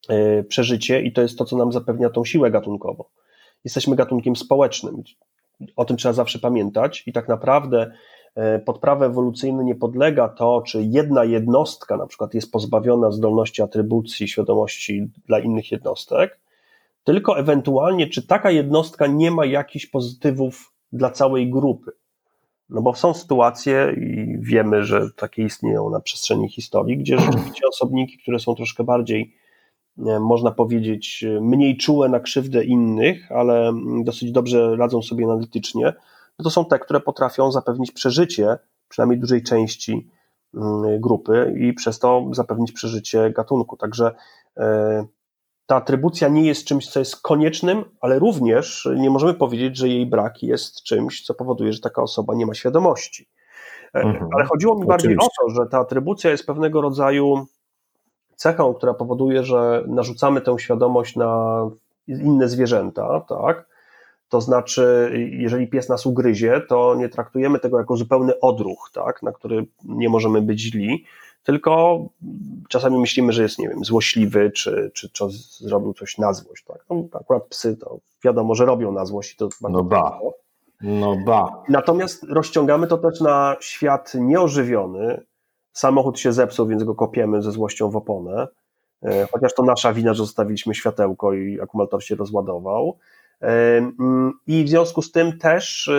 [0.10, 3.04] e, przeżycie i to jest to, co nam zapewnia tą siłę gatunkową.
[3.64, 5.04] Jesteśmy gatunkiem społecznym.
[5.76, 7.92] O tym trzeba zawsze pamiętać i tak naprawdę
[8.36, 13.62] e, pod prawo ewolucyjne nie podlega to, czy jedna jednostka na przykład jest pozbawiona zdolności
[13.62, 16.40] atrybucji, świadomości dla innych jednostek,
[17.04, 21.92] tylko ewentualnie, czy taka jednostka nie ma jakichś pozytywów dla całej grupy.
[22.70, 28.18] No bo są sytuacje i wiemy, że takie istnieją na przestrzeni historii, gdzie rzeczywiście osobniki,
[28.18, 29.36] które są troszkę bardziej,
[30.20, 33.74] można powiedzieć, mniej czułe na krzywdę innych, ale
[34.04, 35.94] dosyć dobrze radzą sobie analitycznie,
[36.40, 38.58] no to są te, które potrafią zapewnić przeżycie
[38.90, 40.10] przynajmniej dużej części
[40.54, 43.78] mm, grupy i przez to zapewnić przeżycie gatunku.
[43.78, 44.12] Także
[44.58, 45.06] e,
[45.66, 50.06] ta atrybucja nie jest czymś, co jest koniecznym, ale również nie możemy powiedzieć, że jej
[50.06, 53.30] brak jest czymś, co powoduje, że taka osoba nie ma świadomości.
[53.96, 54.30] E, mhm.
[54.36, 57.46] Ale chodziło mi bardziej o to, że ta atrybucja jest pewnego rodzaju
[58.36, 61.62] cechą, która powoduje, że narzucamy tę świadomość na
[62.08, 63.74] inne zwierzęta, tak?
[64.30, 69.24] To znaczy, jeżeli pies nas ugryzie, to nie traktujemy tego jako zupełny odruch, tak?
[69.24, 71.06] na który nie możemy być źli,
[71.44, 72.00] tylko
[72.70, 75.24] czasami myślimy, że jest, nie wiem, złośliwy, czy, czy, czy
[75.60, 76.64] zrobił coś na złość.
[76.64, 76.86] Tak?
[76.90, 80.20] No, akurat psy to wiadomo, że robią na złość i to bardzo No ba.
[80.82, 81.64] No ba.
[81.70, 85.22] Natomiast rozciągamy to też na świat nieożywiony.
[85.74, 88.48] Samochód się zepsuł, więc go kopiemy ze złością w oponę.
[89.32, 92.98] chociaż to nasza wina, że zostawiliśmy światełko i akumulator się rozładował.
[93.40, 95.92] Mm, I w związku z tym też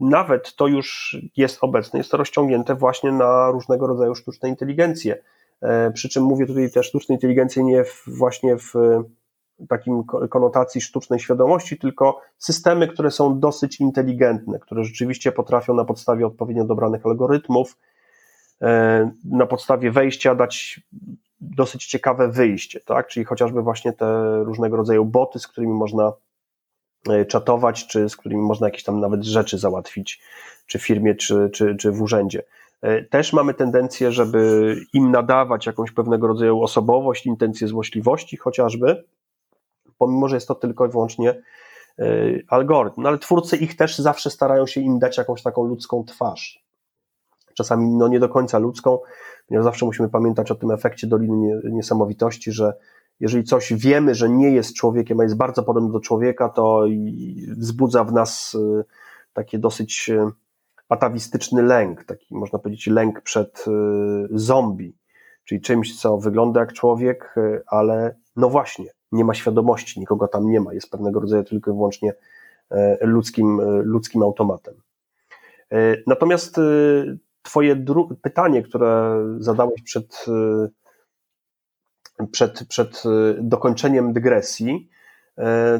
[0.00, 5.22] nawet to już jest obecne, jest to rozciągnięte właśnie na różnego rodzaju sztuczne inteligencje.
[5.94, 8.72] Przy czym mówię tutaj też sztucznej inteligencji nie w, właśnie w
[9.68, 16.26] takim konotacji sztucznej świadomości, tylko systemy, które są dosyć inteligentne, które rzeczywiście potrafią na podstawie
[16.26, 17.78] odpowiednio dobranych algorytmów,
[18.62, 20.80] e, na podstawie wejścia dać
[21.40, 23.06] dosyć ciekawe wyjście, tak?
[23.06, 26.12] Czyli chociażby właśnie te różnego rodzaju boty, z którymi można e,
[27.28, 30.20] czatować, czy z którymi można jakieś tam nawet rzeczy załatwić,
[30.66, 32.42] czy w firmie, czy, czy, czy w urzędzie.
[32.82, 39.04] E, też mamy tendencję, żeby im nadawać jakąś pewnego rodzaju osobowość, intencje złośliwości chociażby,
[39.98, 42.04] pomimo że jest to tylko i wyłącznie e,
[42.48, 43.02] algorytm.
[43.02, 46.64] No, ale twórcy ich też zawsze starają się im dać jakąś taką ludzką twarz.
[47.54, 48.98] Czasami no, nie do końca ludzką,
[49.48, 52.72] ponieważ zawsze musimy pamiętać o tym efekcie Doliny Niesamowitości, że
[53.20, 56.84] jeżeli coś wiemy, że nie jest człowiekiem, a jest bardzo podobny do człowieka, to
[57.56, 58.84] wzbudza w nas e,
[59.32, 60.30] takie dosyć e,
[60.88, 63.64] atawistyczny lęk, taki można powiedzieć lęk przed
[64.30, 64.96] zombie,
[65.44, 67.34] czyli czymś, co wygląda jak człowiek,
[67.66, 71.74] ale no właśnie, nie ma świadomości, nikogo tam nie ma, jest pewnego rodzaju tylko i
[71.74, 72.14] wyłącznie
[73.00, 74.74] ludzkim, ludzkim automatem.
[76.06, 76.60] Natomiast
[77.42, 77.84] Twoje
[78.22, 80.26] pytanie, które zadałeś przed,
[82.26, 83.02] przed, przed
[83.38, 84.90] dokończeniem dygresji,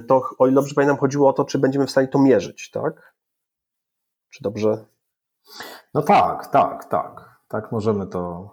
[0.08, 3.14] to o ile dobrze pamiętam, chodziło o to, czy będziemy w stanie to mierzyć, tak?
[4.30, 4.84] Czy dobrze?
[5.94, 7.30] No tak, tak, tak.
[7.48, 8.50] Tak możemy to.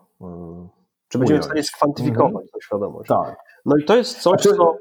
[1.08, 2.48] Czy będziemy w stanie skwantyfikować mhm.
[2.48, 3.10] tę świadomość?
[3.10, 3.36] Tak.
[3.66, 4.78] No i to jest coś, znaczy, co.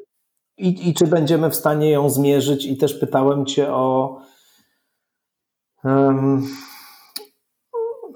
[0.59, 2.67] I, I czy będziemy w stanie ją zmierzyć?
[2.67, 4.21] I też pytałem Cię o.
[5.85, 6.47] Um,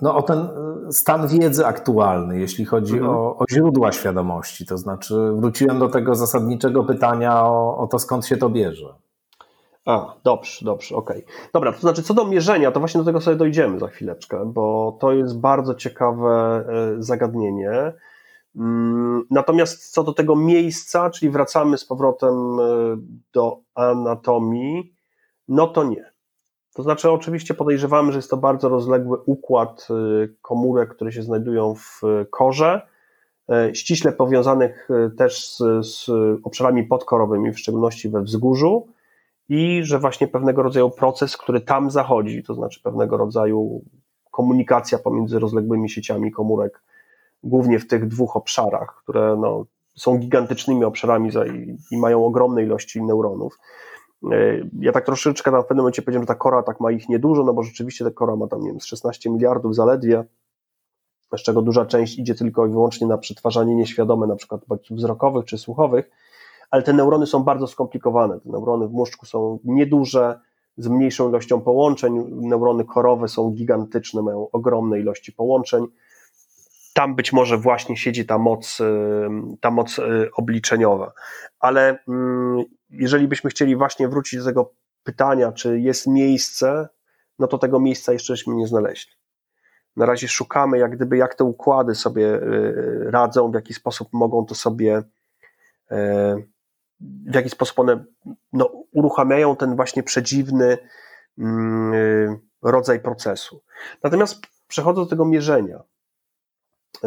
[0.03, 0.48] no, o ten
[0.90, 3.11] stan wiedzy aktualny, jeśli chodzi mhm.
[3.11, 4.66] o, o, źródła świadomości.
[4.66, 8.94] To znaczy, wróciłem do tego zasadniczego pytania o, o to, skąd się to bierze.
[9.86, 11.24] A, dobrze, dobrze, okej.
[11.24, 11.51] Okay.
[11.53, 14.96] Dobra, to znaczy co do mierzenia, to właśnie do tego sobie dojdziemy za chwileczkę, bo
[15.01, 17.92] to jest bardzo ciekawe e, zagadnienie.
[18.57, 22.62] Mm, natomiast co do tego miejsca, czyli wracamy z powrotem e,
[23.32, 24.94] do anatomii,
[25.48, 26.12] no to nie.
[26.74, 29.94] To znaczy, oczywiście podejrzewamy, że jest to bardzo rozległy układ e,
[30.42, 32.00] komórek, które się znajdują w
[32.30, 32.86] korze,
[33.48, 36.10] e, ściśle powiązanych też z, z
[36.44, 38.86] obszarami podkorowymi, w szczególności we wzgórzu,
[39.48, 43.84] i że właśnie pewnego rodzaju proces, który tam zachodzi, to znaczy pewnego rodzaju
[44.30, 46.82] komunikacja pomiędzy rozległymi sieciami komórek,
[47.42, 49.64] głównie w tych dwóch obszarach, które no,
[49.94, 53.58] są gigantycznymi obszarami i, i mają ogromne ilości neuronów.
[54.24, 57.44] E, ja tak troszeczkę w pewnym momencie powiedziałem, że ta kora tak ma ich niedużo,
[57.44, 60.24] no bo rzeczywiście ta kora ma tam, nie wiem, 16 miliardów zaledwie,
[61.36, 65.44] z czego duża część idzie tylko i wyłącznie na przetwarzanie nieświadome, na przykład bodźców wzrokowych
[65.44, 66.10] czy słuchowych,
[66.70, 68.40] ale te neurony są bardzo skomplikowane.
[68.40, 70.40] Te neurony w mózgu są nieduże,
[70.76, 72.24] z mniejszą ilością połączeń.
[72.30, 75.86] Neurony korowe są gigantyczne, mają ogromne ilości połączeń
[76.93, 79.28] tam być może właśnie siedzi ta moc, y,
[79.61, 81.12] ta moc y, obliczeniowa.
[81.61, 84.72] Ale mm, jeżeli byśmy chcieli właśnie wrócić do tego
[85.03, 86.88] pytania, czy jest miejsce,
[87.38, 89.12] no to tego miejsca jeszcze nie znaleźli.
[89.97, 94.47] Na razie szukamy, jak gdyby, jak te układy sobie y, radzą, w jaki sposób mogą
[94.47, 95.03] to sobie,
[97.01, 98.05] w jaki sposób one
[98.53, 100.78] no, uruchamiają ten właśnie przedziwny
[101.38, 103.62] mm, rodzaj procesu.
[104.03, 105.82] Natomiast przechodząc do tego mierzenia,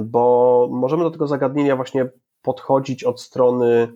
[0.03, 2.09] bo możemy do tego zagadnienia właśnie
[2.41, 3.93] podchodzić od strony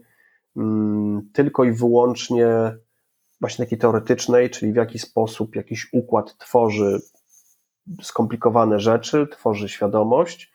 [0.58, 2.78] mm, tylko i wyłącznie
[3.42, 7.00] właśnie takiej teoretycznej, czyli w jaki sposób jakiś układ tworzy
[8.02, 10.52] skomplikowane rzeczy, tworzy świadomość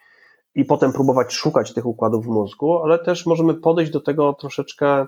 [0.55, 5.07] i potem próbować szukać tych układów w mózgu, ale też możemy podejść do tego troszeczkę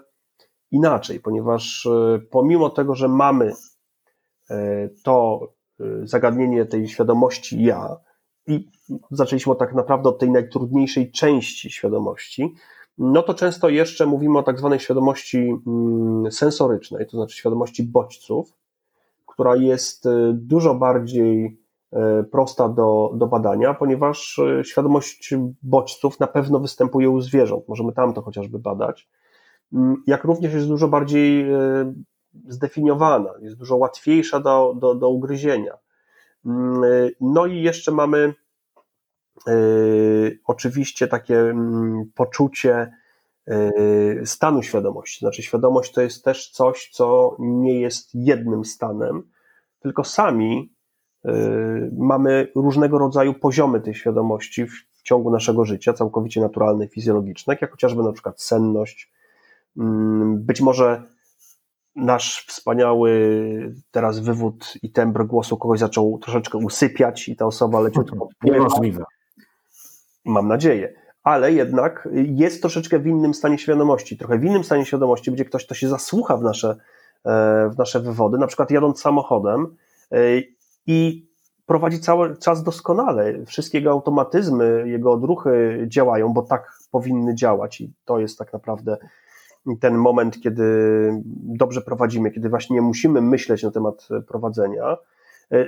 [0.70, 3.52] inaczej, ponieważ e, pomimo tego, że mamy
[4.50, 5.40] e, to
[5.80, 7.96] e, zagadnienie tej świadomości ja,
[8.46, 8.68] i
[9.10, 12.54] zaczęliśmy tak naprawdę od tej najtrudniejszej części świadomości,
[12.98, 18.52] no to często jeszcze mówimy o tak zwanej świadomości mm, sensorycznej, to znaczy świadomości bodźców,
[19.26, 21.58] która jest y, dużo bardziej
[21.92, 27.92] y, prosta do, do badania, ponieważ y, świadomość bodźców na pewno występuje u zwierząt, możemy
[27.92, 29.08] tam to chociażby badać,
[29.72, 31.46] mm, jak również jest dużo bardziej
[32.48, 35.78] zdefiniowana, jest dużo łatwiejsza do, do, do ugryzienia.
[36.46, 36.82] Mm,
[37.20, 38.34] no i jeszcze mamy
[39.46, 42.92] yy, oczywiście takie mm, poczucie
[43.46, 45.18] yy, stanu świadomości.
[45.18, 49.22] Znaczy, świadomość to jest też coś, co nie jest jednym stanem,
[49.80, 50.74] tylko sami
[51.98, 54.66] mamy różnego rodzaju poziomy tej świadomości,
[55.04, 59.12] ciągu naszego życia, całkowicie naturalne, fizjologiczne, jak chociażby na przykład senność.
[59.78, 61.02] Mm, być może
[61.96, 63.10] nasz wspaniały
[63.90, 69.04] teraz wywód i tembr głosu kogoś zaczął troszeczkę usypiać i ta osoba leciutko Niemożliwe.
[70.24, 70.94] Mam nadzieję.
[71.22, 74.18] Ale jednak jest troszeczkę w innym stanie świadomości.
[74.18, 76.76] Trochę w innym stanie świadomości będzie ktoś, kto się zasłucha w nasze,
[77.24, 79.76] e, w nasze wywody, na przykład jadąc samochodem
[80.12, 80.16] e,
[80.86, 81.28] i
[81.66, 83.44] prowadzi cały czas doskonale.
[83.46, 88.96] Wszystkie jego automatyzmy, jego odruchy działają, bo tak powinny działać i to jest tak naprawdę
[89.80, 90.64] ten moment, kiedy
[91.34, 94.96] dobrze prowadzimy, kiedy właśnie nie musimy myśleć na temat prowadzenia.
[95.52, 95.66] E,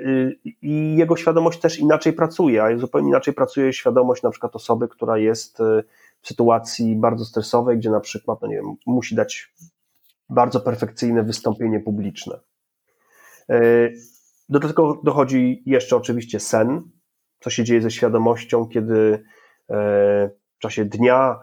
[0.63, 5.19] I jego świadomość też inaczej pracuje, a zupełnie inaczej pracuje świadomość na przykład osoby, która
[5.19, 5.83] jest e,
[6.21, 9.53] w sytuacji bardzo stresowej, gdzie na przykład, no nie wiem, musi dać
[10.29, 12.39] bardzo perfekcyjne wystąpienie publiczne.
[13.51, 13.61] E,
[14.49, 16.83] do tego dochodzi jeszcze oczywiście sen,
[17.41, 19.25] co się dzieje ze świadomością, kiedy
[20.57, 21.41] w czasie dnia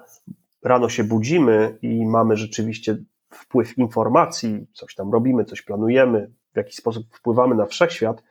[0.63, 2.97] rano się budzimy i mamy rzeczywiście
[3.29, 8.23] wpływ informacji, coś tam robimy, coś planujemy, w jakiś sposób wpływamy na wszechświat,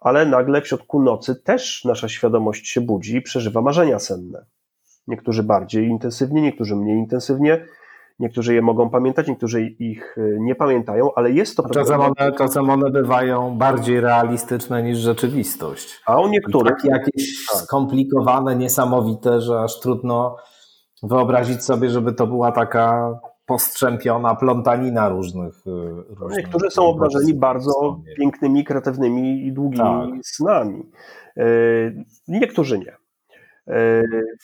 [0.00, 4.44] ale nagle w środku nocy też nasza świadomość się budzi i przeżywa marzenia senne.
[5.06, 7.66] Niektórzy bardziej intensywnie, niektórzy mniej intensywnie,
[8.18, 11.68] niektórzy je mogą pamiętać, niektórzy ich e, nie pamiętają, ale jest to.
[11.68, 16.00] Czasem one, czasem one bywają bardziej realistyczne niż rzeczywistość.
[16.06, 16.76] A o niektórych.
[16.82, 17.60] Tak jakieś tak.
[17.60, 20.36] skomplikowane, niesamowite, że aż trudno
[21.04, 25.66] wyobrazić sobie, żeby to była taka postrzępiona plątanina różnych.
[25.66, 25.70] Y,
[26.08, 30.26] różnych Niektórzy są obrażeni bardzo pięknymi, kreatywnymi i długimi tak.
[30.26, 30.82] snami.
[31.38, 32.96] Y, niektórzy nie.
[33.74, 34.36] Y,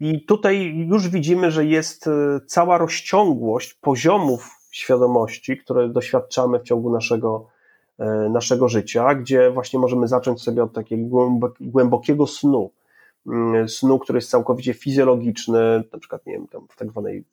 [0.00, 2.08] I tutaj już widzimy, że jest
[2.46, 7.46] cała rozciągłość poziomów świadomości, które doświadczamy w ciągu naszego,
[8.30, 12.70] naszego życia, gdzie właśnie możemy zacząć sobie od takiego głębokiego snu,
[13.68, 17.24] snu, który jest całkowicie fizjologiczny, na przykład, nie wiem, tam w tak zwanej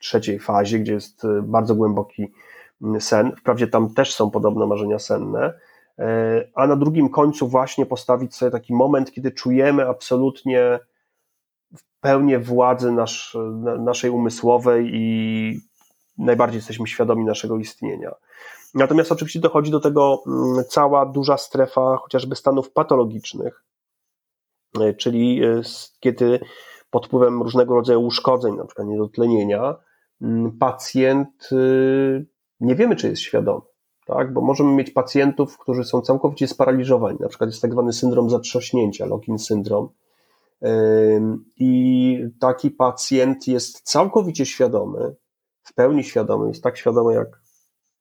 [0.00, 2.32] trzeciej fazie, gdzie jest y, bardzo głęboki
[2.82, 3.32] mm, sen.
[3.36, 5.54] Wprawdzie tam też są podobne marzenia senne,
[5.98, 10.78] e, a na drugim końcu właśnie postawić sobie taki moment, kiedy czujemy absolutnie
[12.00, 13.36] pełnię władzy nasz,
[13.78, 15.60] naszej umysłowej i
[16.18, 18.14] najbardziej jesteśmy świadomi naszego istnienia.
[18.74, 23.64] Natomiast oczywiście dochodzi do tego mm, cała duża strefa chociażby stanów patologicznych,
[24.98, 25.62] czyli e,
[26.00, 26.40] kiedy
[26.90, 29.76] pod wpływem różnego rodzaju uszkodzeń, na przykład niedotlenienia,
[30.58, 32.26] pacjent y,
[32.60, 33.60] nie wiemy, czy jest świadomy,
[34.06, 34.32] tak?
[34.32, 39.06] bo możemy mieć pacjentów, którzy są całkowicie sparaliżowani, na przykład jest tak zwany syndrom zatrzaśnięcia,
[39.06, 39.88] lock-in syndrom,
[41.56, 45.14] i taki pacjent jest całkowicie świadomy,
[45.62, 47.40] w pełni świadomy, jest tak świadomy jak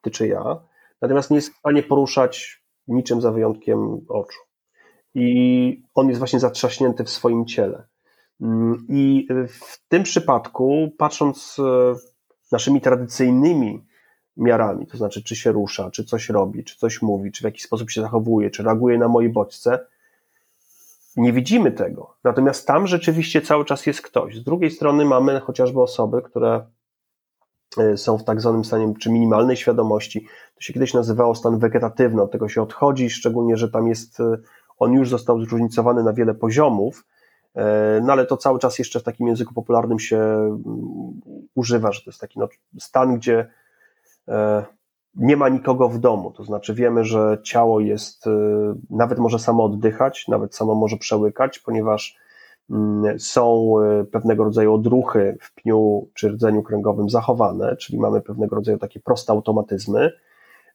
[0.01, 0.59] ty czy ja,
[1.01, 4.39] natomiast nie jest w stanie poruszać niczym za wyjątkiem oczu
[5.15, 7.83] i on jest właśnie zatrzaśnięty w swoim ciele.
[8.41, 11.95] Mm, I w tym przypadku, patrząc e,
[12.51, 13.85] naszymi tradycyjnymi
[14.37, 17.63] miarami, to znaczy, czy się rusza, czy coś robi, czy coś mówi, czy w jakiś
[17.63, 19.79] sposób się zachowuje, czy reaguje na moje bodźce,
[21.15, 22.15] nie widzimy tego.
[22.23, 24.35] Natomiast tam rzeczywiście cały czas jest ktoś.
[24.35, 26.65] Z drugiej strony mamy chociażby osoby, które
[27.77, 30.27] e, są w tak zwanym stanie, czy minimalnej świadomości.
[30.55, 34.37] To się kiedyś nazywało stan wegetatywny, od tego się odchodzi, szczególnie, że tam jest e,
[34.83, 37.05] on już został zróżnicowany na wiele poziomów,
[37.55, 40.61] e, no ale to cały czas jeszcze w takim języku popularnym się mm,
[41.55, 42.47] używa, że to jest taki no,
[42.79, 43.49] stan, gdzie
[44.27, 44.65] e,
[45.15, 46.31] nie ma nikogo w domu.
[46.31, 48.31] To znaczy wiemy, że ciało jest, e,
[48.89, 52.17] nawet może samo oddychać, nawet samo może przełykać, ponieważ
[52.69, 53.73] mm, są
[54.11, 59.33] pewnego rodzaju odruchy w pniu czy rdzeniu kręgowym zachowane, czyli mamy pewnego rodzaju takie proste
[59.33, 60.11] automatyzmy.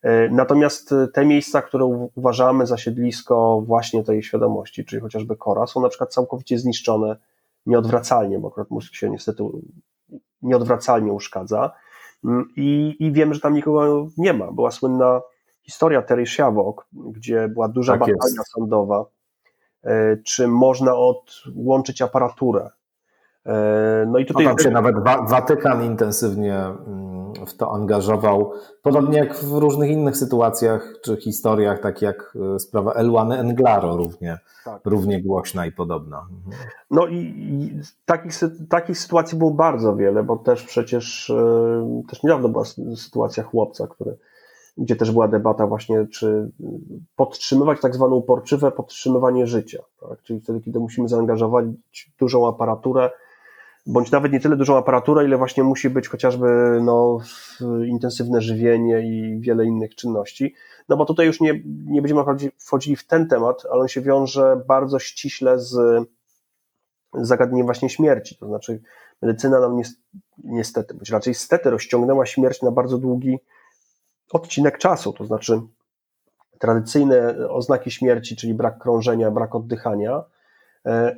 [0.03, 5.67] E, natomiast e, te miejsca, które uważamy za siedlisko właśnie tej świadomości, czyli chociażby kora,
[5.67, 7.17] są na przykład całkowicie zniszczone
[7.67, 9.45] nieodwracalnie, bo akurat mózg się niestety
[10.43, 11.73] nieodwracalnie uszkadza.
[12.25, 14.53] Mm, I, I wiem, że tam nikogo nie ma.
[14.53, 15.21] Była słynna
[15.63, 18.53] historia Terry Schiavok, gdzie była duża tak batalia jest.
[18.53, 19.05] sądowa,
[19.85, 22.71] e, czy można odłączyć aparaturę.
[24.07, 24.45] No i tutaj.
[24.45, 24.97] No tam się nawet
[25.29, 27.08] Watykan intensywnie mm,
[27.49, 32.93] w to angażował, podobnie jak w różnych innych sytuacjach czy historiach, tak jak e, sprawa
[32.93, 34.81] Elwany Englaro równie, tak.
[34.85, 36.19] równie głośna i podobna.
[36.19, 36.57] Mhm.
[36.91, 38.33] No i, i takich,
[38.69, 42.65] takich sytuacji było bardzo wiele, bo też przecież e, też niedawno była
[42.97, 44.17] sytuacja chłopca, który
[44.79, 46.51] gdzie też była debata właśnie, czy
[47.17, 50.23] podtrzymywać tak zwane uporczywe podtrzymywanie życia, tak?
[50.23, 51.67] czyli wtedy, kiedy musimy zaangażować
[52.19, 53.11] dużą aparaturę,
[53.89, 57.19] bądź nawet nie tyle dużą aparaturę, ile właśnie musi być chociażby no,
[57.87, 60.55] intensywne żywienie i wiele innych czynności.
[60.89, 62.23] No bo tutaj już nie, nie będziemy
[62.59, 65.79] wchodzili w ten temat, ale on się wiąże bardzo ściśle z
[67.15, 68.37] zagadnienie właśnie śmierci.
[68.37, 68.83] To znaczy,
[69.23, 69.81] medycyna nam
[70.45, 73.39] niestety, bądź raczej stety, rozciągnęła śmierć na bardzo długi
[74.33, 75.13] odcinek czasu.
[75.13, 75.61] To znaczy,
[76.59, 80.25] tradycyjne oznaki śmierci, czyli brak krążenia, brak oddychania,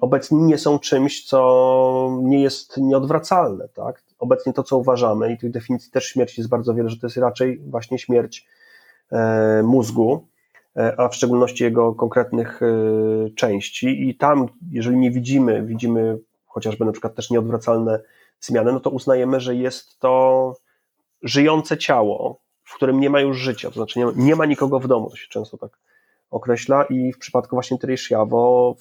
[0.00, 3.68] obecnie nie są czymś, co nie jest nieodwracalne.
[3.68, 4.02] Tak?
[4.18, 7.16] Obecnie to, co uważamy, i tych definicji też śmierci jest bardzo wiele, że to jest
[7.16, 8.46] raczej właśnie śmierć
[9.12, 10.26] e, mózgu,
[10.76, 12.60] e, a w szczególności jego konkretnych
[13.36, 14.08] części.
[14.08, 18.00] I tam, jeżeli nie widzimy, widzimy chociażby na przykład też nieodwracalne
[18.40, 20.54] zmiany, no to uznajemy, że jest to
[21.22, 24.80] żyjące ciało, w którym nie ma już życia, to znaczy nie ma, nie ma nikogo
[24.80, 25.78] w domu, to się często tak
[26.30, 28.74] określa i w przypadku właśnie Teresziawo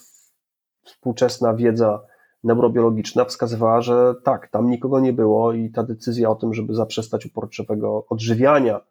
[0.84, 2.02] współczesna wiedza
[2.44, 7.26] neurobiologiczna wskazywała, że tak, tam nikogo nie było i ta decyzja o tym, żeby zaprzestać
[7.26, 8.82] uporczywego odżywiania,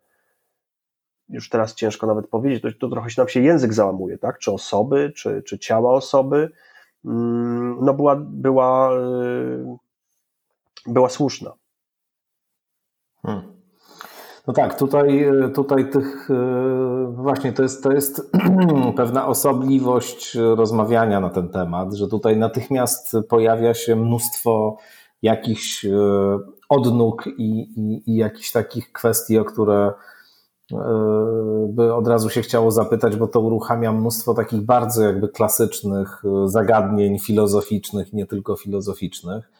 [1.28, 4.38] już teraz ciężko nawet powiedzieć, to, to trochę się nam się język załamuje, tak?
[4.38, 6.50] Czy osoby, czy, czy ciała osoby,
[7.04, 9.76] mm, no była, była, y,
[10.86, 11.52] była słuszna.
[13.22, 13.57] Hmm.
[14.48, 16.28] No tak, tutaj, tutaj tych
[17.08, 18.30] właśnie to jest, to jest
[18.96, 24.76] pewna osobliwość rozmawiania na ten temat, że tutaj natychmiast pojawia się mnóstwo
[25.22, 25.90] jakichś e,
[26.68, 29.92] odnóg i, i, i jakichś takich kwestii, o które
[30.72, 30.76] e,
[31.68, 37.18] by od razu się chciało zapytać, bo to uruchamia mnóstwo takich bardzo jakby klasycznych zagadnień
[37.18, 39.50] filozoficznych, nie tylko filozoficznych.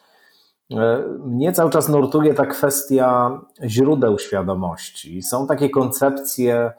[0.72, 5.22] E, mnie cały czas nurtuje ta kwestia źródeł świadomości.
[5.22, 6.72] Są takie koncepcje,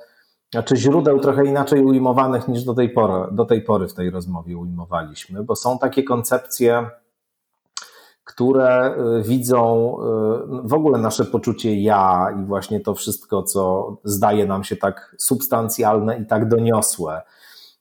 [0.52, 4.58] znaczy źródeł trochę inaczej ujmowanych niż do tej pory, do tej pory w tej rozmowie
[4.58, 6.90] ujmowaliśmy, bo są takie koncepcje,
[8.24, 14.46] które e, widzą e, w ogóle nasze poczucie ja i właśnie to wszystko, co zdaje
[14.46, 17.22] nam się tak substancjalne i tak doniosłe,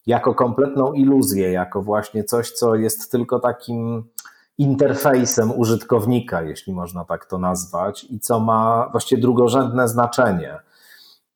[0.07, 4.05] jako kompletną iluzję, jako właśnie coś, co jest tylko takim
[4.59, 10.59] interfejsem użytkownika, jeśli można tak to nazwać, i co ma właściwie drugorzędne znaczenie.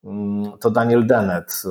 [0.03, 1.63] Mm, to Daniel Dennett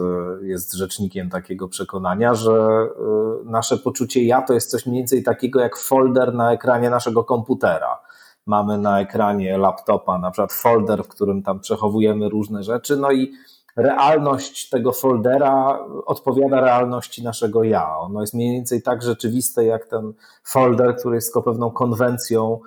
[0.42, 5.22] y, jest rzecznikiem takiego przekonania, że y, nasze poczucie ja to jest coś mniej więcej
[5.22, 8.00] takiego jak folder na ekranie naszego komputera.
[8.46, 13.32] Mamy na ekranie laptopa na przykład folder, w którym tam przechowujemy różne rzeczy, no i
[13.77, 17.97] realność tego foldera odpowiada realności naszego ja.
[17.99, 20.12] Ono jest mniej więcej tak rzeczywiste jak ten
[20.45, 22.61] folder, który jest tylko pewną konwencją,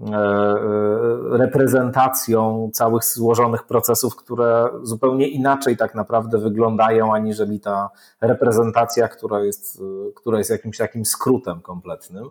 [0.00, 0.58] e, e,
[1.30, 7.90] reprezentacją całych złożonych procesów, które zupełnie inaczej tak naprawdę wyglądają, aniżeli ta
[8.20, 9.82] reprezentacja, która jest,
[10.14, 12.30] która jest jakimś takim skrótem kompletnym.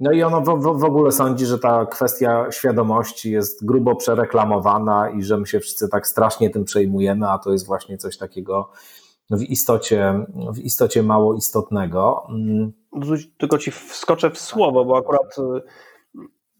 [0.00, 5.22] No i ono w, w, ogóle sądzi, że ta kwestia świadomości jest grubo przereklamowana i
[5.22, 8.70] że my się wszyscy tak strasznie tym przejmujemy, a to jest właśnie coś takiego
[9.30, 12.26] w istocie, w istocie mało istotnego.
[12.28, 12.72] Mm.
[13.38, 15.36] Tylko ci wskoczę w słowo, bo akurat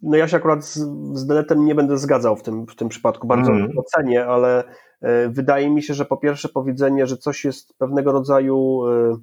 [0.03, 0.75] no ja się akurat z,
[1.13, 3.79] z Denetem nie będę zgadzał w tym, w tym przypadku, bardzo mm.
[3.79, 4.65] ocenię, ale
[5.01, 9.17] e, wydaje mi się, że po pierwsze powiedzenie, że coś jest pewnego rodzaju e,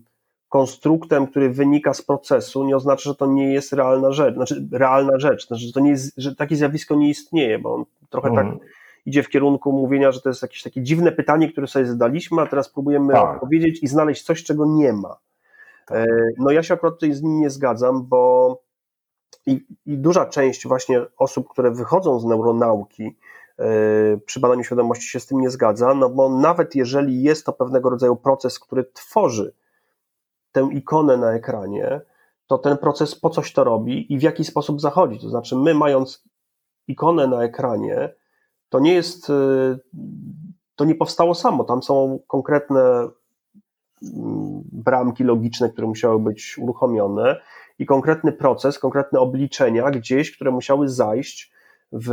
[0.53, 5.19] konstruktem, który wynika z procesu, nie oznacza, że to nie jest realna rzecz, znaczy realna
[5.19, 8.45] rzecz, znaczy, że, to nie jest, że takie zjawisko nie istnieje, bo on trochę tak
[8.45, 8.59] mhm.
[9.05, 12.45] idzie w kierunku mówienia, że to jest jakieś takie dziwne pytanie, które sobie zadaliśmy, a
[12.45, 13.35] teraz próbujemy tak.
[13.35, 15.17] odpowiedzieć i znaleźć coś, czego nie ma.
[15.87, 15.97] Tak.
[15.97, 18.61] E, no ja się akurat tutaj z nim nie zgadzam, bo
[19.45, 23.15] i, i duża część właśnie osób, które wychodzą z neuronauki,
[23.59, 27.53] e, przy badaniu świadomości się z tym nie zgadza, no bo nawet jeżeli jest to
[27.53, 29.53] pewnego rodzaju proces, który tworzy
[30.53, 32.01] tę ikonę na ekranie,
[32.47, 35.19] to ten proces po coś to robi i w jaki sposób zachodzi.
[35.19, 36.23] To znaczy, my mając
[36.87, 38.13] ikonę na ekranie,
[38.69, 39.79] to nie jest, y,
[40.75, 41.63] to nie powstało samo.
[41.63, 47.41] Tam są konkretne mm, bramki logiczne, które musiały być uruchomione
[47.79, 51.53] i konkretny proces, konkretne obliczenia gdzieś, które musiały zajść
[51.91, 52.09] w,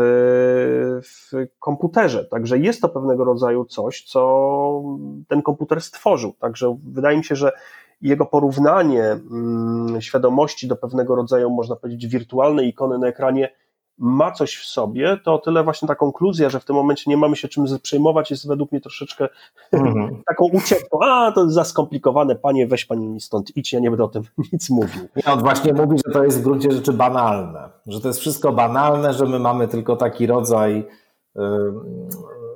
[1.02, 2.24] w komputerze.
[2.24, 4.82] Także jest to pewnego rodzaju coś, co
[5.28, 6.32] ten komputer stworzył.
[6.32, 7.52] Także wydaje mi się, że
[8.00, 13.50] jego porównanie mm, świadomości do pewnego rodzaju, można powiedzieć, wirtualnej ikony na ekranie
[13.98, 17.16] ma coś w sobie, to o tyle właśnie ta konkluzja, że w tym momencie nie
[17.16, 19.28] mamy się czym przejmować, jest według mnie troszeczkę
[19.72, 20.16] mhm.
[20.28, 20.98] taką ucieczką.
[21.02, 24.22] A, to jest za skomplikowane, panie, weź pani stąd idź, ja nie będę o tym
[24.52, 25.08] nic mówił.
[25.16, 28.52] Nie, on właśnie mówi, że to jest w gruncie rzeczy banalne, że to jest wszystko
[28.52, 30.86] banalne, że my mamy tylko taki rodzaj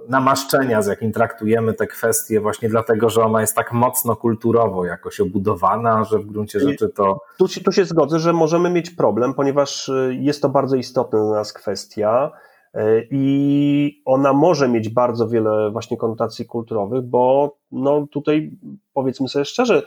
[0.08, 5.20] namaszczenia, z jakim traktujemy te kwestie, właśnie dlatego, że ona jest tak mocno kulturowo jakoś
[5.20, 7.20] obudowana, że w gruncie rzeczy to.
[7.38, 11.34] Tu, tu się zgodzę, że możemy mieć problem, ponieważ y, jest to bardzo istotna dla
[11.34, 12.30] nas kwestia
[12.74, 18.50] y, i ona może mieć bardzo wiele właśnie konotacji kulturowych, bo no tutaj
[18.92, 19.82] powiedzmy sobie szczerze,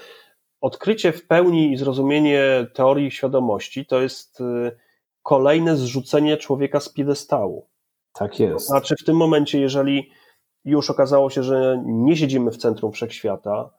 [0.61, 4.72] odkrycie w pełni i zrozumienie teorii świadomości to jest y,
[5.24, 7.68] kolejne zrzucenie człowieka z piedestału.
[8.20, 8.68] Tak jest.
[8.68, 10.09] Znaczy, w tym momencie, jeżeli
[10.65, 13.70] już okazało się, że nie siedzimy w centrum wszechświata,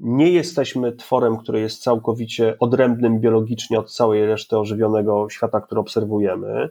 [0.00, 6.68] nie jesteśmy tworem, który jest całkowicie odrębnym biologicznie od całej reszty ożywionego świata, który obserwujemy.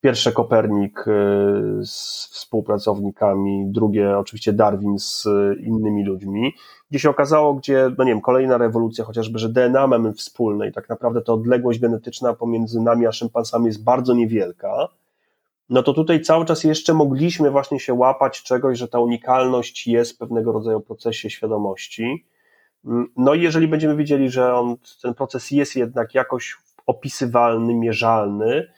[0.00, 1.12] Pierwsze Kopernik y,
[1.84, 5.28] z współpracownikami, drugie oczywiście Darwin z
[5.60, 6.52] innymi ludźmi,
[6.90, 10.72] gdzie się okazało, gdzie, no nie wiem, kolejna rewolucja, chociażby, że DNA mamy wspólne i
[10.72, 14.88] tak naprawdę ta odległość genetyczna pomiędzy nami a szympansami jest bardzo niewielka,
[15.68, 20.18] no to tutaj cały czas jeszcze mogliśmy właśnie się łapać czegoś, że ta unikalność jest
[20.18, 22.26] pewnego rodzaju procesie świadomości.
[23.16, 26.56] No i jeżeli będziemy widzieli, że on, ten proces jest jednak jakoś
[26.86, 28.68] opisywalny, mierzalny,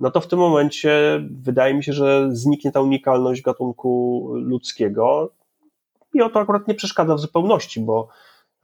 [0.00, 5.32] no to w tym momencie wydaje mi się, że zniknie ta unikalność gatunku ludzkiego.
[6.14, 8.08] I o to akurat nie przeszkadza w zupełności, bo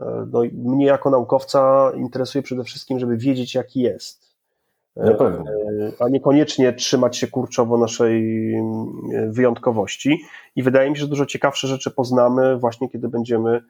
[0.00, 4.31] e, no, mnie jako naukowca interesuje przede wszystkim, żeby wiedzieć, jaki jest.
[4.96, 8.62] E, a niekoniecznie trzymać się kurczowo naszej e,
[9.28, 10.20] wyjątkowości.
[10.56, 13.62] I wydaje mi się, że dużo ciekawsze rzeczy poznamy właśnie, kiedy będziemy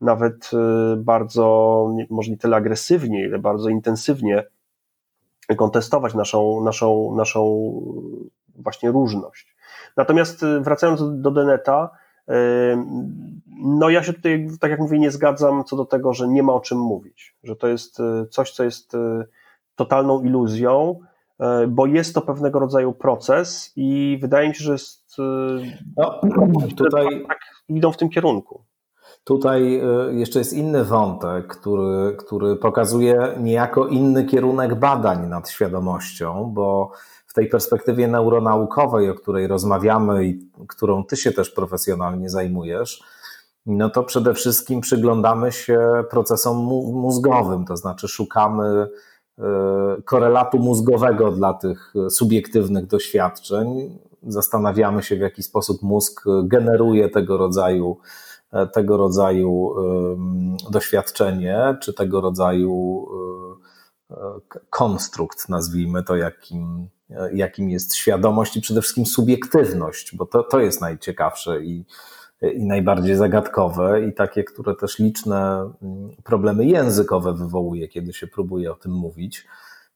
[0.00, 0.50] nawet
[0.96, 4.44] bardzo, może nie tyle agresywnie, ile bardzo intensywnie
[5.56, 7.72] kontestować naszą, naszą, naszą
[8.54, 9.56] właśnie różność.
[9.96, 11.90] Natomiast wracając do Deneta,
[13.62, 16.52] no ja się tutaj, tak jak mówię, nie zgadzam co do tego, że nie ma
[16.52, 17.98] o czym mówić, że to jest
[18.30, 18.96] coś, co jest
[19.76, 21.00] totalną iluzją,
[21.68, 25.16] bo jest to pewnego rodzaju proces i wydaje mi się, że jest.
[25.96, 26.20] No,
[26.76, 28.64] tutaj tak, idą w tym kierunku.
[29.24, 36.92] Tutaj jeszcze jest inny wątek, który, który pokazuje niejako inny kierunek badań nad świadomością, bo
[37.36, 43.02] tej perspektywie neuronaukowej, o której rozmawiamy i którą ty się też profesjonalnie zajmujesz,
[43.66, 45.78] no to przede wszystkim przyglądamy się
[46.10, 46.56] procesom
[46.92, 48.88] mózgowym, to znaczy szukamy e,
[50.04, 53.98] korelatu mózgowego dla tych subiektywnych doświadczeń.
[54.22, 57.98] Zastanawiamy się, w jaki sposób mózg generuje tego rodzaju,
[58.52, 59.74] e, tego rodzaju
[60.70, 63.06] doświadczenie, czy tego rodzaju
[64.10, 64.16] e,
[64.70, 66.88] konstrukt, nazwijmy to, jakim,
[67.32, 71.84] jakim jest świadomość i przede wszystkim subiektywność, bo to, to jest najciekawsze i,
[72.42, 78.72] i najbardziej zagadkowe i takie, które też liczne mm, problemy językowe wywołuje, kiedy się próbuje
[78.72, 79.46] o tym mówić.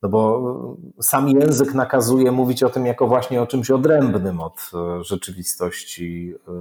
[0.03, 5.05] No bo sam język nakazuje mówić o tym jako właśnie o czymś odrębnym od e,
[5.05, 6.53] rzeczywistości e,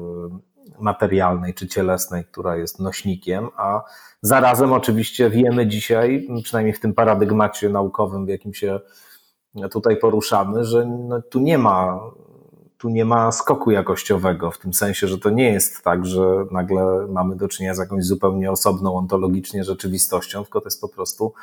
[0.80, 3.82] materialnej czy cielesnej, która jest nośnikiem, a
[4.22, 8.80] zarazem oczywiście wiemy dzisiaj, przynajmniej w tym paradygmacie naukowym, w jakim się
[9.72, 12.00] tutaj poruszamy, że no, tu nie ma
[12.80, 17.08] tu nie ma skoku jakościowego, w tym sensie, że to nie jest tak, że nagle
[17.10, 21.34] mamy do czynienia z jakąś zupełnie osobną ontologicznie rzeczywistością, tylko to jest po prostu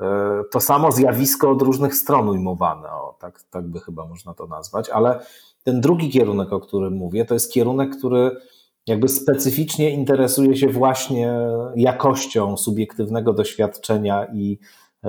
[0.00, 4.46] e, to samo zjawisko od różnych stron ujmowane, o, tak, tak by chyba można to
[4.46, 5.20] nazwać, ale
[5.62, 8.36] ten drugi kierunek, o którym mówię, to jest kierunek, który
[8.86, 11.34] jakby specyficznie interesuje się właśnie
[11.76, 14.58] jakością subiektywnego doświadczenia i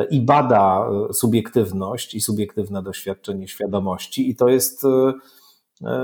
[0.10, 5.14] i bada e, subiektywność i subiektywne doświadczenie świadomości, i to jest e,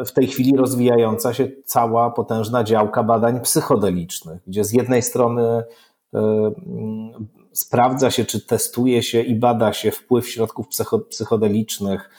[0.05, 5.63] w tej chwili rozwijająca się cała potężna działka badań psychodelicznych, gdzie z jednej strony
[7.51, 10.67] sprawdza się, czy testuje się i bada się wpływ środków
[11.09, 12.09] psychodelicznych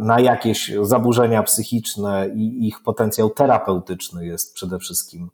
[0.00, 5.30] na jakieś zaburzenia psychiczne i ich potencjał terapeutyczny jest przede wszystkim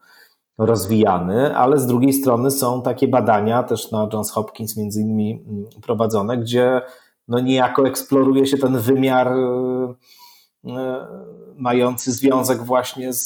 [0.58, 5.64] rozwijany, ale z drugiej strony są takie badania też na Johns Hopkins między innymi mm,
[5.82, 6.82] prowadzone, gdzie
[7.28, 9.94] no niejako eksploruje się ten wymiar e, e,
[11.56, 13.24] mający związek właśnie z,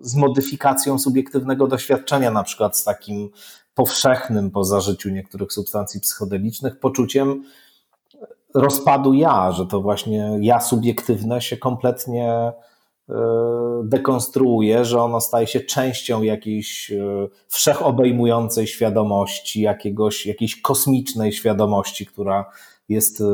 [0.00, 3.30] z modyfikacją subiektywnego doświadczenia, na przykład z takim
[3.74, 7.44] powszechnym po zażyciu niektórych substancji psychodelicznych poczuciem
[8.54, 12.52] rozpadu ja, że to właśnie ja subiektywne się kompletnie
[13.10, 13.14] E,
[13.84, 22.50] dekonstruuje, że ono staje się częścią jakiejś e, wszechobejmującej świadomości, jakiegoś, jakiejś kosmicznej świadomości, która
[22.88, 23.24] jest e,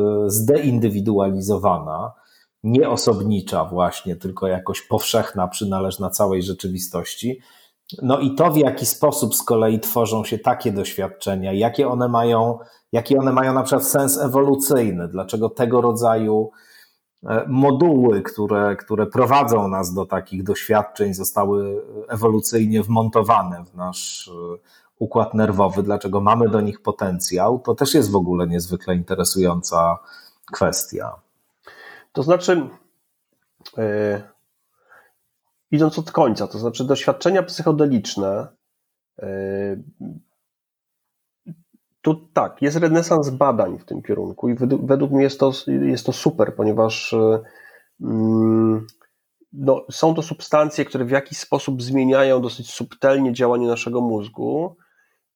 [2.62, 7.40] nieosobnicza właśnie, tylko jakoś powszechna, przynależna całej rzeczywistości.
[8.02, 12.58] No i to, w jaki sposób z kolei tworzą się takie doświadczenia, jakie one mają,
[12.92, 16.50] jaki one mają na przykład sens ewolucyjny, dlaczego tego rodzaju
[17.26, 24.58] E, moduły, które, które prowadzą nas do takich doświadczeń, zostały ewolucyjnie wmontowane w nasz e,
[24.98, 29.98] układ nerwowy, dlaczego mamy do nich potencjał, to też jest w ogóle niezwykle interesująca
[30.52, 31.12] kwestia.
[32.12, 32.68] To znaczy,
[33.76, 34.22] yy,
[35.70, 38.48] idąc od końca, to znaczy doświadczenia psychodeliczne
[39.18, 39.82] yy,
[42.02, 46.06] tu tak, jest renesans badań w tym kierunku i według, według mnie jest to, jest
[46.06, 47.14] to super, ponieważ
[48.00, 48.86] mm,
[49.52, 54.76] no, są to substancje, które w jakiś sposób zmieniają dosyć subtelnie działanie naszego mózgu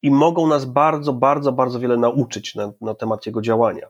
[0.02, 3.86] i mogą nas bardzo, bardzo, bardzo wiele nauczyć na, na temat jego działania.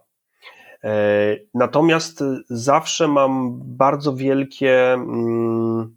[0.85, 5.97] E, natomiast zawsze mam bardzo wielkie, mm,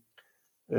[0.71, 0.75] e,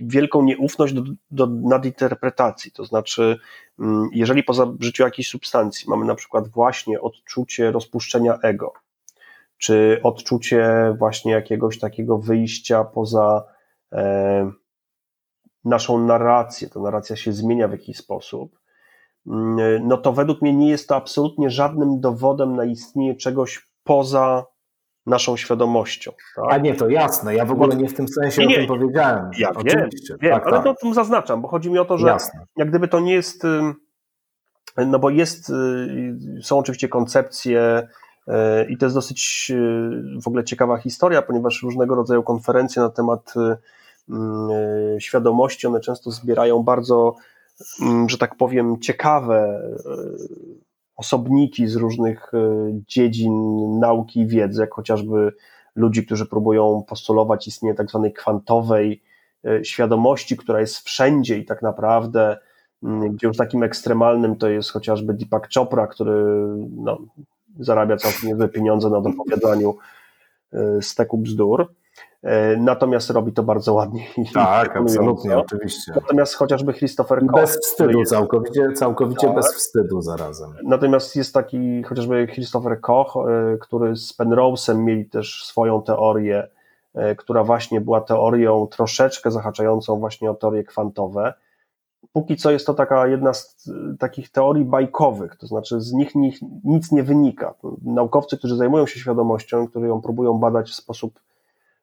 [0.00, 2.72] wielką nieufność do, do nadinterpretacji.
[2.72, 3.38] To znaczy,
[3.78, 8.72] mm, jeżeli po zażyciu jakiejś substancji mamy na przykład właśnie odczucie rozpuszczenia ego,
[9.58, 13.44] czy odczucie właśnie jakiegoś takiego wyjścia poza
[13.92, 14.50] e,
[15.64, 18.57] naszą narrację, ta narracja się zmienia w jakiś sposób,
[19.80, 24.44] no to według mnie nie jest to absolutnie żadnym dowodem na istnienie czegoś poza
[25.06, 26.12] naszą świadomością.
[26.36, 26.44] Tak?
[26.48, 27.34] A nie, to jasne.
[27.34, 29.30] Ja w ogóle nie w tym sensie nie, nie, o tym powiedziałem.
[29.38, 30.08] Ja Oczywiście.
[30.08, 30.64] wiem, wiem tak, ale tak.
[30.64, 32.46] to o tym zaznaczam, bo chodzi mi o to, że jasne.
[32.56, 33.42] jak gdyby to nie jest,
[34.76, 37.88] no bo jest, y, są oczywiście koncepcje
[38.68, 43.34] i to jest dosyć y, w ogóle ciekawa historia, ponieważ różnego rodzaju konferencje na temat
[43.36, 44.14] y,
[44.96, 47.14] y, świadomości, one często zbierają bardzo,
[48.06, 49.62] że tak powiem, ciekawe
[50.96, 52.32] osobniki z różnych
[52.72, 53.32] dziedzin
[53.78, 55.32] nauki i wiedzy, jak chociażby
[55.74, 59.02] ludzi, którzy próbują postulować istnienie tak zwanej kwantowej
[59.62, 62.38] świadomości, która jest wszędzie i tak naprawdę,
[62.82, 66.24] mm, gdzie już takim ekstremalnym to jest chociażby Deepak Chopra, który
[66.76, 66.98] no,
[67.58, 69.76] zarabia całkiem niezłe pieniądze na dopowiadaniu
[70.52, 71.74] e, steku bzdur.
[72.22, 74.06] E, natomiast robi to bardzo ładnie.
[74.34, 75.92] Tak, absolutnie, oczywiście.
[75.94, 77.40] Natomiast chociażby Christopher Koch.
[77.40, 79.36] Bez wstydu, jest, całkowicie, całkowicie tak.
[79.36, 80.50] bez wstydu zarazem.
[80.64, 86.48] Natomiast jest taki chociażby Christopher Koch, e, który z Penrose'em mieli też swoją teorię,
[87.16, 91.34] która właśnie była teorią troszeczkę zahaczającą właśnie o teorie kwantowe
[92.12, 96.38] póki co jest to taka jedna z takich teorii bajkowych, to znaczy z nich, nich
[96.64, 97.54] nic nie wynika.
[97.82, 101.20] Naukowcy, którzy zajmują się świadomością, którzy ją próbują badać w sposób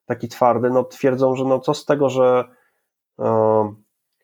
[0.06, 2.44] taki twardy, no twierdzą, że no co z tego, że
[3.20, 3.74] e,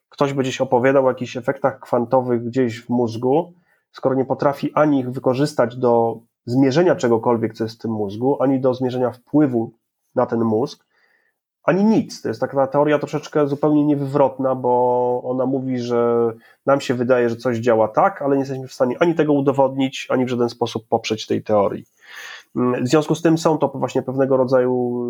[0.09, 3.53] ktoś by gdzieś opowiadał o jakichś efektach kwantowych gdzieś w mózgu,
[3.91, 8.59] skoro nie potrafi ani ich wykorzystać do zmierzenia czegokolwiek, co jest w tym mózgu, ani
[8.59, 9.71] do zmierzenia wpływu
[10.15, 10.85] na ten mózg,
[11.63, 12.21] ani nic.
[12.21, 16.31] To jest taka teoria troszeczkę zupełnie niewywrotna, bo ona mówi, że
[16.65, 20.07] nam się wydaje, że coś działa tak, ale nie jesteśmy w stanie ani tego udowodnić,
[20.09, 21.85] ani w żaden sposób poprzeć tej teorii.
[22.55, 25.05] W związku z tym są to właśnie pewnego rodzaju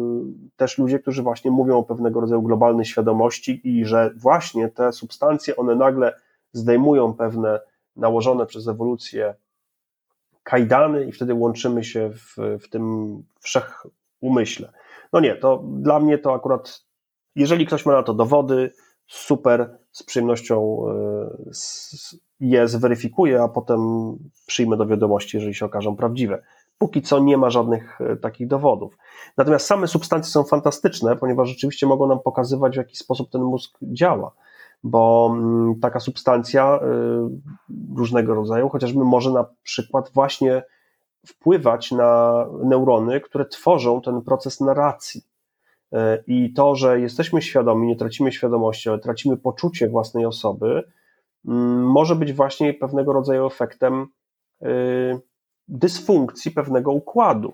[0.47, 4.91] y, też ludzie, którzy właśnie mówią o pewnego rodzaju globalnej świadomości i że właśnie te
[4.91, 6.13] substancje, one nagle
[6.53, 7.59] zdejmują pewne
[7.95, 9.35] nałożone przez ewolucję
[10.43, 14.71] kajdany i wtedy łączymy się w, w tym wszechumyśle.
[15.13, 16.83] No nie, to dla mnie to akurat,
[17.35, 18.71] jeżeli ktoś ma na to dowody,
[19.07, 21.51] super, z przyjemnością e,
[22.39, 23.79] je zweryfikuję, a potem
[24.47, 26.43] przyjmę do wiadomości, jeżeli się okażą prawdziwe.
[26.81, 28.97] Póki co nie ma żadnych e, takich dowodów.
[29.37, 33.77] Natomiast same substancje są fantastyczne, ponieważ rzeczywiście mogą nam pokazywać, w jaki sposób ten mózg
[33.81, 34.31] działa,
[34.83, 37.29] bo mm, taka substancja e,
[37.95, 40.63] różnego rodzaju, chociażby może na przykład właśnie
[41.27, 45.21] wpływać na neurony, które tworzą ten proces narracji.
[45.93, 50.83] E, I to, że jesteśmy świadomi, nie tracimy świadomości, ale tracimy poczucie własnej osoby,
[51.47, 54.07] mm, może być właśnie pewnego rodzaju efektem
[55.67, 57.53] dysfunkcji pewnego układu.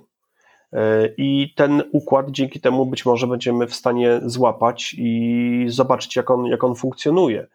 [0.74, 6.32] E, I ten układ dzięki temu być może będziemy w stanie złapać i zobaczyć, jak
[6.32, 7.48] on, jak on funkcjonuje.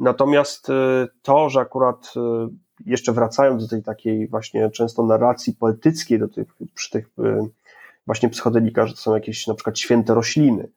[0.00, 0.68] Natomiast
[1.22, 2.14] to, że akurat
[2.86, 7.08] jeszcze wracając do tej takiej właśnie często narracji poetyckiej, do tych, przy tych
[8.06, 10.68] właśnie psychodelikach, że to są jakieś na przykład święte rośliny,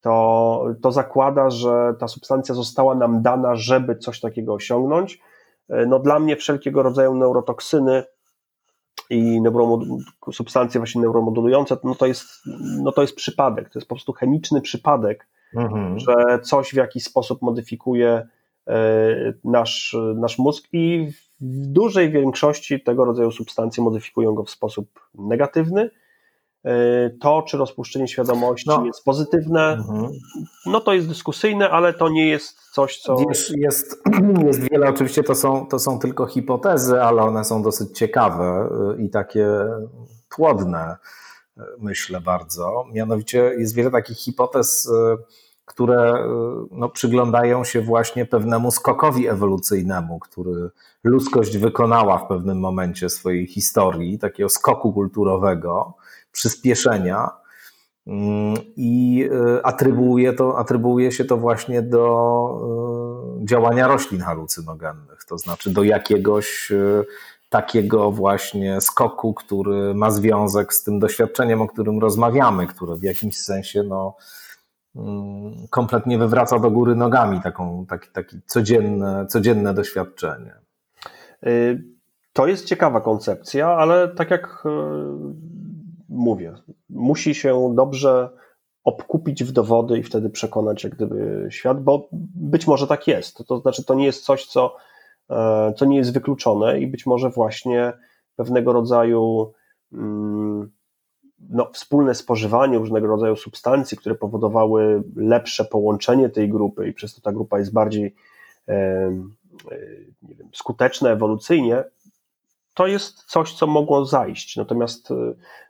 [0.00, 5.20] to, to zakłada, że ta substancja została nam dana, żeby coś takiego osiągnąć.
[5.86, 8.04] No dla mnie wszelkiego rodzaju neurotoksyny
[9.10, 9.40] i
[10.32, 12.26] substancje właśnie neuromodulujące, no to jest,
[12.82, 15.98] no to jest przypadek, to jest po prostu chemiczny przypadek, mhm.
[15.98, 18.28] że coś w jakiś sposób modyfikuje
[18.68, 18.72] y,
[19.44, 21.08] nasz, nasz mózg i
[21.40, 25.90] w dużej większości tego rodzaju substancje modyfikują go w sposób negatywny.
[26.64, 28.84] E, to, czy rozpuszczenie świadomości no.
[28.86, 30.10] jest pozytywne, mhm.
[30.66, 33.16] no to jest dyskusyjne, ale to nie jest coś, co.
[33.16, 34.02] Wiesz, jest,
[34.46, 38.68] jest wiele, oczywiście to są, to są tylko hipotezy, ale one są dosyć ciekawe
[38.98, 39.46] e, i takie
[40.28, 40.96] płodne,
[41.58, 42.84] e, myślę bardzo.
[42.92, 44.90] Mianowicie jest wiele takich hipotez
[45.70, 46.26] które y,
[46.70, 50.70] no, przyglądają się właśnie pewnemu skokowi ewolucyjnemu, który
[51.04, 55.94] ludzkość wykonała w pewnym momencie swojej historii, takiego skoku kulturowego,
[56.32, 57.30] przyspieszenia.
[58.06, 59.28] mm, i
[59.62, 62.60] atrybuuje, to, atrybuuje się to właśnie do
[63.44, 66.72] działania roślin halucynogennych, to znaczy do jakiegoś
[67.50, 73.36] takiego właśnie skoku, który ma związek z tym doświadczeniem, o którym rozmawiamy, które w jakimś
[73.36, 74.16] sensie no,
[74.96, 80.54] mm, kompletnie wywraca do góry nogami taką, taki, taki codzienne, codzienne doświadczenie.
[81.46, 81.84] Y,
[82.32, 84.68] to jest ciekawa koncepcja, ale tak jak y,
[86.10, 86.54] mówię,
[86.88, 88.30] musi się dobrze
[88.84, 93.46] obkupić w dowody i wtedy przekonać jak gdyby świat, bo być może tak jest.
[93.46, 94.76] To znaczy, to nie jest coś, co
[95.30, 97.92] E, co nie jest wykluczone i być może właśnie
[98.36, 99.52] pewnego rodzaju
[99.92, 100.70] mm,
[101.50, 107.20] no, wspólne spożywanie różnego rodzaju substancji, które powodowały lepsze połączenie tej grupy i przez to
[107.20, 108.14] ta grupa jest bardziej
[108.68, 109.10] e,
[110.22, 111.84] nie wiem, skuteczna ewolucyjnie,
[112.80, 114.56] to jest coś, co mogło zajść.
[114.56, 115.10] Natomiast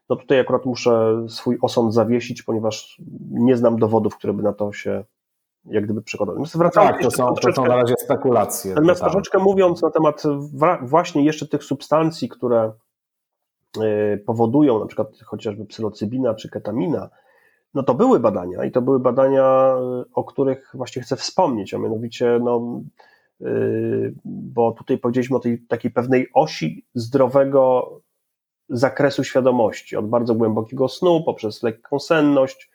[0.08, 4.72] no tutaj akurat muszę swój osąd zawiesić, ponieważ nie znam dowodów, które by na to
[4.72, 5.04] się
[5.64, 6.44] jak gdyby przekładane.
[6.74, 8.74] tak, to są, to są na razie spekulacje.
[8.74, 10.22] Natomiast troszeczkę mówiąc na temat
[10.82, 12.72] właśnie jeszcze tych substancji, które
[13.80, 17.08] e, powodują na przykład chociażby psylocybina czy ketamina,
[17.74, 21.78] no to były badania i to były badania, e, o których właśnie chcę wspomnieć, a
[21.78, 22.80] mianowicie no,
[24.24, 27.90] bo tutaj powiedzieliśmy o tej takiej pewnej osi zdrowego
[28.68, 32.70] zakresu świadomości, od bardzo głębokiego snu poprzez lekką senność,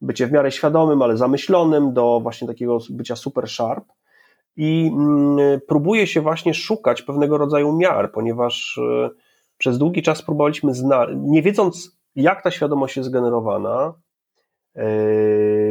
[0.00, 3.84] bycie w miarę świadomym, ale zamyślonym, do właśnie takiego bycia super sharp.
[4.56, 9.10] I mm, próbuje się właśnie szukać pewnego rodzaju miar, ponieważ e,
[9.58, 10.72] przez długi czas próbowaliśmy,
[11.16, 13.94] nie wiedząc, jak ta świadomość jest generowana,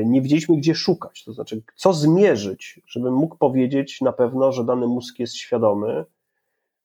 [0.05, 4.87] nie wiedzieliśmy, gdzie szukać, to znaczy, co zmierzyć, żebym mógł powiedzieć na pewno, że dany
[4.87, 6.05] mózg jest świadomy,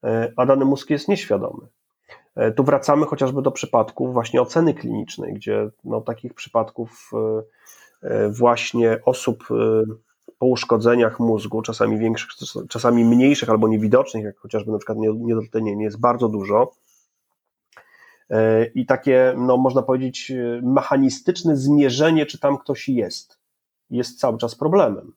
[0.04, 1.66] e, a dany mózg jest nieświadomy.
[2.36, 7.10] E, tu wracamy chociażby do przypadków właśnie oceny klinicznej, gdzie no, takich przypadków
[8.02, 9.44] e, e, właśnie osób
[10.38, 12.30] po uszkodzeniach mózgu, czasami większych,
[12.68, 16.72] czasami mniejszych albo niewidocznych, jak chociażby na przykład niedotlenienie, jest bardzo dużo.
[18.74, 20.32] I takie, no, można powiedzieć,
[20.62, 23.38] mechanistyczne zmierzenie, czy tam ktoś jest,
[23.90, 25.12] jest cały czas problemem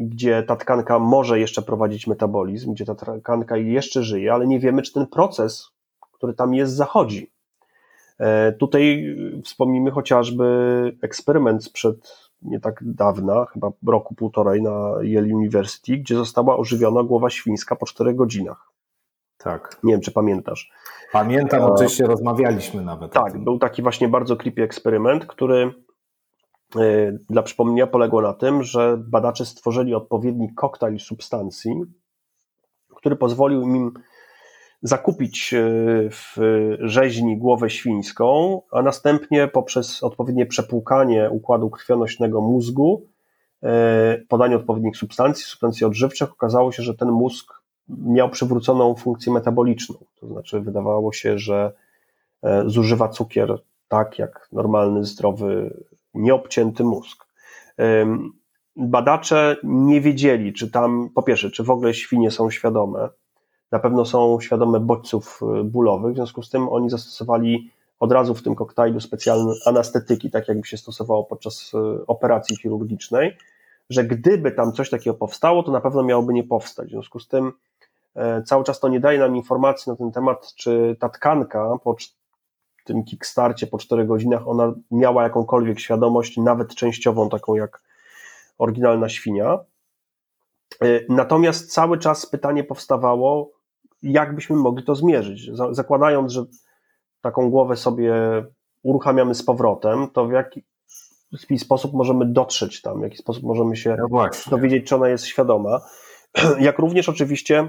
[0.00, 4.82] gdzie ta tkanka może jeszcze prowadzić metabolizm, gdzie ta tkanka jeszcze żyje, ale nie wiemy,
[4.82, 5.68] czy ten proces,
[6.12, 7.30] który tam jest, zachodzi.
[8.18, 10.44] E, tutaj wspomnimy chociażby
[11.02, 17.30] eksperyment sprzed nie tak dawna, chyba roku, półtorej na Yale University, gdzie została ożywiona głowa
[17.30, 18.69] świńska po 4 godzinach.
[19.44, 19.78] Tak.
[19.84, 20.70] Nie wiem, czy pamiętasz.
[21.12, 23.12] Pamiętam, oczywiście rozmawialiśmy nawet.
[23.12, 25.72] Tak, był taki właśnie bardzo creepy eksperyment, który
[26.76, 31.72] E, dla przypomnienia poległo na tym, że badacze stworzyli odpowiedni koktajl substancji,
[32.96, 33.92] który pozwolił im
[34.82, 35.58] zakupić e,
[36.10, 36.36] w
[36.80, 43.06] rzeźni głowę świńską, a następnie poprzez odpowiednie przepłukanie układu krwionośnego mózgu,
[43.62, 47.59] e, podanie odpowiednich substancji, substancji odżywczych, okazało się, że ten mózg
[47.98, 49.96] miał przywróconą funkcję metaboliczną.
[50.20, 51.72] To znaczy, wydawało się, że
[52.66, 53.58] zużywa cukier
[53.88, 55.74] tak jak normalny, zdrowy
[56.14, 57.26] nieobcięty mózg.
[58.76, 63.08] Badacze nie wiedzieli, czy tam, po pierwsze, czy w ogóle świnie są świadome.
[63.72, 68.34] Na pewno są świadome bodźców y, bólowych, w związku z tym oni zastosowali od razu
[68.34, 73.36] w tym koktajlu specjalne anestetyki, tak jakby się stosowało podczas y, operacji chirurgicznej,
[73.90, 76.88] że gdyby tam coś takiego powstało, to na pewno miałoby nie powstać.
[76.88, 77.52] W związku z tym e,
[78.44, 81.96] cały czas to nie daje nam informacji na ten temat, czy ta tkanka po
[82.84, 87.82] tym kickstarcie po 4 godzinach ona miała jakąkolwiek świadomość, nawet częściową, taką jak
[88.58, 89.58] oryginalna świnia.
[90.82, 93.50] E, natomiast cały czas pytanie powstawało,
[94.02, 95.50] jak byśmy mogli to zmierzyć.
[95.70, 96.44] Zakładając, że
[97.20, 98.14] taką głowę sobie
[98.82, 100.62] uruchamiamy z powrotem, to w jaki
[101.58, 105.80] sposób możemy dotrzeć tam, w jaki sposób możemy się no dowiedzieć, czy ona jest świadoma.
[106.60, 107.68] Jak również oczywiście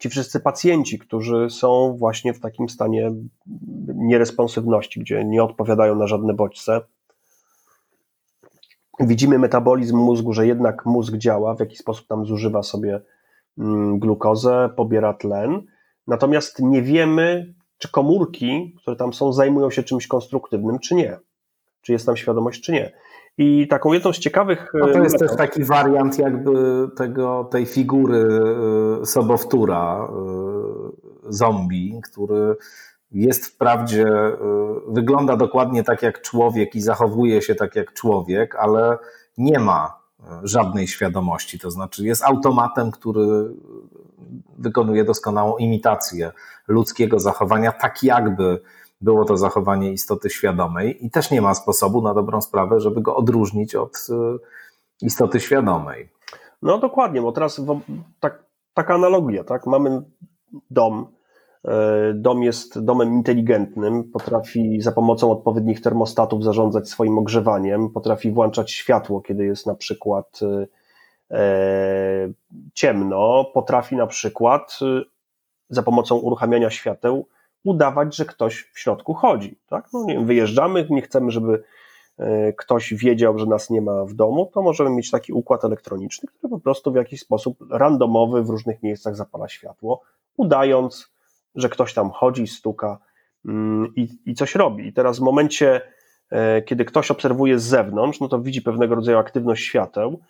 [0.00, 3.12] ci wszyscy pacjenci, którzy są właśnie w takim stanie
[3.94, 6.80] nieresponsywności, gdzie nie odpowiadają na żadne bodźce.
[9.00, 13.00] Widzimy metabolizm mózgu, że jednak mózg działa, w jakiś sposób tam zużywa sobie
[13.58, 15.62] mm, glukozę, pobiera tlen,
[16.06, 21.18] natomiast nie wiemy, czy komórki, które tam są, zajmują się czymś konstruktywnym, czy nie.
[21.82, 22.92] Czy jest tam świadomość, czy nie.
[23.38, 24.66] I taką jedną z ciekawych.
[24.74, 28.28] No to jest też taki wariant jakby tego, tej figury
[29.02, 32.56] e, sobowtóra, e, zombie, który
[33.12, 34.36] jest wprawdzie, e,
[34.88, 38.98] wygląda dokładnie tak jak człowiek i zachowuje się tak jak człowiek, ale
[39.38, 40.00] nie ma
[40.42, 41.58] żadnej świadomości.
[41.58, 43.54] To znaczy jest automatem, który
[44.58, 46.32] wykonuje doskonałą imitację
[46.68, 48.60] ludzkiego zachowania, tak jakby
[49.00, 53.16] było to zachowanie istoty świadomej i też nie ma sposobu na dobrą sprawę, żeby go
[53.16, 56.08] odróżnić od y, istoty świadomej.
[56.62, 57.60] No dokładnie, bo teraz
[58.20, 58.44] tak,
[58.74, 59.66] taka analogia, tak?
[59.66, 60.02] Mamy
[60.70, 61.06] dom,
[61.64, 68.72] e, Dom jest domem inteligentnym, potrafi za pomocą odpowiednich termostatów zarządzać swoim ogrzewaniem, potrafi włączać
[68.72, 70.40] światło, kiedy jest na przykład
[71.30, 72.28] e,
[72.74, 75.02] ciemno, potrafi na przykład e,
[75.68, 77.26] za pomocą uruchamiania świateł
[77.64, 79.58] udawać, że ktoś w środku chodzi.
[79.66, 79.88] Tak?
[79.92, 81.62] No nie wiem, wyjeżdżamy, nie chcemy, żeby
[82.18, 86.28] e, ktoś wiedział, że nas nie ma w domu, to możemy mieć taki układ elektroniczny,
[86.28, 90.02] który po prostu w jakiś sposób randomowy w różnych miejscach zapala światło,
[90.36, 91.12] udając,
[91.54, 92.98] że ktoś tam chodzi, stuka
[93.46, 94.86] mm, i, i coś robi.
[94.86, 95.80] I teraz w momencie,
[96.30, 100.20] e, kiedy ktoś obserwuje z zewnątrz, no to widzi pewnego rodzaju aktywność świateł,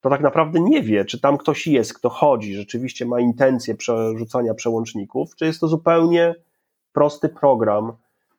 [0.00, 4.54] to tak naprawdę nie wie, czy tam ktoś jest, kto chodzi, rzeczywiście ma intencję przerzucania
[4.54, 6.34] przełączników, czy jest to zupełnie
[6.94, 7.92] prosty program,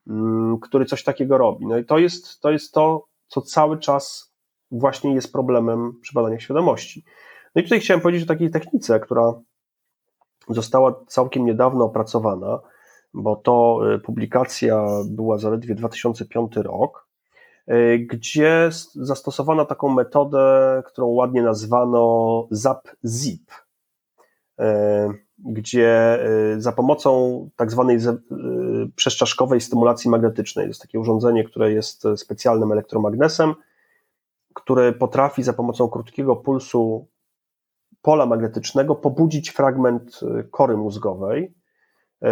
[0.08, 1.66] mm, który coś takiego robi.
[1.66, 4.34] No i to jest to, jest to co cały czas
[4.72, 7.04] właśnie jest problemem przy badaniach świadomości.
[7.56, 9.34] No i tutaj chciałem powiedzieć o takiej technice, która
[10.50, 12.60] została całkiem niedawno opracowana,
[13.14, 17.08] bo to y, publikacja była zaledwie 2005 rok,
[17.72, 23.52] y, gdzie zastosowano taką metodę, którą ładnie nazwano ZAP-ZIP.
[25.38, 26.20] Gdzie
[26.56, 28.02] y, za pomocą tak zwanej y,
[28.96, 33.54] przeszczaszkowej stymulacji magnetycznej, to jest takie urządzenie, które jest specjalnym elektromagnesem,
[34.54, 37.08] które potrafi za pomocą krótkiego pulsu
[38.02, 41.54] pola magnetycznego pobudzić fragment y, kory mózgowej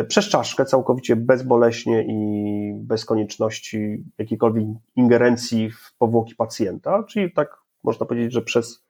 [0.08, 4.66] przez czaszkę, całkowicie bezboleśnie i bez konieczności jakiejkolwiek
[4.96, 8.86] ingerencji w powłoki pacjenta, czyli tak można powiedzieć, że przez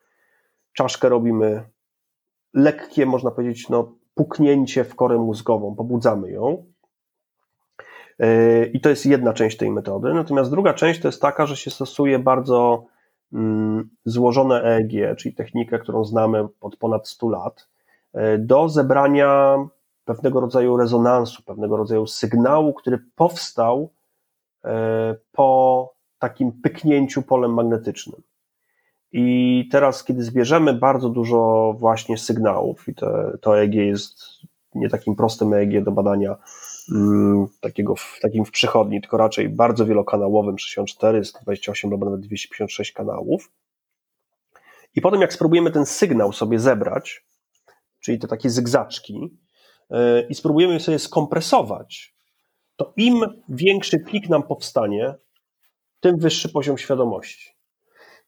[0.73, 1.63] czaszkę robimy
[2.53, 6.65] lekkie, można powiedzieć, no, puknięcie w korę mózgową, pobudzamy ją.
[8.19, 10.13] E, I to jest jedna część tej metody.
[10.13, 12.85] Natomiast druga część to jest taka, że się stosuje bardzo
[13.33, 17.67] mm, złożone EEG, czyli technikę, którą znamy od ponad 100 lat,
[18.13, 19.57] e, do zebrania
[20.05, 23.89] pewnego rodzaju rezonansu, pewnego rodzaju sygnału, który powstał
[24.65, 28.21] e, po takim pyknięciu polem magnetycznym.
[29.15, 34.25] I teraz, kiedy zbierzemy bardzo dużo właśnie sygnałów, i te, to EEG jest
[34.75, 36.35] nie takim prostym EEG do badania
[36.91, 42.91] mm, takiego w, takim w przychodni, tylko raczej bardzo wielokanałowym, 64, 128 albo nawet 256
[42.91, 43.51] kanałów.
[44.95, 47.25] I potem, jak spróbujemy ten sygnał sobie zebrać,
[47.99, 49.37] czyli te takie zygzaczki,
[49.89, 52.15] yy, i spróbujemy sobie skompresować,
[52.75, 55.13] to im większy plik nam powstanie,
[55.99, 57.52] tym wyższy poziom świadomości.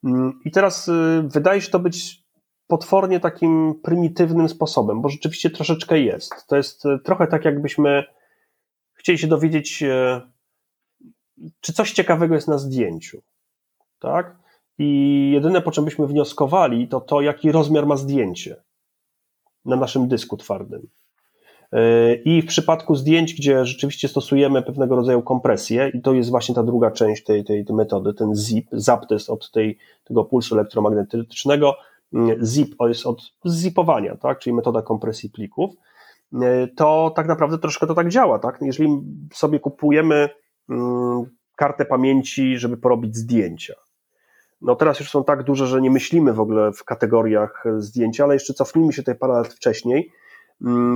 [0.05, 2.25] Mm, I teraz y, wydaje się to być
[2.67, 6.47] potwornie takim prymitywnym sposobem, bo rzeczywiście troszeczkę jest.
[6.47, 8.03] To jest y, trochę tak, jakbyśmy
[8.93, 10.21] chcieli się dowiedzieć, y,
[11.61, 13.21] czy coś ciekawego jest na zdjęciu.
[13.99, 14.37] Tak?
[14.77, 18.63] I jedyne, po czym byśmy wnioskowali, to to, jaki rozmiar ma zdjęcie
[19.65, 20.87] na naszym dysku twardym.
[22.25, 26.63] I w przypadku zdjęć, gdzie rzeczywiście stosujemy pewnego rodzaju kompresję, i to jest właśnie ta
[26.63, 30.55] druga część tej, tej, tej metody, ten ZIP, ZAP to jest od tej, tego pulsu
[30.55, 31.75] elektromagnetycznego,
[32.41, 35.71] ZIP jest od zipowania, tak, czyli metoda kompresji plików,
[36.75, 38.39] to tak naprawdę troszkę to tak działa.
[38.39, 38.57] Tak?
[38.61, 38.89] Jeżeli
[39.33, 40.29] sobie kupujemy
[40.69, 41.25] mm,
[41.55, 43.73] kartę pamięci, żeby porobić zdjęcia,
[44.61, 48.33] no teraz już są tak duże, że nie myślimy w ogóle w kategoriach zdjęcia, ale
[48.33, 50.24] jeszcze cofnijmy się tutaj parę lat wcześniej, Mm,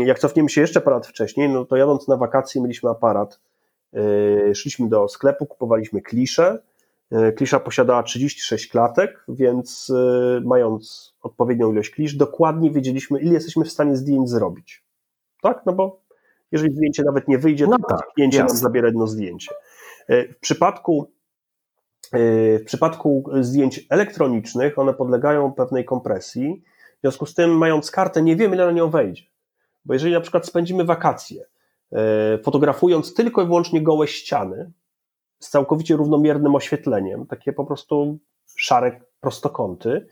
[0.06, 3.40] jak cofniemy się jeszcze parę wcześniej, no to jadąc na wakacje mieliśmy aparat,
[3.94, 6.62] yy, szliśmy do sklepu, kupowaliśmy kliszę,
[7.12, 13.66] yy, Klisza posiadała 36 klatek, więc yy, mając odpowiednią ilość klisz, dokładnie wiedzieliśmy, ile jesteśmy
[13.66, 14.84] w stanie zdjęć zrobić.
[15.42, 15.62] Tak?
[15.66, 16.02] No bo
[16.52, 19.56] jeżeli zdjęcie nawet nie wyjdzie, to no tak, zdjęcie nam zabiera jedno zdjęcie.
[20.10, 21.12] W przypadku,
[22.60, 26.64] w przypadku zdjęć elektronicznych, one podlegają pewnej kompresji,
[26.98, 29.24] w związku z tym, mając kartę, nie wiemy, ile na nią wejdzie.
[29.86, 31.46] Bo jeżeli na przykład spędzimy wakacje,
[31.92, 34.72] e, fotografując tylko i wyłącznie gołe ściany
[35.40, 38.18] z całkowicie równomiernym oświetleniem, takie po prostu
[38.56, 40.08] szare prostokąty,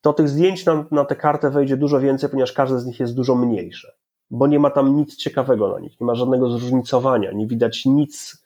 [0.00, 3.14] to tych zdjęć na, na tę kartę wejdzie dużo więcej, ponieważ każde z nich jest
[3.14, 3.92] dużo mniejsze,
[4.30, 8.44] bo nie ma tam nic ciekawego na nich, nie ma żadnego zróżnicowania, nie widać nic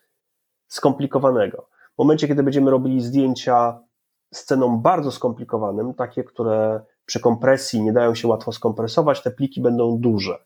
[0.66, 1.68] skomplikowanego.
[1.94, 3.80] W momencie, kiedy będziemy robili zdjęcia
[4.34, 9.98] sceną bardzo skomplikowanym, takie, które przy kompresji nie dają się łatwo skompresować, te pliki będą
[9.98, 10.44] duże.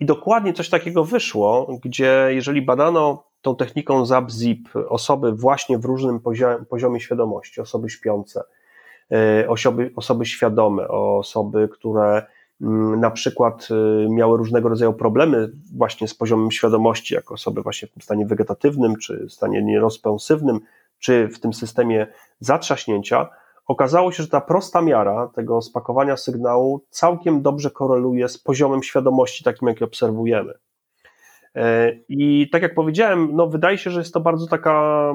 [0.00, 6.20] I dokładnie coś takiego wyszło, gdzie jeżeli badano tą techniką ZAP-ZIP osoby właśnie w różnym
[6.68, 8.42] poziomie świadomości, osoby śpiące,
[9.12, 12.26] e, osoby, osoby świadome, osoby, które
[12.60, 17.88] mm, na przykład y, miały różnego rodzaju problemy właśnie z poziomem świadomości, jako osoby właśnie
[17.98, 20.60] w stanie wegetatywnym, czy stanie nierozpensywnym,
[20.98, 22.06] czy w tym systemie
[22.40, 23.28] zatrzaśnięcia,
[23.68, 29.44] okazało się, że ta prosta miara tego spakowania sygnału całkiem dobrze koreluje z poziomem świadomości,
[29.44, 30.54] takim jaki obserwujemy.
[31.54, 35.14] E, I tak jak powiedziałem, no wydaje się, że jest to bardzo taka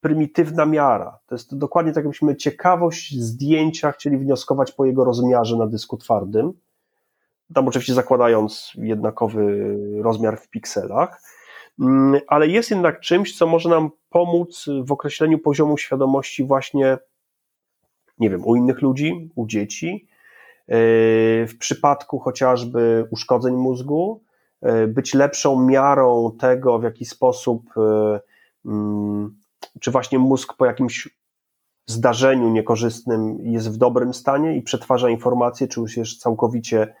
[0.00, 1.18] prymitywna miara.
[1.26, 6.52] To jest dokładnie tak, jakbyśmy ciekawość zdjęcia chcieli wnioskować po jego rozmiarze na dysku twardym.
[7.54, 11.22] Tam oczywiście zakładając jednakowy rozmiar w pikselach,
[11.80, 16.98] mm, ale jest jednak czymś, co może nam pomóc w określeniu poziomu świadomości właśnie,
[18.22, 20.08] nie wiem, u innych ludzi, u dzieci,
[20.68, 20.76] yy,
[21.46, 24.22] w przypadku chociażby uszkodzeń mózgu,
[24.62, 28.20] yy, być lepszą miarą tego, w jaki sposób yy,
[28.66, 29.34] mm,
[29.80, 31.08] czy właśnie mózg po jakimś
[31.86, 36.94] zdarzeniu niekorzystnym jest w dobrym stanie i przetwarza informacje, czy już jest całkowicie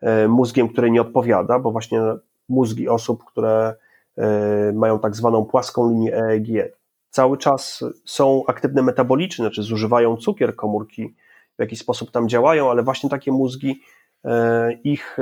[0.00, 2.02] e, mózgiem, który nie odpowiada, bo właśnie
[2.48, 3.74] mózgi osób, które
[4.16, 6.79] e, mają tak zwaną płaską linię EEG,
[7.10, 11.14] cały czas są aktywne metabolicznie, znaczy zużywają cukier, komórki
[11.58, 13.80] w jakiś sposób tam działają, ale właśnie takie mózgi,
[14.24, 15.18] e, ich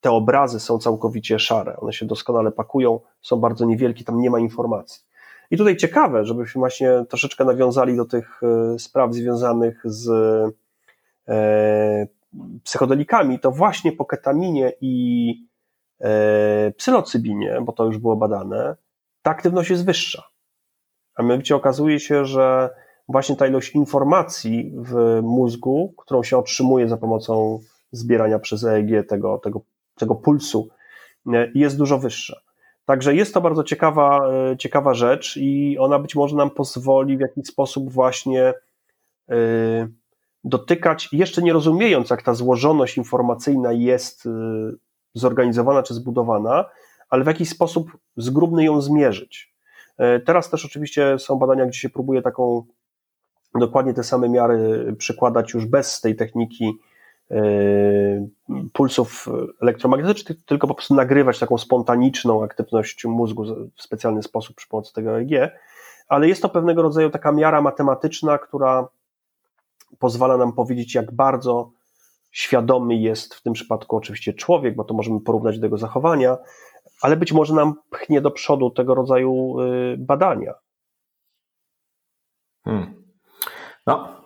[0.00, 4.38] te obrazy są całkowicie szare, one się doskonale pakują, są bardzo niewielkie, tam nie ma
[4.38, 5.04] informacji.
[5.50, 10.08] I tutaj ciekawe, żebyśmy właśnie troszeczkę nawiązali do tych e, spraw związanych z
[11.28, 12.06] e,
[12.64, 15.34] psychodelikami, to właśnie po ketaminie i
[16.00, 18.76] e, psylocybinie, bo to już było badane,
[19.22, 20.29] ta aktywność jest wyższa.
[21.14, 22.70] A mianowicie okazuje się, że
[23.08, 27.60] właśnie ta ilość informacji w mózgu, którą się otrzymuje za pomocą
[27.92, 29.60] zbierania przez EEG tego, tego,
[29.96, 30.68] tego pulsu,
[31.54, 32.40] jest dużo wyższa.
[32.84, 37.20] Także jest to bardzo ciekawa, e, ciekawa rzecz i ona być może nam pozwoli w
[37.20, 38.54] jakiś sposób właśnie
[39.28, 39.34] e,
[40.44, 44.30] dotykać, jeszcze nie rozumiejąc, jak ta złożoność informacyjna jest e,
[45.14, 46.64] zorganizowana czy zbudowana,
[47.10, 49.49] ale w jakiś sposób zgrubny ją zmierzyć.
[50.26, 52.64] Teraz też oczywiście są badania, gdzie się próbuje taką
[53.54, 56.78] dokładnie te same miary przykładać już bez tej techniki
[57.30, 58.28] Yy,
[58.72, 59.28] pulsów
[59.62, 63.44] elektromagnetycznych, tylko po prostu nagrywać taką spontaniczną aktywność mózgu
[63.76, 65.52] w specjalny sposób przy pomocy tego EEG,
[66.08, 68.88] ale jest to pewnego rodzaju taka miara matematyczna, która
[69.98, 71.70] pozwala nam powiedzieć, jak bardzo
[72.30, 76.36] świadomy jest w tym przypadku oczywiście człowiek, bo to możemy porównać do jego zachowania,
[77.02, 80.54] ale być może nam pchnie do przodu tego rodzaju yy, badania.
[82.64, 83.02] Hmm.
[83.86, 84.19] No,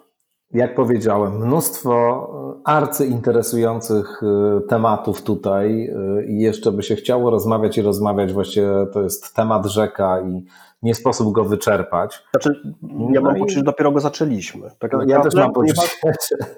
[0.54, 2.28] jak powiedziałem, mnóstwo
[2.64, 5.90] arcyinteresujących y, tematów tutaj
[6.20, 10.44] y, i jeszcze by się chciało rozmawiać i rozmawiać, właściwie to jest temat rzeka i
[10.82, 12.22] nie sposób go wyczerpać.
[12.30, 12.74] Znaczy,
[13.12, 14.70] ja mam no poczucie, że dopiero go zaczęliśmy.
[14.78, 15.82] Tak no, ja też mam poczucie.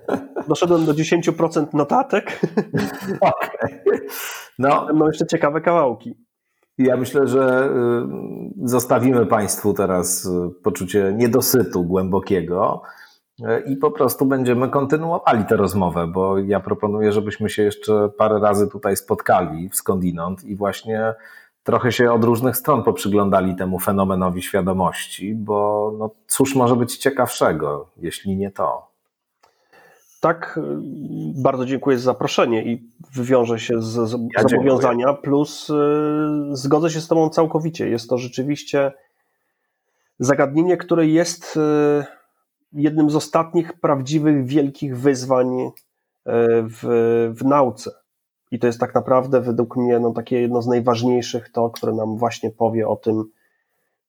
[0.48, 2.32] Doszedłem do 10% notatek.
[3.20, 4.01] Okay.
[4.59, 4.86] No.
[4.86, 6.14] Będą jeszcze ciekawe kawałki.
[6.78, 7.70] Ja myślę, że
[8.64, 10.28] zostawimy Państwu teraz
[10.62, 12.82] poczucie niedosytu głębokiego
[13.66, 18.68] i po prostu będziemy kontynuowali tę rozmowę, bo ja proponuję, żebyśmy się jeszcze parę razy
[18.68, 21.14] tutaj spotkali w skądinąd i właśnie
[21.62, 27.88] trochę się od różnych stron poprzyglądali temu fenomenowi świadomości, bo no, cóż może być ciekawszego,
[27.96, 28.86] jeśli nie to.
[30.20, 30.60] Tak,
[31.36, 35.22] bardzo dziękuję za zaproszenie i wywiążę się z, z ja zobowiązania, dziękuję.
[35.22, 35.74] plus y,
[36.52, 37.88] zgodzę się z Tobą całkowicie.
[37.88, 38.92] Jest to rzeczywiście
[40.18, 42.16] zagadnienie, które jest y,
[42.72, 45.70] jednym z ostatnich prawdziwych wielkich wyzwań e,
[46.62, 46.80] w,
[47.34, 47.90] w nauce.
[48.51, 52.16] I to jest tak naprawdę według mnie no, takie jedno z najważniejszych to, które nam
[52.16, 53.24] właśnie powie o tym,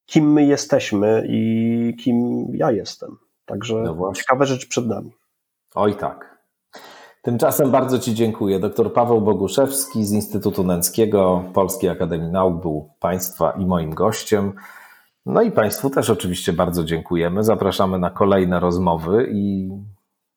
[0.06, 3.16] kim my jesteśmy i kim ja jestem.
[3.46, 5.12] Także no ciekawe rzeczy przed nami.
[5.74, 6.38] Oj tak.
[7.22, 8.58] Tymczasem bardzo Ci dziękuję.
[8.58, 14.52] Dr Paweł Boguszewski z Instytutu Nęckiego Polskiej Akademii Nauk był Państwa i moim gościem.
[15.28, 17.44] No i Państwu też oczywiście bardzo dziękujemy.
[17.44, 19.70] Zapraszamy na kolejne rozmowy i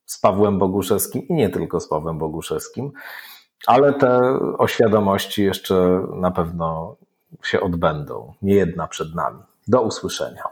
[0.04, 2.92] z Pawłem Boguszewskim i nie tylko z Pawłem Boguszewskim,
[3.66, 4.20] ale te
[4.58, 6.96] oświadomości jeszcze na pewno
[7.42, 8.32] się odbędą.
[8.42, 9.38] Nie jedna przed nami.
[9.68, 10.42] Do usłyszenia.